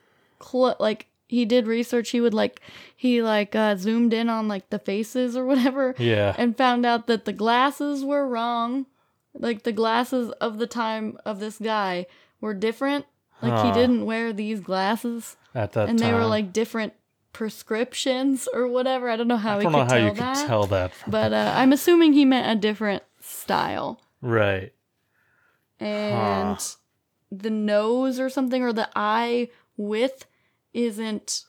cl- 0.43 0.77
like 0.79 1.07
he 1.29 1.45
did 1.45 1.67
research. 1.67 2.11
He 2.11 2.21
would 2.21 2.35
like, 2.35 2.61
he 2.97 3.23
like 3.23 3.55
uh, 3.55 3.77
zoomed 3.77 4.13
in 4.13 4.29
on 4.29 4.49
like 4.49 4.69
the 4.71 4.79
faces 4.79 5.37
or 5.37 5.47
whatever, 5.47 5.95
Yeah. 5.99 6.35
and 6.37 6.57
found 6.57 6.85
out 6.85 7.07
that 7.07 7.25
the 7.25 7.33
glasses 7.33 8.05
were 8.05 8.27
wrong. 8.27 8.87
Like 9.35 9.63
the 9.63 9.73
glasses 9.73 10.31
of 10.41 10.59
the 10.59 10.67
time 10.67 11.17
of 11.25 11.41
this 11.41 11.59
guy 11.59 12.07
were 12.41 12.55
different. 12.55 13.07
Like 13.41 13.65
he 13.65 13.73
didn't 13.73 14.05
wear 14.05 14.33
these 14.33 14.61
glasses, 14.61 15.37
at 15.53 15.73
that 15.73 15.81
time. 15.87 15.89
and 15.91 15.99
time. 15.99 16.09
they 16.13 16.15
were 16.15 16.27
like 16.27 16.53
different 16.53 16.93
prescriptions 17.33 18.49
or 18.53 18.69
whatever. 18.69 19.09
I 19.09 19.17
don't 19.17 19.29
know 19.29 19.37
how 19.37 19.59
I 19.59 19.63
don't 19.63 19.73
know 19.73 19.85
how 19.85 19.97
you 19.97 20.13
that, 20.15 20.37
could 20.39 20.47
tell 20.47 20.67
that. 20.67 20.93
From, 20.95 21.11
but 21.11 21.33
uh, 21.33 21.53
I'm 21.57 21.73
assuming 21.73 22.13
he 22.13 22.25
meant 22.25 22.57
a 22.57 22.61
different 22.61 23.03
style 23.21 24.01
right. 24.21 24.73
and 25.81 26.57
Huh. 26.59 26.77
the 27.31 27.51
nose 27.51 28.19
or 28.21 28.29
something 28.29 28.63
or 28.63 28.73
the 28.73 28.89
eye 28.95 29.49
width 29.77 30.27
isn't 30.75 31.45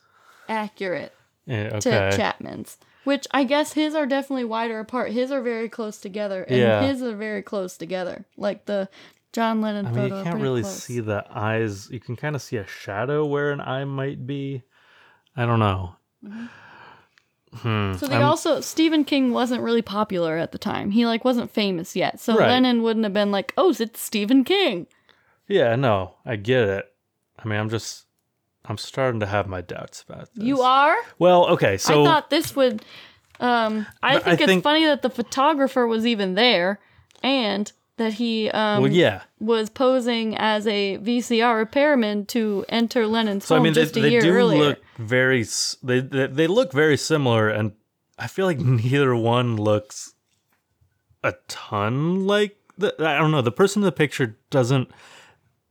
accurate 0.48 1.12
Yeah, 1.46 1.78
to 1.80 2.06
okay. 2.08 2.16
Chapman's. 2.16 2.78
Which 3.04 3.26
I 3.32 3.44
guess 3.44 3.74
his 3.74 3.94
are 3.94 4.06
definitely 4.06 4.44
wider 4.46 4.80
apart. 4.80 5.12
His 5.12 5.30
are 5.30 5.42
very 5.42 5.68
close 5.68 5.98
together, 5.98 6.42
and 6.44 6.56
Yeah. 6.58 6.82
his 6.86 7.02
are 7.02 7.14
very 7.14 7.42
close 7.42 7.76
together. 7.76 8.24
Like 8.38 8.64
the 8.64 8.88
John 9.34 9.60
Lennon 9.60 9.86
I 9.86 9.90
mean, 9.90 10.04
you 10.14 10.22
can't 10.22 10.40
really 10.40 10.62
close. 10.62 10.82
see 10.84 11.00
the 11.00 11.24
eyes. 11.30 11.90
You 11.90 12.00
can 12.00 12.16
kind 12.16 12.34
of 12.34 12.40
see 12.40 12.56
a 12.56 12.66
shadow 12.66 13.26
where 13.26 13.50
an 13.50 13.60
eye 13.60 13.84
might 13.84 14.26
be. 14.26 14.62
I 15.36 15.46
don't 15.46 15.58
know. 15.58 15.96
Hmm. 17.52 17.94
So 17.94 18.06
they 18.08 18.16
I'm- 18.16 18.24
also 18.24 18.60
Stephen 18.60 19.04
King 19.04 19.32
wasn't 19.32 19.62
really 19.62 19.82
popular 19.82 20.36
at 20.36 20.52
the 20.52 20.58
time. 20.58 20.90
He 20.90 21.06
like 21.06 21.24
wasn't 21.24 21.50
famous 21.52 21.94
yet. 21.94 22.18
So 22.18 22.36
Right. 22.36 22.48
Lennon 22.48 22.82
wouldn't 22.82 23.04
have 23.04 23.12
been 23.12 23.30
like, 23.30 23.52
"Oh, 23.56 23.72
it's 23.78 24.00
Stephen 24.00 24.42
King." 24.44 24.86
Yeah, 25.46 25.76
no, 25.76 26.14
I 26.26 26.36
get 26.36 26.62
it. 26.68 26.92
I 27.38 27.46
mean, 27.46 27.60
I'm 27.60 27.68
just, 27.68 28.06
I'm 28.64 28.78
starting 28.78 29.20
to 29.20 29.26
have 29.26 29.46
my 29.46 29.60
doubts 29.60 30.02
about 30.02 30.34
this. 30.34 30.44
You 30.44 30.62
are? 30.62 30.96
Well, 31.18 31.46
okay, 31.50 31.76
so 31.76 32.02
I 32.02 32.04
thought 32.06 32.30
this 32.30 32.56
would. 32.56 32.82
Um, 33.40 33.86
I 34.02 34.14
But 34.14 34.22
I 34.22 34.24
think 34.30 34.40
it's 34.40 34.46
think- 34.48 34.62
funny 34.64 34.86
that 34.86 35.02
the 35.02 35.10
photographer 35.10 35.86
was 35.86 36.06
even 36.06 36.34
there, 36.34 36.80
and 37.22 37.70
that 37.96 38.14
he 38.14 38.50
um 38.50 38.82
well, 38.82 38.92
yeah. 38.92 39.22
was 39.38 39.70
posing 39.70 40.36
as 40.36 40.66
a 40.66 40.98
VCR 40.98 41.56
repairman 41.56 42.26
to 42.26 42.64
enter 42.68 43.06
Lennon's 43.06 43.44
So 43.44 43.56
I 43.56 43.60
mean, 43.60 43.72
they, 43.72 43.82
just 43.82 43.96
a 43.96 44.00
they 44.00 44.10
year 44.10 44.20
do 44.20 44.32
earlier. 44.32 44.58
look 44.58 44.78
very. 44.96 45.44
They, 45.82 46.00
they 46.00 46.26
they 46.26 46.46
look 46.46 46.72
very 46.72 46.96
similar, 46.96 47.48
and 47.48 47.72
I 48.18 48.26
feel 48.26 48.46
like 48.46 48.58
neither 48.58 49.14
one 49.14 49.56
looks 49.56 50.14
a 51.22 51.34
ton 51.48 52.26
like. 52.26 52.56
The, 52.76 52.92
I 52.98 53.18
don't 53.18 53.30
know. 53.30 53.42
The 53.42 53.52
person 53.52 53.82
in 53.82 53.84
the 53.84 53.92
picture 53.92 54.36
doesn't 54.50 54.88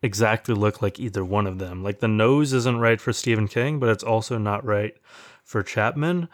exactly 0.01 0.55
look 0.55 0.81
like 0.81 0.99
either 0.99 1.25
one 1.25 1.47
of 1.47 1.59
them. 1.59 1.83
Like 1.83 1.99
the 1.99 2.07
nose 2.07 2.53
isn't 2.53 2.79
right 2.79 3.01
for 3.01 3.11
Stephen 3.11 3.49
King, 3.49 3.79
but 3.79 3.89
it's 3.89 4.03
also 4.03 4.37
not 4.37 4.63
right 4.63 4.95
for 5.43 5.61
Chapman, 5.63 6.29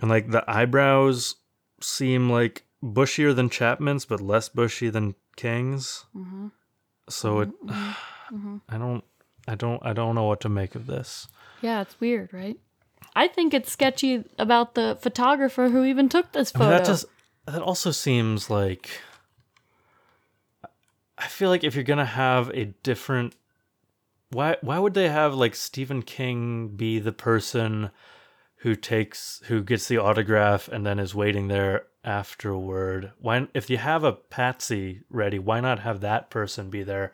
and 0.00 0.10
like 0.10 0.30
the 0.30 0.42
eyebrows 0.50 1.36
seem 1.82 2.30
like 2.30 2.64
bushier 2.82 3.34
than 3.34 3.50
Chapman's, 3.50 4.04
but 4.04 4.20
less 4.20 4.48
bushy 4.48 4.90
than 4.90 5.14
King's. 5.36 6.06
Mm-hmm. 6.14 6.48
So 7.08 7.36
mm-hmm. 7.36 7.42
it, 7.42 7.66
mm-hmm. 7.66 8.36
Mm-hmm. 8.36 8.56
I 8.68 8.78
don't, 8.78 9.04
I 9.48 9.54
don't, 9.54 9.84
I 9.84 9.92
don't 9.92 10.14
know 10.14 10.24
what 10.24 10.40
to 10.42 10.48
make 10.48 10.74
of 10.74 10.86
this. 10.86 11.28
yeah, 11.62 11.80
it's 11.80 11.98
weird, 12.00 12.32
right? 12.32 12.58
I 13.14 13.28
think 13.28 13.54
it's 13.54 13.72
sketchy 13.72 14.24
about 14.38 14.74
the 14.74 14.96
photographer 15.00 15.68
who 15.68 15.84
even 15.84 16.08
took 16.08 16.32
this 16.32 16.52
I 16.54 16.58
photo. 16.58 16.70
mean, 16.70 16.78
that 16.78 16.86
just 16.86 17.04
that 17.46 17.62
also 17.62 17.90
seems 17.90 18.50
like 18.50 18.90
I 21.18 21.26
feel 21.26 21.50
like 21.50 21.64
if 21.64 21.74
you're 21.74 21.84
gonna 21.84 22.04
have 22.04 22.50
a 22.50 22.66
different 22.82 23.34
why 24.30 24.56
why 24.60 24.78
would 24.78 24.94
they 24.94 25.08
have 25.08 25.34
like 25.34 25.54
Stephen 25.54 26.02
King 26.02 26.68
be 26.68 26.98
the 26.98 27.12
person 27.12 27.90
who 28.56 28.74
takes 28.76 29.42
who 29.46 29.62
gets 29.62 29.88
the 29.88 29.98
autograph 29.98 30.68
and 30.68 30.86
then 30.86 30.98
is 30.98 31.14
waiting 31.14 31.48
there 31.48 31.86
afterward? 32.04 33.12
Why 33.18 33.48
if 33.54 33.70
you 33.70 33.76
have 33.78 34.04
a 34.04 34.12
patsy 34.12 35.02
ready, 35.10 35.38
why 35.38 35.60
not 35.60 35.80
have 35.80 36.00
that 36.00 36.30
person 36.30 36.70
be 36.70 36.82
there 36.82 37.12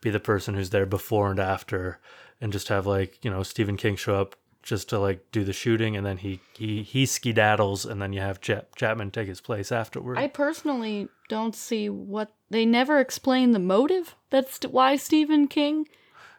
be 0.00 0.10
the 0.10 0.20
person 0.20 0.54
who's 0.54 0.70
there 0.70 0.86
before 0.86 1.30
and 1.30 1.40
after 1.40 1.98
and 2.40 2.52
just 2.52 2.68
have 2.68 2.86
like, 2.86 3.24
you 3.24 3.30
know, 3.30 3.42
Stephen 3.42 3.76
King 3.76 3.96
show 3.96 4.14
up 4.14 4.36
just 4.62 4.88
to 4.90 4.98
like 4.98 5.24
do 5.32 5.44
the 5.44 5.52
shooting 5.52 5.96
and 5.96 6.04
then 6.04 6.18
he 6.18 6.40
he 6.52 6.82
he 6.82 7.04
skedaddles 7.04 7.88
and 7.90 8.02
then 8.02 8.12
you 8.12 8.20
have 8.20 8.40
Chap- 8.40 8.74
Chapman 8.76 9.10
take 9.10 9.28
his 9.28 9.40
place 9.40 9.72
afterward. 9.72 10.18
I 10.18 10.28
personally 10.28 11.08
don't 11.28 11.54
see 11.54 11.88
what 11.88 12.32
they 12.50 12.66
never 12.66 13.00
explain 13.00 13.52
the 13.52 13.58
motive. 13.58 14.14
That's 14.30 14.60
why 14.64 14.96
Stephen 14.96 15.48
King 15.48 15.88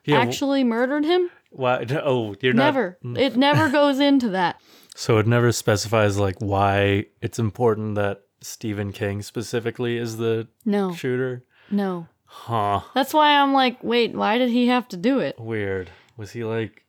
yeah, 0.05 0.19
actually 0.19 0.63
murdered 0.63 1.05
him. 1.05 1.29
why 1.49 1.85
oh, 2.03 2.35
you're 2.41 2.53
not 2.53 2.65
Never. 2.65 2.97
It 3.15 3.35
never 3.35 3.69
goes 3.69 3.99
into 3.99 4.29
that. 4.29 4.61
So 4.99 5.17
it 5.17 5.27
never 5.27 5.53
specifies 5.53 6.17
like 6.17 6.35
why 6.39 7.05
it's 7.21 7.39
important 7.39 7.95
that 7.95 8.23
Stephen 8.41 8.91
King 8.91 9.21
specifically 9.21 9.95
is 9.95 10.17
the 10.17 10.49
No. 10.65 10.93
shooter. 10.93 11.45
No. 11.71 12.07
Huh. 12.25 12.81
That's 12.93 13.13
why 13.13 13.39
I'm 13.39 13.53
like, 13.53 13.81
wait, 13.81 14.13
why 14.13 14.37
did 14.37 14.49
he 14.49 14.67
have 14.67 14.89
to 14.89 14.97
do 14.97 15.19
it? 15.19 15.39
Weird. 15.39 15.89
Was 16.17 16.31
he 16.31 16.43
like 16.43 16.83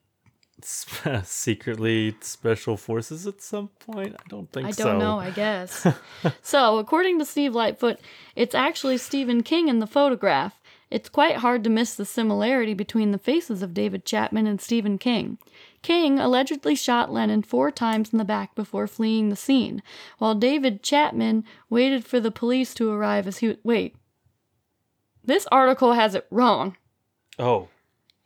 secretly 1.23 2.17
special 2.21 2.77
forces 2.77 3.29
at 3.29 3.41
some 3.41 3.69
point? 3.79 4.17
I 4.19 4.29
don't 4.29 4.51
think 4.51 4.67
I 4.67 4.71
so. 4.73 4.87
don't 4.87 4.99
know, 4.99 5.21
I 5.21 5.31
guess. 5.31 5.87
so, 6.43 6.79
according 6.79 7.21
to 7.21 7.25
Steve 7.25 7.55
Lightfoot, 7.55 8.01
it's 8.35 8.57
actually 8.57 8.99
Stephen 8.99 9.45
King 9.45 9.69
in 9.69 9.79
the 9.79 9.87
photograph. 9.87 10.59
It's 10.91 11.09
quite 11.09 11.37
hard 11.37 11.63
to 11.63 11.71
miss 11.71 11.95
the 11.95 12.05
similarity 12.05 12.75
between 12.75 13.13
the 13.13 13.19
faces 13.19 13.63
of 13.63 13.73
David 13.73 14.05
Chapman 14.05 14.49
and 14.49 14.61
Stephen 14.61 14.99
King. 14.99 15.39
King 15.83 16.19
allegedly 16.19 16.75
shot 16.75 17.11
Lennon 17.13 17.43
four 17.43 17.71
times 17.71 18.13
in 18.13 18.19
the 18.19 18.25
back 18.25 18.55
before 18.55 18.87
fleeing 18.87 19.29
the 19.31 19.37
scene, 19.37 19.83
while 20.19 20.35
David 20.35 20.83
Chapman 20.83 21.45
waited 21.71 22.05
for 22.05 22.21
the 22.21 22.31
police 22.31 22.75
to 22.75 22.91
arrive 22.91 23.27
as 23.27 23.39
he. 23.39 23.57
Wait. 23.65 23.97
This 25.25 25.47
article 25.51 25.95
has 25.95 26.15
it 26.15 26.27
wrong. 26.31 26.77
Oh. 27.39 27.69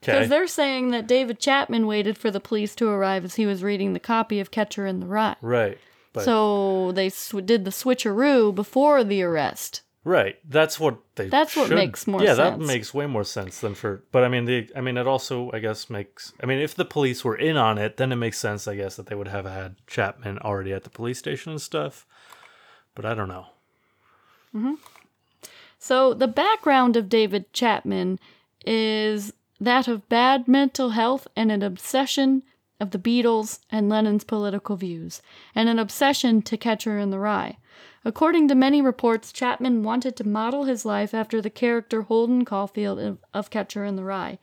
Because 0.01 0.21
Okay. 0.23 0.27
they're 0.27 0.47
saying 0.47 0.91
that 0.91 1.07
David 1.07 1.39
Chapman 1.39 1.87
waited 1.87 2.19
for 2.19 2.31
the 2.31 2.41
police 2.41 2.75
to 2.77 2.89
arrive 2.89 3.25
as 3.25 3.37
he 3.37 3.47
was 3.47 3.63
reading 3.63 3.93
the 3.93 4.01
copy 4.01 4.39
of 4.41 4.51
Catcher 4.51 4.87
in 4.87 5.01
the 5.01 5.07
Rye. 5.07 5.37
Right. 5.41 5.79
But 6.13 6.25
So 6.25 6.93
they 6.93 7.09
sw- 7.09 7.45
did 7.45 7.65
the 7.65 7.71
switcheroo 7.71 8.55
before 8.55 9.03
the 9.03 9.23
arrest. 9.23 9.83
Right. 10.05 10.37
That's 10.49 10.79
what 10.79 10.99
they 11.17 11.29
That's 11.29 11.57
what 11.57 11.69
should- 11.69 11.77
makes 11.77 12.07
more 12.07 12.23
Yeah, 12.23 12.35
sense. 12.35 12.59
that 12.59 12.67
makes 12.67 12.93
way 12.95 13.07
more 13.07 13.25
sense 13.25 13.61
than 13.61 13.75
for 13.75 14.03
but 14.13 14.23
I 14.25 14.29
mean 14.29 14.45
the 14.45 14.69
I 14.77 14.81
mean 14.81 14.97
it 14.97 15.07
also 15.07 15.51
I 15.53 15.59
guess 15.59 15.89
makes 15.91 16.33
I 16.43 16.47
mean 16.47 16.59
if 16.59 16.75
the 16.75 16.85
police 16.85 17.25
were 17.25 17.37
in 17.37 17.57
on 17.57 17.79
it, 17.79 17.97
then 17.97 18.13
it 18.13 18.17
makes 18.17 18.39
sense 18.39 18.69
I 18.69 18.77
guess 18.77 18.97
that 18.97 19.07
they 19.07 19.15
would 19.15 19.29
have 19.29 19.45
had 19.47 19.77
Chapman 19.87 20.39
already 20.41 20.73
at 20.73 20.85
the 20.85 20.91
police 20.91 21.19
station 21.19 21.53
and 21.53 21.61
stuff. 21.63 22.07
But 22.95 23.05
I 23.05 23.15
don't 23.15 23.29
know. 23.29 23.47
Hmm. 24.53 24.75
So 25.79 26.15
the 26.15 26.29
background 26.29 26.97
of 26.97 27.09
David 27.09 27.53
Chapman 27.53 28.19
is 28.65 29.33
that 29.61 29.89
of 29.89 30.09
bad 30.09 30.49
mental 30.49 30.91
health 30.91 31.27
and 31.37 31.51
an 31.53 31.63
obsession 31.63 32.43
of 32.81 32.91
the 32.91 32.99
Beatles 32.99 33.61
and 33.71 33.89
Lennon's 33.89 34.25
political 34.25 34.77
views, 34.77 35.23
and 35.55 35.69
an 35.69 35.79
obsession 35.79 36.43
to 36.43 36.57
Catcher 36.57 36.99
in 36.99 37.11
the 37.11 37.19
Rye. 37.19 37.57
According 38.05 38.49
to 38.49 38.55
many 38.55 38.83
reports, 38.83 39.33
Chapman 39.33 39.83
wanted 39.83 40.17
to 40.17 40.29
model 40.29 40.65
his 40.65 40.85
life 40.85 41.15
after 41.15 41.41
the 41.41 41.51
character 41.51 42.03
Holden 42.03 42.45
Caulfield 42.45 42.99
of, 42.99 43.19
of 43.33 43.51
Catcher 43.51 43.85
in 43.85 43.97
the 43.97 44.05
Rye. 44.05 44.39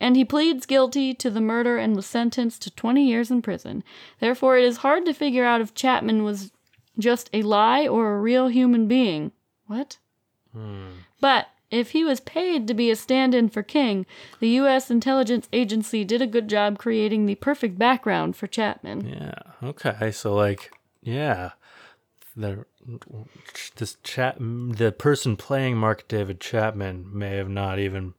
And 0.00 0.16
he 0.16 0.24
pleads 0.24 0.66
guilty 0.66 1.14
to 1.14 1.30
the 1.30 1.40
murder 1.40 1.78
and 1.78 1.96
was 1.96 2.06
sentenced 2.06 2.62
to 2.62 2.70
20 2.70 3.06
years 3.06 3.30
in 3.30 3.42
prison. 3.42 3.82
Therefore, 4.20 4.56
it 4.58 4.64
is 4.64 4.78
hard 4.78 5.04
to 5.06 5.14
figure 5.14 5.44
out 5.44 5.60
if 5.60 5.74
Chapman 5.74 6.22
was 6.22 6.52
just 6.98 7.30
a 7.32 7.42
lie 7.42 7.86
or 7.86 8.14
a 8.14 8.20
real 8.20 8.48
human 8.48 8.88
being. 8.88 9.32
What? 9.66 9.98
Hmm. 10.52 10.88
But 11.20 11.48
if 11.70 11.90
he 11.90 12.04
was 12.04 12.20
paid 12.20 12.68
to 12.68 12.74
be 12.74 12.90
a 12.90 12.96
stand 12.96 13.34
in 13.34 13.48
for 13.48 13.62
King, 13.62 14.06
the 14.38 14.48
U.S. 14.50 14.90
intelligence 14.90 15.48
agency 15.52 16.04
did 16.04 16.22
a 16.22 16.26
good 16.26 16.48
job 16.48 16.78
creating 16.78 17.26
the 17.26 17.34
perfect 17.36 17.78
background 17.78 18.36
for 18.36 18.46
Chapman. 18.46 19.06
Yeah. 19.06 19.38
Okay. 19.62 20.12
So 20.12 20.34
like, 20.34 20.70
yeah, 21.02 21.52
the 22.36 22.64
this 23.76 23.96
chat 24.02 24.36
the 24.38 24.94
person 24.96 25.36
playing 25.36 25.76
Mark 25.76 26.06
David 26.08 26.40
Chapman 26.40 27.06
may 27.12 27.36
have 27.36 27.48
not 27.48 27.78
even 27.78 28.14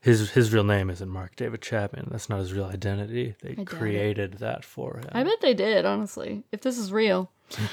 his 0.00 0.30
his 0.30 0.52
real 0.52 0.64
name 0.64 0.90
isn't 0.90 1.08
Mark 1.08 1.36
David 1.36 1.60
Chapman. 1.62 2.08
That's 2.10 2.28
not 2.28 2.38
his 2.38 2.52
real 2.52 2.66
identity. 2.66 3.34
They 3.42 3.50
it. 3.50 3.66
created 3.66 4.34
that 4.34 4.64
for 4.64 4.98
him. 4.98 5.08
I 5.12 5.24
bet 5.24 5.40
they 5.40 5.54
did, 5.54 5.84
honestly, 5.84 6.44
if 6.52 6.60
this 6.60 6.78
is 6.78 6.92
real. 6.92 7.30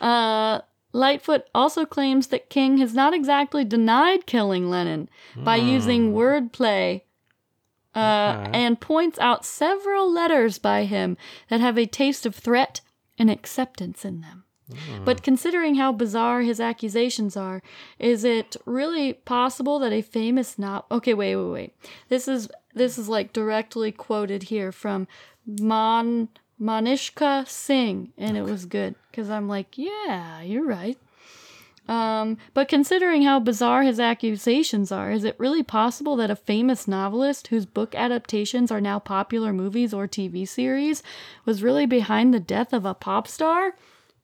uh, 0.00 0.60
Lightfoot 0.92 1.48
also 1.54 1.84
claims 1.84 2.28
that 2.28 2.50
King 2.50 2.78
has 2.78 2.94
not 2.94 3.14
exactly 3.14 3.64
denied 3.64 4.26
killing 4.26 4.68
Lennon 4.70 5.08
by 5.36 5.56
using 5.56 6.12
wordplay 6.12 7.02
uh, 7.94 8.48
and 8.52 8.80
points 8.80 9.18
out 9.18 9.44
several 9.44 10.10
letters 10.10 10.58
by 10.58 10.84
him 10.84 11.16
that 11.48 11.60
have 11.60 11.78
a 11.78 11.86
taste 11.86 12.26
of 12.26 12.34
threat 12.34 12.80
and 13.18 13.30
acceptance 13.30 14.04
in 14.04 14.20
them. 14.20 14.44
But 15.04 15.22
considering 15.22 15.74
how 15.74 15.92
bizarre 15.92 16.42
his 16.42 16.60
accusations 16.60 17.36
are, 17.36 17.62
is 17.98 18.24
it 18.24 18.56
really 18.64 19.12
possible 19.12 19.78
that 19.80 19.92
a 19.92 20.02
famous 20.02 20.58
not 20.58 20.86
Okay, 20.90 21.14
wait, 21.14 21.36
wait, 21.36 21.50
wait. 21.50 21.74
This 22.08 22.28
is 22.28 22.48
this 22.74 22.98
is 22.98 23.08
like 23.08 23.32
directly 23.32 23.92
quoted 23.92 24.44
here 24.44 24.72
from 24.72 25.06
Mon 25.46 26.28
Manishka 26.60 27.46
Singh, 27.46 28.12
and 28.16 28.36
it 28.36 28.42
was 28.42 28.66
good 28.66 28.94
because 29.10 29.28
I'm 29.28 29.48
like, 29.48 29.76
yeah, 29.76 30.40
you're 30.42 30.66
right. 30.66 30.96
Um, 31.88 32.38
but 32.54 32.68
considering 32.68 33.22
how 33.22 33.40
bizarre 33.40 33.82
his 33.82 33.98
accusations 33.98 34.92
are, 34.92 35.10
is 35.10 35.24
it 35.24 35.38
really 35.38 35.64
possible 35.64 36.14
that 36.16 36.30
a 36.30 36.36
famous 36.36 36.86
novelist 36.86 37.48
whose 37.48 37.66
book 37.66 37.94
adaptations 37.96 38.70
are 38.70 38.80
now 38.80 39.00
popular 39.00 39.52
movies 39.52 39.92
or 39.92 40.06
TV 40.06 40.46
series 40.46 41.02
was 41.44 41.62
really 41.62 41.86
behind 41.86 42.32
the 42.32 42.40
death 42.40 42.72
of 42.72 42.86
a 42.86 42.94
pop 42.94 43.26
star? 43.26 43.74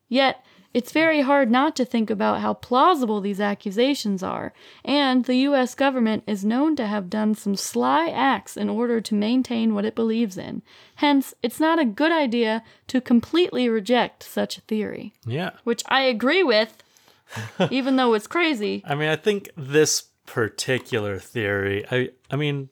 Yet, 0.09 0.45
it's 0.75 0.93
very 0.93 1.23
hard 1.23 1.51
not 1.51 1.75
to 1.77 1.85
think 1.85 2.11
about 2.11 2.41
how 2.41 2.55
plausible 2.55 3.21
these 3.21 3.41
accusations 3.41 4.23
are, 4.23 4.53
and 4.85 5.25
the 5.25 5.37
US 5.37 5.75
government 5.75 6.25
is 6.27 6.45
known 6.45 6.77
to 6.77 6.87
have 6.87 7.09
done 7.09 7.35
some 7.35 7.57
sly 7.57 8.09
acts 8.09 8.57
in 8.57 8.69
order 8.69 9.01
to 9.01 9.15
maintain 9.15 9.75
what 9.75 9.87
it 9.87 9.95
believes 9.95 10.37
in. 10.37 10.63
Hence, 10.97 11.35
it's 11.43 11.59
not 11.59 11.79
a 11.79 11.85
good 11.87 12.13
idea 12.13 12.63
to 12.89 13.01
completely 13.01 13.69
reject 13.69 14.23
such 14.23 14.59
a 14.59 14.63
theory, 14.63 15.15
yeah. 15.27 15.51
which 15.65 15.83
I 15.89 16.03
agree 16.03 16.43
with, 16.43 16.77
even 17.71 17.97
though 17.97 18.15
it's 18.15 18.27
crazy. 18.27 18.83
I 18.87 18.95
mean, 18.95 19.09
I 19.09 19.17
think 19.17 19.49
this 19.57 20.03
particular 20.27 21.19
theory. 21.19 21.85
I 21.91 22.11
I 22.31 22.37
mean, 22.37 22.69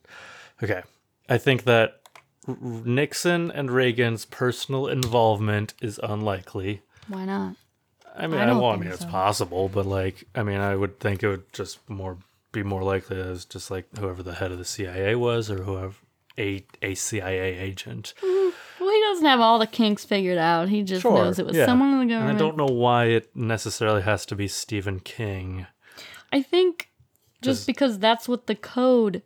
okay. 0.63 0.83
I 1.29 1.39
think 1.39 1.65
that 1.65 2.03
Nixon 2.47 3.51
and 3.51 3.71
Reagan's 3.71 4.25
personal 4.27 4.87
involvement 4.87 5.75
is 5.81 5.99
unlikely. 6.03 6.83
Why 7.09 7.25
not? 7.25 7.57
I 8.17 8.27
mean, 8.27 8.41
I 8.41 8.45
I, 8.45 8.47
don't 8.47 8.61
well, 8.61 8.71
I 8.71 8.77
mean, 8.77 8.91
it's 8.91 9.01
so. 9.01 9.09
possible, 9.09 9.69
but 9.69 9.87
like, 9.87 10.25
I 10.35 10.43
mean, 10.43 10.59
I 10.59 10.75
would 10.75 11.01
think 11.01 11.23
it 11.23 11.29
would 11.29 11.53
just 11.53 11.89
more 11.89 12.19
be 12.53 12.63
more 12.63 12.83
likely 12.83 13.21
as 13.21 13.45
just 13.45 13.71
like 13.71 13.87
whoever 13.99 14.23
the 14.23 14.35
head 14.35 14.53
of 14.53 14.59
the 14.59 14.65
CIA 14.65 15.15
was, 15.15 15.51
or 15.51 15.63
whoever 15.63 15.95
a 16.39 16.65
a 16.83 16.95
CIA 16.95 17.59
agent. 17.59 18.15
Mm, 18.23 18.53
well, 18.81 18.91
he 18.91 19.01
doesn't 19.01 19.27
have 19.27 19.41
all 19.41 19.59
the 19.59 19.67
kinks 19.67 20.05
figured 20.05 20.39
out. 20.39 20.69
He 20.69 20.83
just 20.83 21.05
knows 21.05 21.39
it 21.39 21.47
was 21.47 21.57
yeah. 21.57 21.67
someone 21.67 21.89
in 21.91 21.95
the 21.97 22.03
And 22.03 22.11
government. 22.11 22.37
I 22.37 22.39
don't 22.39 22.57
know 22.57 22.75
why 22.75 23.07
it 23.07 23.35
necessarily 23.35 24.03
has 24.03 24.27
to 24.27 24.37
be 24.37 24.49
Stephen 24.49 25.01
King. 25.01 25.67
I 26.33 26.43
think 26.43 26.91
just 27.43 27.67
because 27.67 27.99
that's 27.99 28.29
what 28.29 28.47
the 28.47 28.55
code 28.55 29.23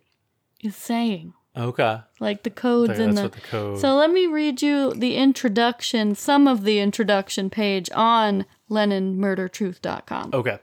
is 0.61 0.75
saying. 0.75 1.33
Okay, 1.55 1.99
Like 2.19 2.43
the 2.43 2.49
codes 2.49 2.97
in 2.97 3.15
the. 3.15 3.23
the 3.23 3.41
code. 3.41 3.79
So 3.79 3.95
let 3.95 4.09
me 4.09 4.25
read 4.25 4.61
you 4.61 4.93
the 4.93 5.17
introduction, 5.17 6.15
some 6.15 6.47
of 6.47 6.63
the 6.63 6.79
introduction 6.79 7.49
page 7.49 7.89
on 7.93 8.45
LennonMurderTruth.com. 8.69 10.29
okay, 10.33 10.59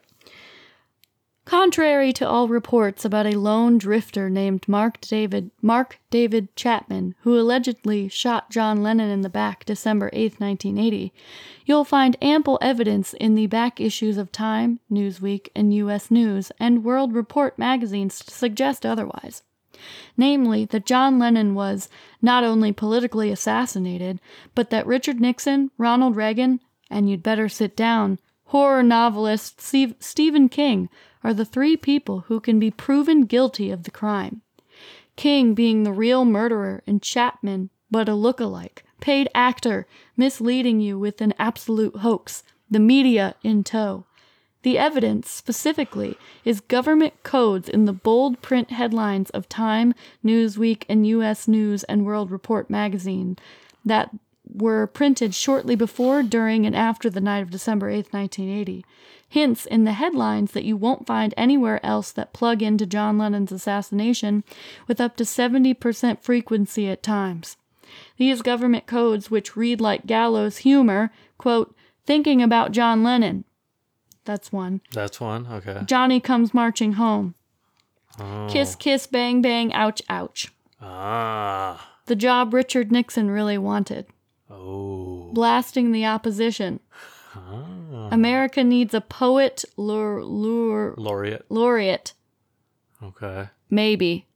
Contrary 1.45 2.13
to 2.13 2.29
all 2.29 2.47
reports 2.47 3.07
about 3.07 3.27
a 3.27 3.39
lone 3.39 3.79
drifter 3.79 4.29
named 4.29 4.69
Mark 4.69 5.01
David 5.01 5.51
Mark 5.63 5.99
David 6.11 6.55
Chapman, 6.57 7.15
who 7.21 7.39
allegedly 7.39 8.07
shot 8.09 8.51
John 8.51 8.83
Lennon 8.83 9.09
in 9.11 9.23
the 9.23 9.31
back 9.31 9.65
December 9.65 10.11
8, 10.13 10.39
1980, 10.39 11.11
you'll 11.65 11.87
find 11.87 12.19
ample 12.21 12.59
evidence 12.61 13.15
in 13.15 13.35
the 13.35 13.47
back 13.47 13.81
issues 13.81 14.19
of 14.19 14.31
Time, 14.31 14.81
Newsweek, 14.93 15.49
and 15.57 15.73
US 15.73 16.11
News 16.11 16.53
and 16.61 16.85
World 16.85 17.15
Report 17.15 17.59
magazines 17.59 18.19
to 18.21 18.31
suggest 18.31 18.85
otherwise. 18.85 19.43
Namely 20.17 20.65
that 20.67 20.87
John 20.87 21.19
Lennon 21.19 21.55
was 21.55 21.89
not 22.21 22.45
only 22.45 22.73
politically 22.73 23.31
assassinated, 23.31 24.21
but 24.55 24.71
that 24.71 24.87
Richard 24.87 25.21
Nixon, 25.21 25.71
Ronald 25.79 26.17
Reagan, 26.17 26.61
and 26.91 27.09
you'd 27.09 27.23
better 27.23 27.49
sit 27.49 27.77
down, 27.77 28.19
horror 28.47 28.83
novelist 28.83 29.61
Steve- 29.61 29.95
Stephen 30.01 30.49
King 30.49 30.89
are 31.23 31.35
the 31.35 31.45
three 31.45 31.77
people 31.77 32.21
who 32.29 32.41
can 32.41 32.59
be 32.59 32.71
proven 32.71 33.25
guilty 33.25 33.71
of 33.71 33.85
the 33.85 33.91
crime. 33.91 34.43
King 35.17 35.55
being 35.55 35.83
the 35.83 35.93
real 35.93 36.25
murderer 36.25 36.83
and 36.87 37.03
Chapman 37.03 37.71
but 37.91 38.09
a 38.09 38.15
look-alike, 38.15 38.85
paid 39.01 39.29
actor 39.35 39.87
misleading 40.17 40.81
you 40.81 40.99
with 40.99 41.21
an 41.21 41.35
absolute 41.39 41.97
hoax, 41.97 42.43
the 42.71 42.79
media 42.79 43.35
in 43.43 43.65
tow. 43.65 44.05
The 44.69 44.77
evidence, 44.77 45.31
specifically, 45.31 46.19
is 46.45 46.61
government 46.61 47.23
codes 47.23 47.71
in 47.71 47.87
the 47.87 47.93
bold 47.95 48.43
print 48.43 48.71
headlines 48.71 49.31
of 49.31 49.49
Time, 49.49 49.95
Newsweek, 50.23 50.85
and 50.91 51.07
U.S. 51.07 51.49
News 51.49 51.85
and 51.85 52.05
World 52.05 52.31
Report 52.31 52.69
magazine 52.69 53.39
that 53.83 54.11
were 54.47 54.87
printed 54.87 55.35
shortly 55.35 55.75
before, 55.75 56.23
during, 56.23 56.67
and 56.67 56.77
after 56.77 57.09
the 57.09 57.23
night 57.23 57.43
of 57.43 57.49
December 57.49 57.89
8, 57.89 58.13
1980. 58.13 58.85
Hints 59.27 59.65
in 59.65 59.85
the 59.85 59.93
headlines 59.93 60.53
that 60.53 60.65
you 60.65 60.77
won't 60.77 61.07
find 61.07 61.33
anywhere 61.35 61.81
else 61.83 62.13
that 62.13 62.35
plug 62.35 62.63
into 62.63 62.85
John 62.85 63.17
Lennon's 63.17 63.53
assassination 63.53 64.45
with 64.87 65.01
up 65.01 65.17
to 65.17 65.25
70% 65.25 66.21
frequency 66.21 66.91
at 66.91 67.03
times. 67.03 67.57
These 68.19 68.43
government 68.43 68.85
codes, 68.85 69.31
which 69.31 69.57
read 69.57 69.81
like 69.81 70.05
gallows 70.05 70.59
humor, 70.59 71.11
quote, 71.39 71.75
thinking 72.05 72.43
about 72.43 72.73
John 72.73 73.03
Lennon. 73.03 73.45
That's 74.29 74.53
one. 74.53 74.83
That's 74.93 75.23
one. 75.23 75.47
Okay. 75.51 75.81
Johnny 75.87 76.21
comes 76.21 76.53
marching 76.53 76.93
home. 76.93 77.35
Oh. 78.21 78.47
Kiss, 78.51 78.75
kiss, 78.75 79.07
bang, 79.07 79.41
bang, 79.41 79.73
ouch, 79.73 80.03
ouch. 80.11 80.53
Ah. 80.83 81.95
The 82.05 82.15
job 82.15 82.53
Richard 82.53 82.93
Nixon 82.93 83.31
really 83.31 83.57
wanted. 83.57 84.05
Oh. 84.51 85.31
Blasting 85.33 85.93
the 85.93 86.05
opposition. 86.05 86.81
Ah. 87.35 88.09
America 88.13 88.63
needs 88.63 88.93
a 88.93 89.01
poet 89.01 89.65
lure, 89.79 90.23
lure, 90.23 90.95
Laureate. 90.99 91.47
laureate. 91.49 92.13
Okay. 93.03 93.49
Maybe. 93.71 94.27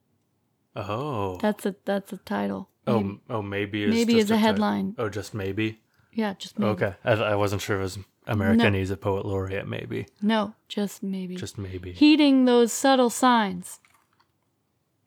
Oh. 0.75 1.37
That's 1.43 1.67
a 1.67 1.75
that's 1.85 2.15
a 2.15 2.17
title. 2.17 2.71
oh. 2.87 2.95
Maybe, 2.97 3.09
m- 3.11 3.21
Oh. 3.29 3.43
Maybe. 3.43 3.85
Is 3.85 3.91
maybe 3.95 4.19
is 4.19 4.31
a 4.31 4.39
headline. 4.39 4.95
Oh, 4.97 5.11
just 5.11 5.35
maybe. 5.35 5.81
Yeah, 6.15 6.33
just 6.39 6.59
maybe. 6.59 6.71
Okay. 6.71 6.95
I, 7.05 7.13
I 7.13 7.35
wasn't 7.35 7.61
sure 7.61 7.79
it 7.79 7.83
was 7.83 7.99
America 8.27 8.65
No. 8.65 8.69
needs 8.71 8.91
a 8.91 8.97
poet 8.97 9.25
laureate. 9.27 9.67
Maybe. 9.67 10.07
No, 10.21 10.55
just 10.69 11.03
maybe. 11.03 11.35
Just 11.37 11.59
maybe. 11.59 11.93
heeding 11.93 12.45
those 12.45 12.73
subtle 12.73 13.11
signs. 13.11 13.81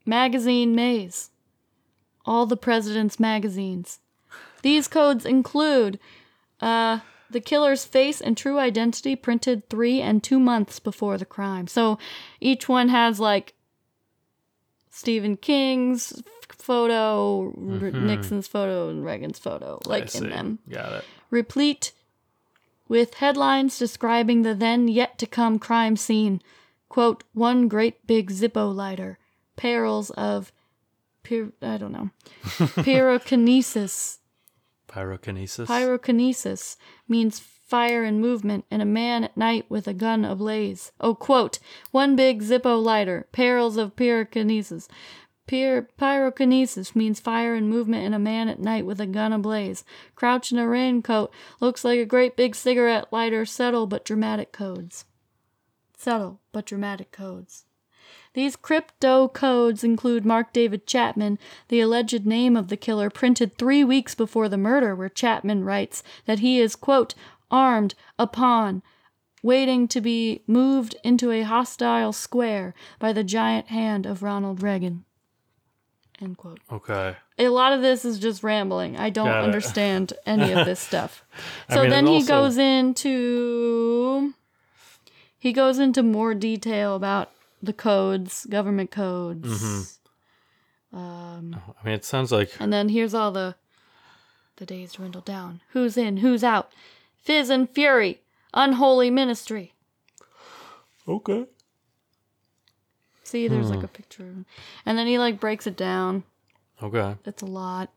Magazine 0.05 0.75
maze. 0.75 1.31
All 2.25 2.45
the 2.45 2.57
president's 2.57 3.19
magazines. 3.19 3.99
These 4.61 4.87
codes 4.87 5.25
include 5.25 5.99
uh, 6.59 6.99
the 7.29 7.39
killer's 7.39 7.85
face 7.85 8.19
and 8.19 8.35
true 8.35 8.57
identity 8.59 9.15
printed 9.15 9.69
three 9.69 10.01
and 10.01 10.23
two 10.23 10.39
months 10.39 10.79
before 10.79 11.17
the 11.17 11.25
crime. 11.25 11.67
So 11.67 11.97
each 12.41 12.67
one 12.67 12.89
has 12.89 13.19
like 13.19 13.53
Stephen 14.89 15.37
King's 15.37 16.21
photo, 16.49 17.45
R- 17.47 17.91
Nixon's 17.91 18.47
photo, 18.47 18.89
and 18.89 19.05
Reagan's 19.05 19.37
photo, 19.39 19.79
I 19.85 19.89
like 19.89 20.09
see. 20.09 20.19
in 20.19 20.29
them 20.29 20.59
Got 20.69 20.93
it. 20.93 21.05
replete 21.29 21.91
with 22.87 23.15
headlines 23.15 23.77
describing 23.79 24.41
the 24.41 24.55
then 24.55 24.87
yet 24.87 25.17
to 25.19 25.25
come 25.25 25.59
crime 25.59 25.95
scene. 25.95 26.41
Quote, 26.89 27.23
one 27.33 27.67
great 27.67 28.05
big 28.07 28.31
Zippo 28.31 28.73
lighter, 28.73 29.17
perils 29.55 30.11
of, 30.11 30.51
pyr- 31.23 31.53
I 31.61 31.77
don't 31.77 31.91
know, 31.91 32.09
pyrokinesis. 32.43 34.19
Pyrokinesis. 34.87 35.67
Pyrokinesis 35.67 36.77
means 37.07 37.39
fire 37.39 38.03
and 38.03 38.21
movement, 38.21 38.63
and 38.69 38.81
a 38.81 38.85
man 38.85 39.23
at 39.23 39.35
night 39.35 39.65
with 39.67 39.87
a 39.87 39.93
gun 39.93 40.23
ablaze. 40.23 40.91
Oh, 41.01 41.15
quote, 41.15 41.57
one 41.91 42.15
big 42.15 42.43
Zippo 42.43 42.81
lighter, 42.81 43.27
perils 43.31 43.75
of 43.75 43.95
pyrokinesis. 43.95 44.87
Pyr- 45.47 45.87
pyrokinesis 45.99 46.95
means 46.95 47.19
fire 47.19 47.53
and 47.53 47.69
movement, 47.69 48.03
and 48.03 48.15
a 48.15 48.19
man 48.19 48.47
at 48.49 48.59
night 48.59 48.85
with 48.85 48.99
a 48.99 49.05
gun 49.05 49.31
ablaze. 49.31 49.83
Crouch 50.15 50.51
in 50.51 50.57
a 50.57 50.67
raincoat, 50.67 51.31
looks 51.59 51.85
like 51.85 51.99
a 51.99 52.05
great 52.05 52.35
big 52.35 52.55
cigarette 52.55 53.11
lighter, 53.11 53.45
subtle 53.45 53.85
but 53.85 54.03
dramatic 54.03 54.51
codes. 54.51 55.05
Subtle 55.95 56.39
but 56.51 56.65
dramatic 56.65 57.11
codes. 57.11 57.65
These 58.33 58.55
crypto 58.55 59.27
codes 59.27 59.83
include 59.83 60.25
Mark 60.25 60.51
David 60.51 60.85
Chapman, 60.85 61.39
the 61.69 61.79
alleged 61.79 62.25
name 62.25 62.57
of 62.57 62.67
the 62.67 62.75
killer, 62.75 63.09
printed 63.09 63.57
three 63.57 63.83
weeks 63.83 64.13
before 64.13 64.49
the 64.49 64.57
murder, 64.57 64.93
where 64.95 65.09
Chapman 65.09 65.63
writes 65.63 66.03
that 66.25 66.39
he 66.39 66.59
is, 66.59 66.75
quote, 66.75 67.15
armed 67.49 67.95
upon, 68.19 68.83
waiting 69.41 69.87
to 69.87 70.01
be 70.01 70.43
moved 70.47 70.95
into 71.03 71.31
a 71.31 71.43
hostile 71.43 72.11
square 72.11 72.73
by 72.99 73.13
the 73.13 73.23
giant 73.23 73.67
hand 73.67 74.05
of 74.05 74.21
Ronald 74.23 74.61
Reagan. 74.61 75.05
End 76.21 76.37
quote. 76.37 76.59
Okay. 76.71 77.15
A 77.37 77.49
lot 77.49 77.73
of 77.73 77.81
this 77.81 78.05
is 78.05 78.19
just 78.19 78.41
rambling. 78.41 78.95
I 78.97 79.09
don't 79.09 79.27
understand 79.29 80.13
any 80.25 80.53
of 80.53 80.65
this 80.65 80.79
stuff. 80.89 81.23
I 81.69 81.75
So 81.75 81.81
mean, 81.81 81.89
then 81.89 82.07
he 82.07 82.15
also- 82.15 82.27
goes 82.27 82.57
into 82.57 84.33
he 85.37 85.51
goes 85.53 85.77
into 85.77 86.01
more 86.03 86.33
detail 86.33 86.95
about 86.95 87.31
the 87.61 87.73
codes, 87.73 88.45
government 88.49 88.91
codes. 88.91 89.47
Mm-hmm. 89.47 90.97
Um, 90.97 91.55
I 91.81 91.85
mean, 91.85 91.95
it 91.95 92.05
sounds 92.05 92.31
like 92.31 92.51
and 92.59 92.71
then 92.71 92.89
here's 92.89 93.13
all 93.13 93.31
the 93.31 93.55
the 94.55 94.65
days 94.65 94.93
dwindle 94.93 95.21
down. 95.21 95.59
Who's 95.71 95.97
in, 95.97 96.17
who's 96.17 96.43
out? 96.43 96.71
Fizz 97.17 97.49
and 97.49 97.69
fury, 97.69 98.21
unholy 98.53 99.09
ministry. 99.09 99.73
okay. 101.07 101.45
See, 103.25 103.47
there's 103.47 103.67
Hmm. 103.67 103.75
like 103.75 103.83
a 103.83 103.87
picture. 103.87 104.45
And 104.85 104.97
then 104.97 105.07
he 105.07 105.17
like 105.19 105.39
breaks 105.39 105.67
it 105.67 105.75
down. 105.75 106.23
Okay. 106.81 107.15
It's 107.25 107.41
a 107.41 107.45
lot. 107.47 107.89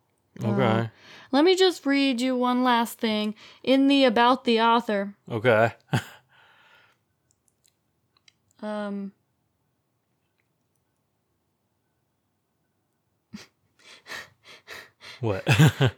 Okay. 0.43 0.91
Let 1.33 1.45
me 1.45 1.55
just 1.55 1.85
read 1.85 2.21
you 2.21 2.37
one 2.37 2.65
last 2.65 2.99
thing. 2.99 3.35
In 3.63 3.89
the 3.89 4.05
about 4.05 4.45
the 4.45 4.61
author, 4.61 5.15
Okay. 5.31 5.73
um 8.63 9.13
what? 15.21 15.47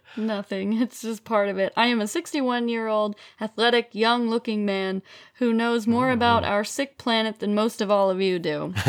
Nothing. 0.17 0.81
It's 0.81 1.03
just 1.03 1.25
part 1.25 1.49
of 1.49 1.59
it. 1.59 1.73
I 1.77 1.87
am 1.87 2.01
a 2.01 2.07
61 2.07 2.69
year 2.69 2.87
old, 2.89 3.17
athletic, 3.41 3.95
young 3.95 4.29
looking 4.29 4.65
man 4.65 5.03
who 5.35 5.53
knows 5.53 5.87
more 5.87 6.11
oh. 6.11 6.15
about 6.15 6.45
our 6.45 6.65
sick 6.65 6.99
planet 6.99 7.39
than 7.41 7.55
most 7.55 7.81
of 7.81 7.91
all 7.91 8.11
of 8.11 8.21
you 8.21 8.39
do. 8.39 8.75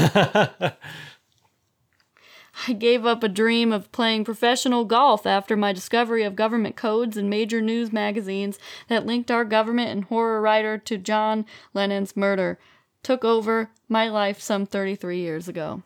I 2.68 2.74
gave 2.74 3.06
up 3.06 3.24
a 3.24 3.30
dream 3.30 3.72
of 3.72 3.92
playing 3.92 4.26
professional 4.26 4.86
golf 4.86 5.26
after 5.26 5.56
my 5.56 5.74
discovery 5.74 6.24
of 6.24 6.36
government 6.36 6.76
codes 6.76 7.18
and 7.18 7.30
major 7.30 7.62
news 7.62 7.92
magazines 7.92 8.60
that 8.88 9.06
linked 9.06 9.32
our 9.32 9.46
government 9.46 9.90
and 9.90 10.04
horror 10.06 10.42
writer 10.42 10.78
to 10.78 10.98
John 10.98 11.46
Lennon's 11.74 12.16
murder. 12.16 12.60
Took 13.04 13.26
over 13.26 13.72
my 13.90 14.10
life 14.10 14.40
some 14.40 14.66
33 14.66 15.20
years 15.20 15.48
ago. 15.48 15.82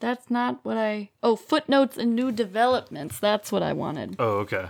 That's 0.00 0.30
not 0.30 0.60
what 0.64 0.76
I. 0.76 1.10
Oh, 1.22 1.36
footnotes 1.36 1.96
and 1.96 2.14
new 2.14 2.30
developments. 2.30 3.18
That's 3.18 3.50
what 3.50 3.62
I 3.62 3.72
wanted. 3.72 4.16
oh, 4.18 4.38
okay. 4.38 4.68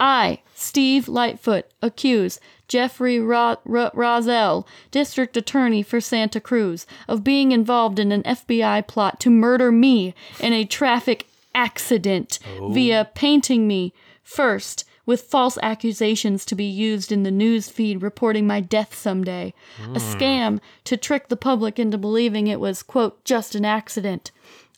I, 0.00 0.40
Steve 0.54 1.06
Lightfoot, 1.06 1.66
accuse 1.80 2.40
Jeffrey 2.66 3.20
Ro- 3.20 3.58
Ro- 3.64 3.90
Rosell, 3.94 4.66
District 4.90 5.36
Attorney 5.36 5.84
for 5.84 6.00
Santa 6.00 6.40
Cruz, 6.40 6.86
of 7.06 7.22
being 7.22 7.52
involved 7.52 8.00
in 8.00 8.10
an 8.10 8.24
FBI 8.24 8.88
plot 8.88 9.20
to 9.20 9.30
murder 9.30 9.70
me 9.70 10.12
in 10.40 10.52
a 10.52 10.64
traffic 10.64 11.28
accident 11.54 12.40
oh. 12.58 12.72
via 12.72 13.10
painting 13.14 13.68
me 13.68 13.92
first 14.24 14.84
with 15.04 15.22
false 15.22 15.58
accusations 15.62 16.44
to 16.44 16.54
be 16.54 16.64
used 16.64 17.10
in 17.10 17.22
the 17.22 17.30
news 17.30 17.68
feed 17.68 18.02
reporting 18.02 18.46
my 18.46 18.60
death 18.60 18.94
someday. 18.94 19.52
A 19.80 19.84
hmm. 19.84 19.96
scam 19.96 20.60
to 20.84 20.96
trick 20.96 21.28
the 21.28 21.36
public 21.36 21.78
into 21.78 21.98
believing 21.98 22.46
it 22.46 22.60
was, 22.60 22.82
quote, 22.82 23.24
just 23.24 23.54
an 23.54 23.64
accident. 23.64 24.30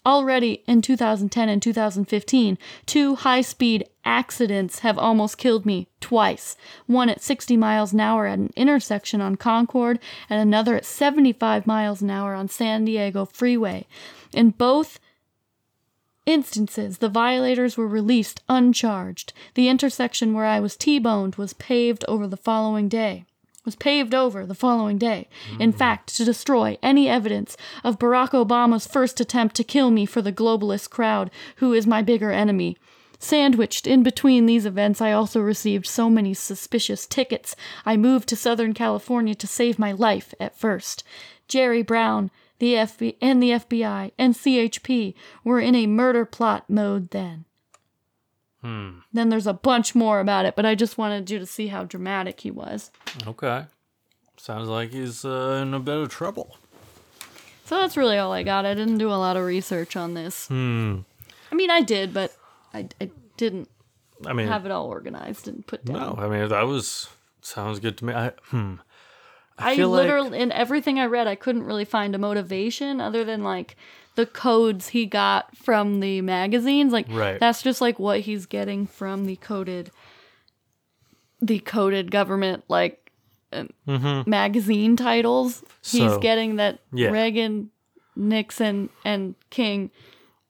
Already 0.06 0.62
in 0.66 0.82
2010 0.82 1.48
and 1.48 1.62
2015, 1.62 2.58
two 2.84 3.14
high 3.14 3.40
speed 3.40 3.88
accidents 4.04 4.80
have 4.80 4.98
almost 4.98 5.38
killed 5.38 5.64
me 5.64 5.88
twice. 6.00 6.58
One 6.86 7.08
at 7.08 7.22
60 7.22 7.56
miles 7.56 7.94
an 7.94 8.00
hour 8.00 8.26
at 8.26 8.38
an 8.38 8.50
intersection 8.54 9.22
on 9.22 9.36
Concord, 9.36 9.98
and 10.28 10.40
another 10.42 10.76
at 10.76 10.84
75 10.84 11.66
miles 11.66 12.02
an 12.02 12.10
hour 12.10 12.34
on 12.34 12.48
San 12.48 12.84
Diego 12.84 13.24
Freeway. 13.24 13.86
In 14.34 14.50
both 14.50 14.98
instances, 16.26 16.98
the 16.98 17.08
violators 17.08 17.76
were 17.76 17.86
released 17.86 18.42
uncharged. 18.48 19.32
The 19.54 19.68
intersection 19.68 20.32
where 20.32 20.46
I 20.46 20.60
was 20.60 20.76
T 20.76 20.98
boned 20.98 21.36
was 21.36 21.52
paved 21.54 22.04
over 22.08 22.26
the 22.26 22.36
following 22.36 22.88
day. 22.88 23.24
was 23.64 23.76
paved 23.76 24.14
over 24.14 24.44
the 24.44 24.54
following 24.54 24.98
day. 24.98 25.26
In 25.58 25.72
mm. 25.72 25.76
fact, 25.76 26.14
to 26.16 26.24
destroy 26.24 26.76
any 26.82 27.08
evidence 27.08 27.56
of 27.82 27.98
Barack 27.98 28.30
Obama's 28.30 28.86
first 28.86 29.20
attempt 29.20 29.54
to 29.56 29.64
kill 29.64 29.90
me 29.90 30.04
for 30.04 30.20
the 30.20 30.32
globalist 30.32 30.90
crowd, 30.90 31.30
who 31.56 31.72
is 31.72 31.86
my 31.86 32.02
bigger 32.02 32.30
enemy. 32.30 32.76
Sandwiched 33.18 33.86
in 33.86 34.02
between 34.02 34.44
these 34.44 34.66
events, 34.66 35.00
I 35.00 35.12
also 35.12 35.40
received 35.40 35.86
so 35.86 36.10
many 36.10 36.34
suspicious 36.34 37.06
tickets. 37.06 37.56
I 37.86 37.96
moved 37.96 38.28
to 38.28 38.36
Southern 38.36 38.74
California 38.74 39.34
to 39.36 39.46
save 39.46 39.78
my 39.78 39.92
life 39.92 40.34
at 40.38 40.58
first. 40.58 41.04
Jerry 41.48 41.82
Brown, 41.82 42.30
the 42.58 42.74
FBI, 42.74 43.16
and 43.20 43.42
the 43.42 43.50
FBI 43.50 44.12
and 44.18 44.34
CHP 44.34 45.14
were 45.42 45.60
in 45.60 45.74
a 45.74 45.86
murder 45.86 46.24
plot 46.24 46.64
mode 46.68 47.10
then. 47.10 47.44
Then 49.12 49.28
there's 49.28 49.46
a 49.46 49.52
bunch 49.52 49.94
more 49.94 50.20
about 50.20 50.46
it, 50.46 50.56
but 50.56 50.64
I 50.64 50.74
just 50.74 50.96
wanted 50.96 51.30
you 51.30 51.38
to 51.38 51.44
see 51.44 51.66
how 51.66 51.84
dramatic 51.84 52.40
he 52.40 52.50
was. 52.50 52.90
Okay. 53.26 53.66
Sounds 54.38 54.68
like 54.68 54.90
he's 54.90 55.22
uh, 55.22 55.60
in 55.62 55.74
a 55.74 55.78
bit 55.78 55.98
of 55.98 56.08
trouble. 56.08 56.56
So 57.66 57.76
that's 57.76 57.96
really 57.96 58.16
all 58.16 58.32
I 58.32 58.42
got. 58.42 58.64
I 58.64 58.72
didn't 58.72 58.96
do 58.96 59.10
a 59.10 59.20
lot 59.20 59.36
of 59.36 59.44
research 59.44 59.96
on 59.96 60.14
this. 60.14 60.48
Hmm. 60.48 61.00
I 61.52 61.54
mean, 61.54 61.70
I 61.70 61.82
did, 61.82 62.14
but 62.14 62.34
I, 62.72 62.88
I 63.00 63.10
didn't 63.36 63.68
I 64.26 64.32
mean, 64.32 64.48
have 64.48 64.64
it 64.64 64.72
all 64.72 64.86
organized 64.86 65.46
and 65.46 65.66
put 65.66 65.84
down. 65.84 65.96
no, 65.96 66.14
I 66.18 66.28
mean 66.28 66.48
that 66.48 66.66
was 66.66 67.08
sounds 67.42 67.80
good 67.80 67.98
to 67.98 68.04
me. 68.04 68.14
I 68.14 68.32
hmm. 68.44 68.74
I, 69.58 69.74
like- 69.76 69.78
literally, 69.78 70.38
in 70.38 70.50
everything 70.52 70.98
I 70.98 71.06
read, 71.06 71.26
I 71.26 71.34
couldn't 71.34 71.62
really 71.64 71.84
find 71.84 72.14
a 72.14 72.18
motivation 72.18 73.00
other 73.00 73.24
than 73.24 73.42
like 73.44 73.76
the 74.16 74.26
codes 74.26 74.88
he 74.88 75.06
got 75.06 75.56
from 75.56 76.00
the 76.00 76.20
magazines. 76.20 76.92
Like, 76.92 77.06
Right. 77.10 77.38
that's 77.40 77.62
just 77.62 77.80
like 77.80 77.98
what 77.98 78.20
he's 78.20 78.46
getting 78.46 78.86
from 78.86 79.26
the 79.26 79.36
coded, 79.36 79.90
the 81.40 81.58
coded 81.60 82.10
government 82.10 82.64
like 82.68 83.12
um, 83.52 84.24
magazine 84.26 84.96
titles. 84.96 85.62
He's 85.82 86.00
Mm-hmm. 86.02 86.20
Getting 86.20 86.56
that 86.56 86.80
yeah. 86.92 87.10
Reagan, 87.10 87.70
Nixon, 88.16 88.88
and 89.04 89.34
King 89.50 89.90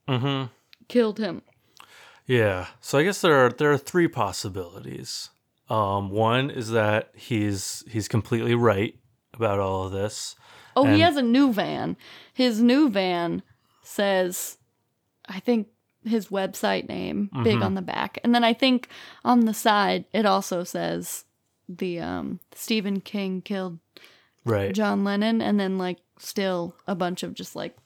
Mm-hmm. 0.08 0.46
killed 0.88 1.18
him. 1.18 1.42
Yeah. 2.26 2.66
So 2.80 2.98
I 2.98 3.04
guess 3.04 3.20
there 3.20 3.34
are 3.44 3.50
there 3.50 3.70
are 3.72 3.78
three 3.78 4.08
possibilities. 4.08 5.30
Um, 5.70 6.10
one 6.10 6.50
is 6.50 6.70
that 6.70 7.10
he's 7.14 7.82
he's 7.88 8.08
completely 8.08 8.54
right 8.54 8.94
about 9.32 9.58
all 9.58 9.84
of 9.86 9.92
this. 9.92 10.36
Oh, 10.76 10.84
And- 10.84 10.94
he 10.94 11.00
has 11.00 11.16
a 11.16 11.22
new 11.22 11.52
van. 11.52 11.96
His 12.32 12.60
new 12.60 12.88
van 12.90 13.42
says, 13.82 14.58
I 15.28 15.40
think 15.40 15.68
his 16.04 16.28
website 16.28 16.88
name 16.88 17.30
big 17.42 17.54
Mm-hmm. 17.54 17.62
on 17.62 17.74
the 17.74 17.82
back, 17.82 18.18
and 18.22 18.34
then 18.34 18.44
I 18.44 18.52
think 18.52 18.88
on 19.24 19.40
the 19.46 19.54
side 19.54 20.04
it 20.12 20.26
also 20.26 20.64
says 20.64 21.24
the 21.68 21.98
um 22.00 22.40
Stephen 22.52 23.00
King 23.00 23.40
killed 23.40 23.78
Right. 24.44 24.74
John 24.74 25.04
Lennon, 25.04 25.40
and 25.40 25.58
then 25.58 25.78
like 25.78 25.98
still 26.18 26.76
a 26.86 26.94
bunch 26.94 27.22
of 27.22 27.32
just 27.34 27.56
like 27.56 27.76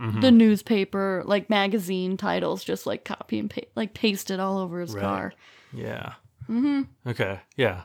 Mm-hmm. 0.00 0.20
the 0.20 0.30
newspaper 0.30 1.22
like 1.26 1.50
magazine 1.50 2.16
titles, 2.16 2.64
just 2.64 2.86
like 2.86 3.04
copy 3.04 3.38
and 3.38 3.50
paste, 3.50 3.66
like 3.76 3.92
pasted 3.92 4.40
all 4.40 4.56
over 4.58 4.80
his 4.80 4.94
Right. 4.94 5.02
car. 5.02 5.32
Yeah. 5.74 6.14
Mm-hmm. 6.50 6.82
Okay. 7.08 7.40
Yeah. 7.56 7.82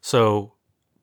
So 0.00 0.52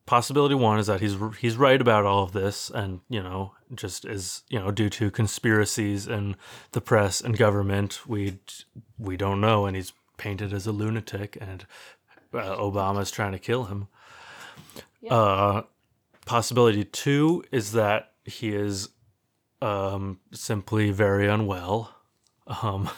possibility 0.06 0.54
one 0.54 0.78
is 0.78 0.86
that 0.86 1.00
he's 1.00 1.16
he's 1.38 1.56
right 1.56 1.80
about 1.80 2.04
all 2.04 2.22
of 2.22 2.32
this, 2.32 2.70
and 2.70 3.00
you 3.08 3.22
know, 3.22 3.52
just 3.74 4.04
is 4.04 4.42
you 4.48 4.58
know 4.58 4.70
due 4.70 4.88
to 4.90 5.10
conspiracies 5.10 6.06
and 6.06 6.36
the 6.72 6.80
press 6.80 7.20
and 7.20 7.36
government, 7.36 8.00
we 8.06 8.38
we 8.98 9.16
don't 9.16 9.40
know, 9.40 9.66
and 9.66 9.76
he's 9.76 9.92
painted 10.16 10.52
as 10.52 10.66
a 10.66 10.72
lunatic, 10.72 11.36
and 11.40 11.66
uh, 12.32 12.56
Obama's 12.56 13.10
trying 13.10 13.32
to 13.32 13.38
kill 13.38 13.64
him. 13.64 13.88
Uh, 15.10 15.62
possibility 16.24 16.84
two 16.84 17.44
is 17.50 17.72
that 17.72 18.12
he 18.24 18.54
is 18.54 18.88
um, 19.60 20.20
simply 20.32 20.90
very 20.90 21.28
unwell. 21.28 21.94
Um, 22.62 22.88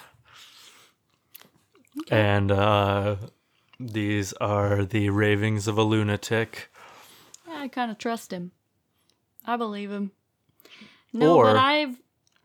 And 2.10 2.50
uh, 2.50 3.16
these 3.78 4.32
are 4.34 4.84
the 4.84 5.10
ravings 5.10 5.66
of 5.68 5.78
a 5.78 5.82
lunatic. 5.82 6.70
Yeah, 7.48 7.60
I 7.60 7.68
kind 7.68 7.90
of 7.90 7.98
trust 7.98 8.32
him. 8.32 8.52
I 9.44 9.56
believe 9.56 9.90
him. 9.90 10.12
No, 11.12 11.36
Or- 11.36 11.44
but 11.44 11.56
I've 11.56 11.96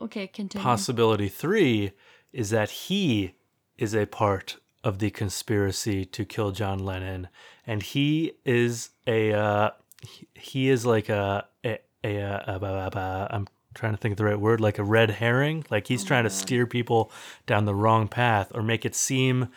okay. 0.01 0.27
Continue. 0.27 0.63
Possibility 0.63 1.29
three 1.29 1.91
is 2.33 2.49
that 2.51 2.69
he 2.69 3.33
is 3.77 3.95
a 3.95 4.05
part 4.05 4.57
of 4.83 4.99
the 4.99 5.09
conspiracy 5.09 6.05
to 6.05 6.25
kill 6.25 6.51
John 6.51 6.79
Lennon, 6.79 7.27
and 7.65 7.81
he 7.83 8.33
is 8.45 8.89
a 9.07 9.33
uh, 9.33 9.71
he, 10.01 10.27
he 10.35 10.69
is 10.69 10.85
like 10.85 11.09
a 11.09 11.45
a, 11.63 11.79
a, 12.03 12.21
uh 12.21 12.57
a, 12.59 12.65
a, 12.65 12.89
a 12.97 13.27
I'm 13.31 13.47
trying 13.73 13.93
to 13.93 13.97
think 13.97 14.13
of 14.13 14.17
the 14.17 14.25
right 14.25 14.39
word, 14.39 14.61
like 14.61 14.77
a 14.77 14.83
red 14.83 15.09
herring. 15.11 15.65
Like 15.69 15.87
he's 15.87 16.03
trying 16.03 16.23
to 16.25 16.29
steer 16.29 16.65
people 16.65 17.11
down 17.45 17.65
the 17.65 17.75
wrong 17.75 18.07
path 18.07 18.51
or 18.53 18.61
make 18.63 18.85
it 18.85 18.95
seem, 18.95 19.49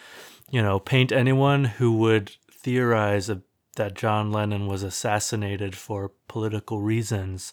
you 0.52 0.62
know, 0.62 0.78
paint 0.78 1.10
anyone 1.10 1.64
who 1.64 1.92
would 1.96 2.36
theorize 2.52 3.28
a, 3.28 3.42
that 3.76 3.94
John 3.94 4.30
Lennon 4.30 4.66
was 4.68 4.82
assassinated 4.84 5.74
for 5.74 6.12
political 6.28 6.80
reasons, 6.80 7.52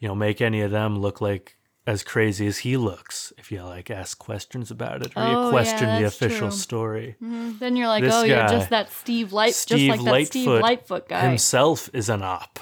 you 0.00 0.08
know, 0.08 0.14
make 0.16 0.40
any 0.40 0.60
of 0.62 0.70
them 0.72 0.98
look 0.98 1.20
like 1.20 1.56
as 1.86 2.02
crazy 2.02 2.46
as 2.46 2.58
he 2.58 2.76
looks 2.76 3.32
if 3.38 3.50
you 3.52 3.62
like 3.62 3.90
ask 3.90 4.18
questions 4.18 4.70
about 4.70 5.00
it 5.06 5.12
or 5.16 5.22
Oh, 5.22 5.30
you 5.30 5.44
yeah, 5.44 5.50
question 5.50 5.88
the 6.00 6.06
official 6.06 6.48
true. 6.48 6.56
story. 6.56 7.16
Mm-hmm. 7.22 7.58
Then 7.58 7.76
you're 7.76 7.86
like, 7.88 8.02
This 8.04 8.14
oh, 8.14 8.24
you're 8.24 8.36
guy, 8.36 8.48
just 8.48 8.70
that 8.70 8.90
Steve 8.92 9.32
Light, 9.32 9.54
Steve 9.54 9.90
just 9.90 10.04
like 10.04 10.14
that 10.14 10.26
Steve 10.26 10.46
Lightfoot 10.48 10.62
Lightfoot 10.62 11.08
guy. 11.08 11.20
himself 11.28 11.88
is 11.94 12.08
an 12.08 12.22
op 12.22 12.58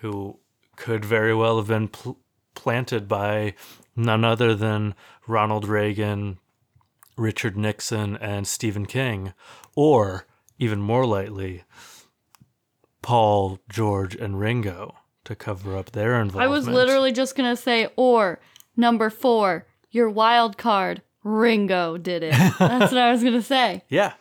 who 0.00 0.38
could 0.76 1.04
very 1.04 1.34
well 1.34 1.56
have 1.58 1.68
been 1.68 1.88
pl- 1.88 2.18
planted 2.54 3.08
by 3.08 3.54
none 3.96 4.24
other 4.24 4.54
than 4.54 4.94
Ronald 5.26 5.66
Reagan, 5.68 6.38
Richard 7.16 7.56
Nixon, 7.56 8.16
and 8.16 8.46
Stephen 8.46 8.86
King, 8.86 9.32
or 9.76 10.26
even 10.58 10.80
more 10.80 11.06
likely, 11.06 11.64
Paul, 13.02 13.58
George, 13.68 14.14
and 14.14 14.38
Ringo 14.38 14.94
to 15.24 15.34
cover 15.34 15.76
up 15.76 15.92
their 15.92 16.20
involvement. 16.20 16.44
I 16.44 16.48
was 16.48 16.68
literally 16.68 17.12
just 17.12 17.36
gonna 17.36 17.56
say, 17.56 17.88
or 17.96 18.40
number 18.76 19.10
four, 19.10 19.66
your 19.90 20.08
wild 20.08 20.56
card, 20.58 21.02
Ringo 21.22 21.96
did 21.96 22.22
it. 22.22 22.32
That's 22.58 22.92
what 22.92 22.98
I 22.98 23.12
was 23.12 23.22
gonna 23.22 23.42
say. 23.42 23.82
yeah. 23.88 24.14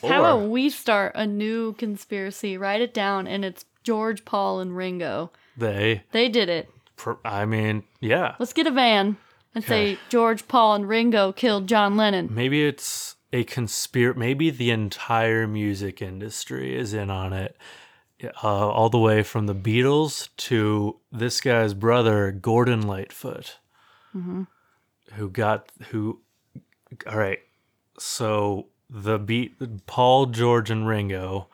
How 0.00 0.20
about 0.20 0.48
we 0.48 0.70
start 0.70 1.12
a 1.16 1.26
new 1.26 1.72
conspiracy? 1.72 2.56
Write 2.56 2.80
it 2.80 2.94
down, 2.94 3.26
and 3.26 3.44
it's 3.44 3.64
George, 3.82 4.24
Paul, 4.24 4.60
and 4.60 4.76
Ringo. 4.76 5.32
they? 5.56 6.04
They 6.12 6.28
did 6.28 6.48
it. 6.48 6.70
I 7.24 7.44
mean, 7.46 7.82
yeah. 8.00 8.36
Let's 8.38 8.52
get 8.52 8.66
a 8.68 8.70
van 8.70 9.16
and 9.54 9.64
say 9.64 9.98
George, 10.08 10.46
Paul, 10.48 10.74
and 10.74 10.88
Ringo 10.88 11.32
killed 11.32 11.66
John 11.66 11.96
Lennon. 11.96 12.28
Maybe 12.30 12.64
it's 12.64 13.16
a 13.32 13.44
conspiracy. 13.44 14.18
Maybe 14.18 14.50
the 14.50 14.70
entire 14.70 15.46
music 15.46 16.00
industry 16.00 16.76
is 16.76 16.94
in 16.94 17.10
on 17.10 17.32
it. 17.32 17.56
Uh, 18.42 18.68
all 18.68 18.88
the 18.88 18.98
way 18.98 19.22
from 19.22 19.46
the 19.46 19.54
Beatles 19.54 20.28
to 20.36 20.96
this 21.12 21.40
guy's 21.40 21.72
brother, 21.72 22.32
Gordon 22.32 22.82
Lightfoot, 22.84 23.58
who 25.12 25.30
got 25.30 25.70
who. 25.90 26.20
All 27.06 27.16
right, 27.16 27.38
so 27.96 28.66
the 28.90 29.18
beat 29.20 29.86
Paul, 29.86 30.26
George, 30.26 30.68
and 30.68 30.88
Ringo. 30.88 31.46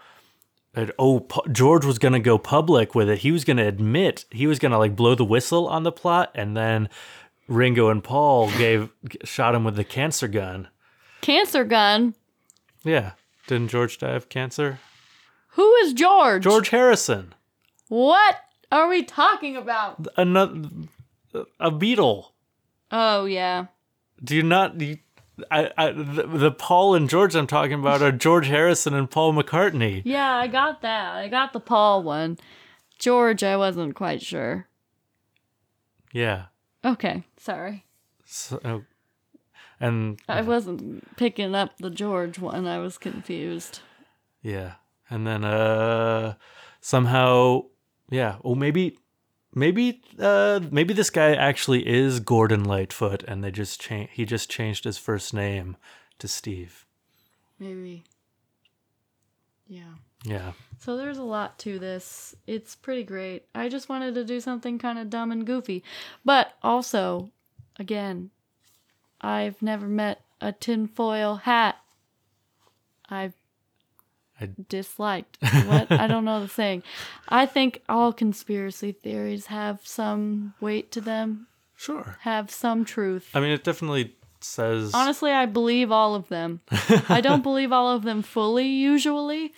And, 0.76 0.90
oh, 0.98 1.26
George 1.52 1.84
was 1.84 1.98
gonna 1.98 2.18
go 2.18 2.38
public 2.38 2.94
with 2.94 3.08
it. 3.10 3.18
He 3.18 3.30
was 3.30 3.44
gonna 3.44 3.66
admit 3.66 4.24
he 4.30 4.46
was 4.46 4.58
gonna 4.58 4.78
like 4.78 4.96
blow 4.96 5.14
the 5.14 5.24
whistle 5.24 5.68
on 5.68 5.82
the 5.82 5.92
plot, 5.92 6.32
and 6.34 6.56
then 6.56 6.88
Ringo 7.48 7.88
and 7.88 8.02
Paul 8.02 8.50
gave 8.52 8.90
shot 9.24 9.54
him 9.54 9.64
with 9.64 9.76
the 9.76 9.84
cancer 9.84 10.28
gun. 10.28 10.68
Cancer 11.20 11.64
gun. 11.64 12.14
Yeah. 12.84 13.12
Didn't 13.46 13.68
George 13.68 13.98
die 13.98 14.12
of 14.12 14.28
cancer? 14.28 14.78
Who 15.50 15.74
is 15.76 15.92
George? 15.92 16.42
George 16.42 16.70
Harrison. 16.70 17.34
What 17.88 18.36
are 18.72 18.88
we 18.88 19.02
talking 19.02 19.56
about? 19.56 20.06
Another 20.16 20.68
a 21.60 21.70
Beatle. 21.70 22.30
Oh 22.90 23.24
yeah. 23.24 23.66
Do 24.22 24.34
you 24.36 24.42
not 24.42 24.80
you, 24.80 24.98
I, 25.50 25.70
I 25.76 25.92
the, 25.92 26.26
the 26.26 26.50
Paul 26.50 26.94
and 26.94 27.08
George 27.08 27.34
I'm 27.34 27.46
talking 27.46 27.74
about 27.74 28.02
are 28.02 28.12
George 28.12 28.46
Harrison 28.48 28.94
and 28.94 29.10
Paul 29.10 29.34
McCartney. 29.34 30.02
Yeah, 30.04 30.34
I 30.34 30.46
got 30.46 30.82
that. 30.82 31.16
I 31.16 31.28
got 31.28 31.52
the 31.52 31.60
Paul 31.60 32.02
one. 32.02 32.38
George, 32.98 33.42
I 33.42 33.56
wasn't 33.56 33.94
quite 33.94 34.22
sure. 34.22 34.68
Yeah. 36.12 36.46
Okay, 36.84 37.24
sorry. 37.38 37.84
So, 38.26 38.82
and 39.80 40.20
I 40.28 40.42
wasn't 40.42 41.16
picking 41.16 41.54
up 41.54 41.76
the 41.78 41.90
George 41.90 42.38
one. 42.38 42.66
I 42.66 42.78
was 42.78 42.98
confused. 42.98 43.80
yeah. 44.42 44.74
And 45.10 45.26
then 45.26 45.44
uh 45.44 46.34
somehow 46.80 47.62
yeah, 48.10 48.36
oh 48.42 48.54
maybe 48.54 48.98
maybe 49.54 50.02
uh 50.18 50.60
maybe 50.70 50.94
this 50.94 51.10
guy 51.10 51.34
actually 51.34 51.86
is 51.86 52.20
Gordon 52.20 52.64
Lightfoot 52.64 53.22
and 53.24 53.44
they 53.44 53.50
just 53.50 53.80
cha- 53.80 54.08
he 54.10 54.24
just 54.24 54.50
changed 54.50 54.84
his 54.84 54.96
first 54.98 55.34
name 55.34 55.76
to 56.18 56.26
Steve. 56.28 56.86
Maybe. 57.58 58.04
Yeah. 59.66 59.94
Yeah. 60.24 60.52
So 60.80 60.96
there's 60.96 61.18
a 61.18 61.22
lot 61.22 61.58
to 61.60 61.78
this. 61.78 62.34
It's 62.46 62.74
pretty 62.74 63.04
great. 63.04 63.44
I 63.54 63.68
just 63.68 63.88
wanted 63.88 64.14
to 64.16 64.24
do 64.24 64.40
something 64.40 64.78
kind 64.78 64.98
of 64.98 65.08
dumb 65.10 65.30
and 65.32 65.46
goofy. 65.46 65.84
But 66.24 66.52
also, 66.62 67.30
again, 67.78 68.30
I've 69.20 69.60
never 69.62 69.86
met 69.86 70.20
a 70.40 70.52
tinfoil 70.52 71.36
hat 71.36 71.76
I've 73.08 73.34
I- 74.40 74.48
disliked. 74.68 75.38
What? 75.66 75.92
I 75.92 76.06
don't 76.06 76.24
know 76.24 76.40
the 76.40 76.48
saying. 76.60 76.82
I 77.28 77.46
think 77.46 77.82
all 77.88 78.12
conspiracy 78.12 78.92
theories 78.92 79.46
have 79.46 79.80
some 79.84 80.54
weight 80.60 80.90
to 80.92 81.00
them, 81.00 81.46
Sure. 81.76 82.16
have 82.22 82.50
some 82.50 82.84
truth. 82.84 83.30
I 83.34 83.40
mean, 83.40 83.50
it 83.52 83.62
definitely 83.62 84.16
says. 84.40 84.92
Honestly, 84.94 85.30
I 85.30 85.46
believe 85.46 85.92
all 85.92 86.14
of 86.14 86.28
them. 86.28 86.60
I 87.08 87.20
don't 87.20 87.42
believe 87.42 87.72
all 87.72 87.88
of 87.94 88.02
them 88.02 88.22
fully 88.22 88.66
usually, 88.66 89.52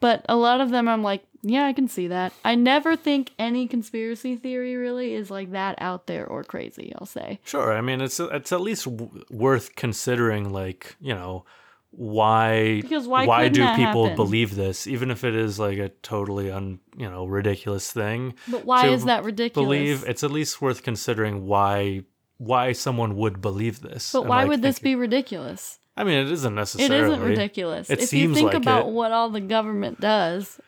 but 0.00 0.24
a 0.28 0.36
lot 0.36 0.60
of 0.60 0.70
them 0.70 0.88
I'm 0.88 1.02
like, 1.02 1.22
yeah, 1.42 1.64
I 1.64 1.72
can 1.72 1.88
see 1.88 2.08
that. 2.08 2.32
I 2.44 2.54
never 2.54 2.96
think 2.96 3.30
any 3.38 3.66
conspiracy 3.66 4.36
theory 4.36 4.76
really 4.76 5.14
is 5.14 5.30
like 5.30 5.52
that 5.52 5.76
out 5.78 6.06
there 6.06 6.26
or 6.26 6.44
crazy, 6.44 6.92
I'll 6.98 7.06
say. 7.06 7.40
Sure. 7.44 7.72
I 7.72 7.80
mean, 7.80 8.00
it's 8.02 8.20
it's 8.20 8.52
at 8.52 8.60
least 8.60 8.84
w- 8.84 9.24
worth 9.30 9.74
considering. 9.74 10.50
Like, 10.52 10.96
you 11.00 11.14
know, 11.14 11.44
why 11.92 12.80
Because 12.82 13.08
why 13.08 13.26
couldn't 13.26 13.52
do 13.54 13.66
people 13.76 14.04
happen? 14.04 14.16
believe 14.16 14.54
this, 14.54 14.86
even 14.86 15.10
if 15.10 15.24
it 15.24 15.34
is 15.34 15.58
like 15.58 15.78
a 15.78 15.88
totally 16.02 16.50
un 16.50 16.78
you 16.96 17.10
know 17.10 17.26
ridiculous 17.26 17.90
thing? 17.90 18.34
But 18.48 18.64
why 18.64 18.86
is 18.88 19.06
that 19.06 19.24
ridiculous? 19.24 19.66
Believe 19.66 20.04
it's 20.06 20.22
at 20.22 20.30
least 20.30 20.60
worth 20.62 20.82
considering 20.82 21.46
why 21.46 22.02
why 22.36 22.72
someone 22.72 23.16
would 23.16 23.40
believe 23.40 23.80
this. 23.80 24.12
but 24.12 24.20
and, 24.20 24.28
why 24.28 24.40
like, 24.42 24.48
would 24.50 24.62
this 24.62 24.78
thinking- 24.78 24.92
be 24.92 25.00
ridiculous? 25.00 25.78
I 26.00 26.04
mean, 26.04 26.26
it 26.26 26.30
isn't 26.32 26.54
necessarily. 26.54 26.96
It 26.96 27.04
isn't 27.12 27.20
ridiculous. 27.28 27.90
It 27.90 28.00
if 28.00 28.12
you 28.12 28.32
think 28.34 28.46
like 28.52 28.54
about 28.56 28.86
it. 28.86 28.92
what 28.92 29.12
all 29.12 29.28
the 29.30 29.40
government 29.40 30.00
does, 30.00 30.58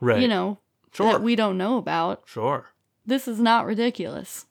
Right. 0.00 0.20
you 0.22 0.28
know, 0.28 0.58
Sure. 0.92 1.12
that 1.12 1.22
we 1.22 1.34
don't 1.34 1.58
know 1.58 1.76
about, 1.78 2.22
Sure. 2.26 2.68
this 3.04 3.26
is 3.26 3.40
not 3.40 3.66
ridiculous. 3.66 4.46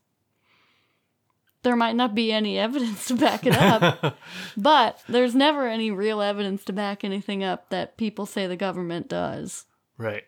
There 1.61 1.77
might 1.77 1.95
not 1.95 2.13
be 2.13 2.33
any 2.33 2.59
evidence 2.59 3.05
to 3.07 3.15
back 3.15 3.45
it 3.45 3.55
up, 3.55 4.17
but 4.57 4.99
there's 5.07 5.33
never 5.33 5.65
any 5.67 5.91
real 5.91 6.21
evidence 6.21 6.65
to 6.65 6.73
back 6.73 7.05
anything 7.05 7.41
up 7.41 7.69
that 7.69 7.95
people 7.95 8.25
say 8.25 8.47
the 8.47 8.57
government 8.57 9.07
does. 9.07 9.65
Right. 9.97 10.25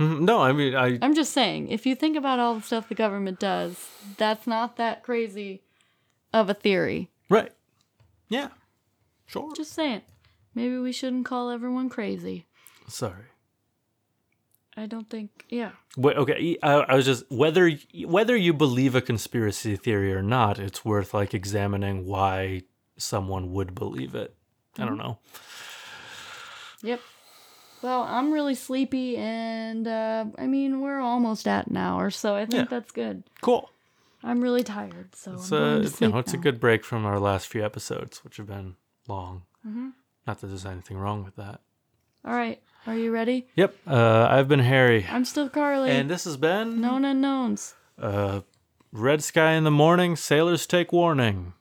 Mhm. 0.00 0.20
No, 0.22 0.40
I 0.40 0.52
mean, 0.52 0.74
I 0.74 0.98
I'm 1.02 1.14
just 1.14 1.32
saying, 1.32 1.68
if 1.68 1.84
you 1.84 1.94
think 1.94 2.16
about 2.16 2.38
all 2.38 2.54
the 2.54 2.62
stuff 2.62 2.88
the 2.88 2.94
government 2.94 3.38
does, 3.38 3.90
that's 4.16 4.46
not 4.46 4.76
that 4.76 5.02
crazy 5.02 5.62
of 6.32 6.48
a 6.48 6.54
theory. 6.54 7.10
right. 7.28 7.52
Yeah. 8.28 8.48
Sure. 9.26 9.52
Just 9.54 9.72
saying. 9.72 10.02
Maybe 10.54 10.78
we 10.78 10.92
shouldn't 10.92 11.26
call 11.26 11.50
everyone 11.50 11.88
crazy. 11.88 12.46
Sorry. 12.88 13.24
I 14.76 14.86
don't 14.86 15.08
think, 15.08 15.44
yeah. 15.50 15.70
Wait, 15.96 16.16
okay, 16.16 16.56
I, 16.62 16.72
I 16.72 16.94
was 16.96 17.04
just 17.04 17.24
whether 17.30 17.70
whether 18.06 18.36
you 18.36 18.52
believe 18.52 18.94
a 18.96 19.00
conspiracy 19.00 19.76
theory 19.76 20.12
or 20.12 20.22
not, 20.22 20.58
it's 20.58 20.84
worth 20.84 21.14
like 21.14 21.32
examining 21.32 22.06
why 22.06 22.62
someone 22.96 23.52
would 23.52 23.74
believe 23.74 24.14
it. 24.14 24.34
I 24.76 24.80
Mm-hmm. 24.80 24.88
don't 24.88 24.98
know. 24.98 25.18
Yep. 26.82 27.00
Well, 27.82 28.02
I'm 28.02 28.32
really 28.32 28.54
sleepy, 28.54 29.16
and 29.16 29.86
uh, 29.86 30.24
I 30.38 30.46
mean, 30.46 30.80
we're 30.80 31.00
almost 31.00 31.46
at 31.46 31.66
an 31.68 31.76
hour, 31.76 32.10
so 32.10 32.34
I 32.34 32.40
think 32.46 32.54
Yeah. 32.70 32.78
that's 32.78 32.90
good. 32.92 33.22
Cool. 33.42 33.70
I'm 34.26 34.40
really 34.40 34.62
tired, 34.62 35.14
so 35.14 35.34
It's 35.34 35.52
I'm 35.52 35.58
a 35.62 35.82
you 36.00 36.08
know, 36.12 36.18
it's 36.18 36.32
a 36.32 36.38
good 36.38 36.58
break 36.58 36.82
from 36.84 37.04
our 37.04 37.20
last 37.20 37.46
few 37.46 37.62
episodes, 37.64 38.24
which 38.24 38.38
have 38.38 38.46
been 38.46 38.76
long. 39.06 39.42
Mm-hmm. 39.66 39.90
Not 40.26 40.40
that 40.40 40.46
there's 40.46 40.64
anything 40.66 40.96
wrong 40.96 41.22
with 41.24 41.36
that. 41.36 41.60
All 42.24 42.32
right, 42.32 42.62
are 42.86 42.96
you 42.96 43.10
ready? 43.12 43.46
Yep. 43.56 43.76
Uh, 43.86 44.26
I've 44.30 44.48
been 44.48 44.60
Harry, 44.60 45.06
I'm 45.10 45.26
still 45.26 45.50
Carly. 45.50 45.90
and 45.90 46.08
this 46.08 46.24
has 46.24 46.38
been 46.38 46.80
Known 46.80 47.04
unknowns, 47.04 47.74
uh, 48.00 48.40
Red 48.92 49.22
Sky 49.22 49.52
in 49.52 49.64
the 49.64 49.70
morning. 49.70 50.16
Sailors 50.16 50.66
take 50.66 50.90
warning. 50.92 51.52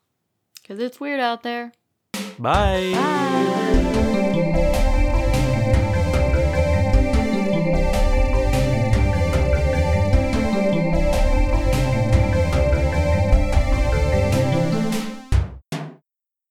because 0.61 0.79
it's 0.79 0.99
weird 1.01 1.19
out 1.19 1.43
there. 1.43 1.73
Bye. 2.39 2.91
Bye. 2.93 3.89